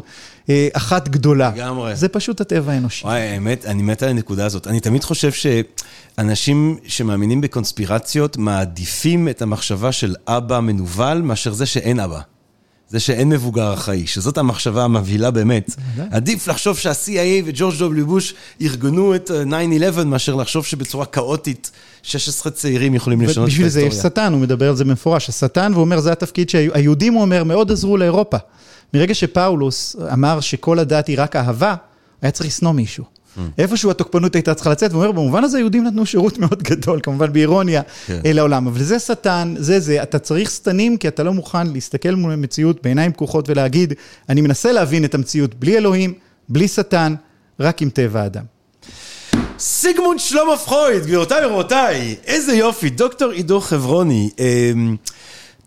אחת 0.73 1.09
גדולה. 1.09 1.51
לגמרי. 1.55 1.95
זה 1.95 2.07
פשוט 2.07 2.41
הטבע 2.41 2.71
האנושי. 2.73 3.05
וואי, 3.05 3.21
האמת, 3.21 3.65
אני 3.65 3.83
מת 3.83 4.03
על 4.03 4.09
הנקודה 4.09 4.45
הזאת. 4.45 4.67
אני 4.67 4.79
תמיד 4.79 5.03
חושב 5.03 5.31
שאנשים 5.31 6.77
שמאמינים 6.87 7.41
בקונספירציות 7.41 8.37
מעדיפים 8.37 9.29
את 9.29 9.41
המחשבה 9.41 9.91
של 9.91 10.15
אבא 10.27 10.59
מנוול 10.59 11.21
מאשר 11.21 11.53
זה 11.53 11.65
שאין 11.65 11.99
אבא. 11.99 12.19
זה 12.89 12.99
שאין 12.99 13.29
מבוגר 13.29 13.73
אחראי, 13.73 14.07
שזאת 14.07 14.37
המחשבה 14.37 14.83
המבהילה 14.83 15.31
באמת. 15.31 15.75
עדיף 16.11 16.47
לחשוב 16.47 16.77
שה-CIA 16.77 17.43
וג'ורג' 17.45 17.77
דובלי 17.77 18.03
בוש 18.03 18.33
ארגנו 18.61 19.15
את 19.15 19.31
9-11 20.01 20.03
מאשר 20.03 20.35
לחשוב 20.35 20.65
שבצורה 20.65 21.05
כאוטית 21.05 21.71
16 22.03 22.51
צעירים 22.51 22.93
יכולים 22.95 23.21
לשנות 23.21 23.33
את 23.33 23.37
ההיסטוריה. 23.37 23.67
בשביל 23.67 23.89
זה 23.89 23.97
יש 23.97 24.03
שטן, 24.03 24.33
הוא 24.33 24.41
מדבר 24.41 24.69
על 24.69 24.75
זה 24.75 24.83
במפורש. 24.83 25.29
השטן, 25.29 25.71
והוא 25.73 25.81
אומר, 25.81 25.99
זה 25.99 26.11
התפקיד 26.11 26.49
שהיהודים, 26.49 27.13
הוא 27.13 27.21
אומר, 27.21 27.43
מאוד 27.43 27.71
עזרו 27.71 27.97
לאירופה. 27.97 28.37
מרגע 28.93 29.13
שפאולוס 29.13 29.95
אמר 30.13 30.39
שכל 30.39 30.79
הדת 30.79 31.07
היא 31.07 31.15
רק 31.19 31.35
אהבה, 31.35 31.75
היה 32.21 32.31
צריך 32.31 32.47
לשנוא 32.47 32.71
מישהו. 32.71 33.03
Mm. 33.03 33.39
איפשהו 33.57 33.91
התוקפנות 33.91 34.35
הייתה 34.35 34.53
צריכה 34.53 34.69
לצאת, 34.69 34.91
והוא 34.91 35.03
אומר, 35.03 35.11
במובן 35.11 35.43
הזה 35.43 35.59
יהודים 35.59 35.83
נתנו 35.83 36.05
שירות 36.05 36.37
מאוד 36.41 36.63
גדול, 36.63 36.99
כמובן 37.03 37.33
באירוניה, 37.33 37.81
כן. 38.07 38.19
לעולם. 38.25 38.67
אבל 38.67 38.83
זה 38.83 38.99
שטן, 38.99 39.53
זה 39.57 39.79
זה, 39.79 40.03
אתה 40.03 40.19
צריך 40.19 40.51
שטנים, 40.51 40.97
כי 40.97 41.07
אתה 41.07 41.23
לא 41.23 41.33
מוכן 41.33 41.67
להסתכל 41.67 42.11
מול 42.11 42.31
המציאות 42.31 42.83
בעיניים 42.83 43.11
פקוחות 43.11 43.49
ולהגיד, 43.49 43.93
אני 44.29 44.41
מנסה 44.41 44.71
להבין 44.71 45.05
את 45.05 45.15
המציאות 45.15 45.55
בלי 45.55 45.77
אלוהים, 45.77 46.13
בלי 46.49 46.67
שטן, 46.67 47.15
רק 47.59 47.81
עם 47.81 47.89
טבע 47.89 48.21
האדם. 48.21 48.43
סיגמונד 49.59 50.19
שלמה 50.19 50.57
פרויד, 50.57 51.03
גבירותיי 51.03 51.45
ורבותיי, 51.45 52.15
איזה 52.25 52.55
יופי, 52.55 52.89
דוקטור 52.89 53.31
עידו 53.31 53.61
חברוני. 53.61 54.29
אה, 54.39 54.71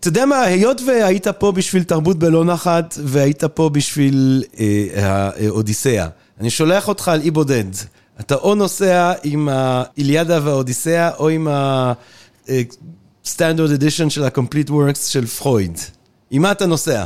אתה 0.01 0.09
יודע 0.09 0.25
מה, 0.25 0.41
היות 0.41 0.81
והיית 0.87 1.27
פה 1.27 1.51
בשביל 1.51 1.83
תרבות 1.83 2.19
בלא 2.19 2.45
נחת, 2.45 2.97
והיית 3.03 3.43
פה 3.43 3.69
בשביל 3.69 4.43
אה, 4.59 5.29
האודיסאה, 5.47 6.07
אני 6.39 6.49
שולח 6.49 6.87
אותך 6.87 7.07
על 7.07 7.21
אי 7.21 7.31
בודד. 7.31 7.63
אתה 8.19 8.35
או 8.35 8.55
נוסע 8.55 9.13
עם 9.23 9.49
האיליאדה 9.51 10.39
והאודיסאה, 10.43 11.15
או 11.15 11.29
עם 11.29 11.47
ה-Standard 11.47 13.79
Edition 13.79 14.09
של 14.09 14.23
ה-Complete 14.23 14.69
Works 14.69 15.07
של 15.07 15.25
פרויד. 15.25 15.77
עם 16.31 16.41
מה 16.41 16.51
אתה 16.51 16.65
נוסע? 16.65 17.05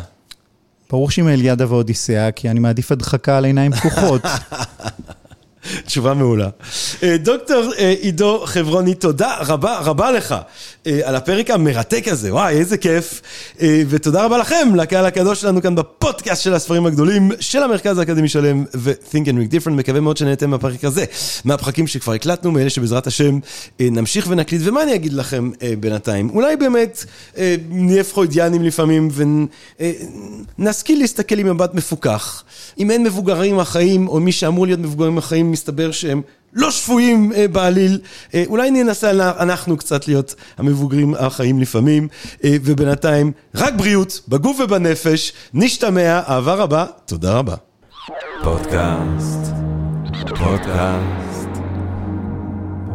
ברור 0.91 1.11
שעם 1.11 1.27
האיליאדה 1.27 1.65
והאודיסאה, 1.69 2.31
כי 2.31 2.49
אני 2.49 2.59
מעדיף 2.59 2.91
הדחקה 2.91 3.37
על 3.37 3.45
עיניים 3.45 3.71
פקוחות. 3.71 4.21
תשובה 5.86 6.13
מעולה. 6.13 6.49
אה, 7.03 7.18
דוקטור 7.18 7.72
אה, 7.80 7.93
עידו 8.01 8.41
חברוני, 8.45 8.93
תודה 8.93 9.36
רבה 9.39 9.80
רבה 9.80 10.11
לך 10.11 10.36
אה, 10.88 10.99
על 11.03 11.16
הפרק 11.16 11.49
המרתק 11.51 12.07
הזה, 12.07 12.34
וואי, 12.34 12.57
איזה 12.57 12.78
כיף. 12.78 13.22
ותודה 13.89 14.26
רבה 14.26 14.38
לכם, 14.38 14.76
לקהל 14.76 15.05
הקדוש 15.05 15.41
שלנו 15.41 15.61
כאן 15.61 15.76
בפודקאסט 15.76 16.43
של 16.43 16.53
הספרים 16.53 16.86
הגדולים 16.86 17.32
של 17.39 17.63
המרכז 17.63 17.97
האקדמי 17.97 18.28
שלם 18.28 18.66
ו-Think 18.76 19.26
and 19.26 19.36
Read 19.38 19.53
Different. 19.53 19.70
מקווה 19.70 19.99
מאוד 19.99 20.18
שנהנתם 20.18 20.49
מהפרק 20.49 20.84
הזה, 20.84 21.05
מהפרקים 21.45 21.88
שכבר 21.88 22.13
הקלטנו, 22.13 22.51
מאלה 22.51 22.70
שבעזרת 22.70 23.07
השם 23.07 23.39
נמשיך 23.80 24.28
ונקליט. 24.30 24.61
ומה 24.66 24.84
אני 24.84 24.95
אגיד 24.95 25.13
לכם 25.13 25.51
בינתיים? 25.80 26.30
אולי 26.30 26.55
באמת 26.55 27.05
נהיה 27.70 28.03
פרוידיאנים 28.03 28.63
לפעמים 28.63 29.09
ונשכיל 30.59 30.99
להסתכל 30.99 31.39
עם 31.39 31.55
מבט 31.55 31.74
מפוקח. 31.74 32.43
אם 32.80 32.91
אין 32.91 33.03
מבוגרים 33.03 33.59
החיים, 33.59 34.07
או 34.07 34.20
מי 34.20 34.32
שאמור 34.32 34.66
להיות 34.66 34.80
מבוגרים 34.80 35.18
החיים, 35.18 35.51
מסתבר 35.55 35.91
שהם 35.91 36.21
לא 36.53 36.71
שפויים 36.71 37.31
אה, 37.35 37.47
בעליל. 37.47 37.99
אה, 38.33 38.43
אולי 38.47 38.71
ננסה 38.71 39.11
אנחנו 39.39 39.77
קצת 39.77 40.07
להיות 40.07 40.35
המבוגרים 40.57 41.13
החיים 41.19 41.59
לפעמים, 41.59 42.07
אה, 42.43 42.55
ובינתיים 42.63 43.31
רק 43.55 43.73
בריאות, 43.73 44.21
בגוף 44.27 44.59
ובנפש. 44.59 45.33
נשתמע, 45.53 46.21
אהבה 46.29 46.53
רבה, 46.53 46.85
תודה 47.05 47.33
רבה. 47.33 47.55
פודקאסט, 48.43 49.53
פודקאסט, 50.29 51.49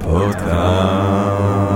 פודקאסט. 0.00 1.69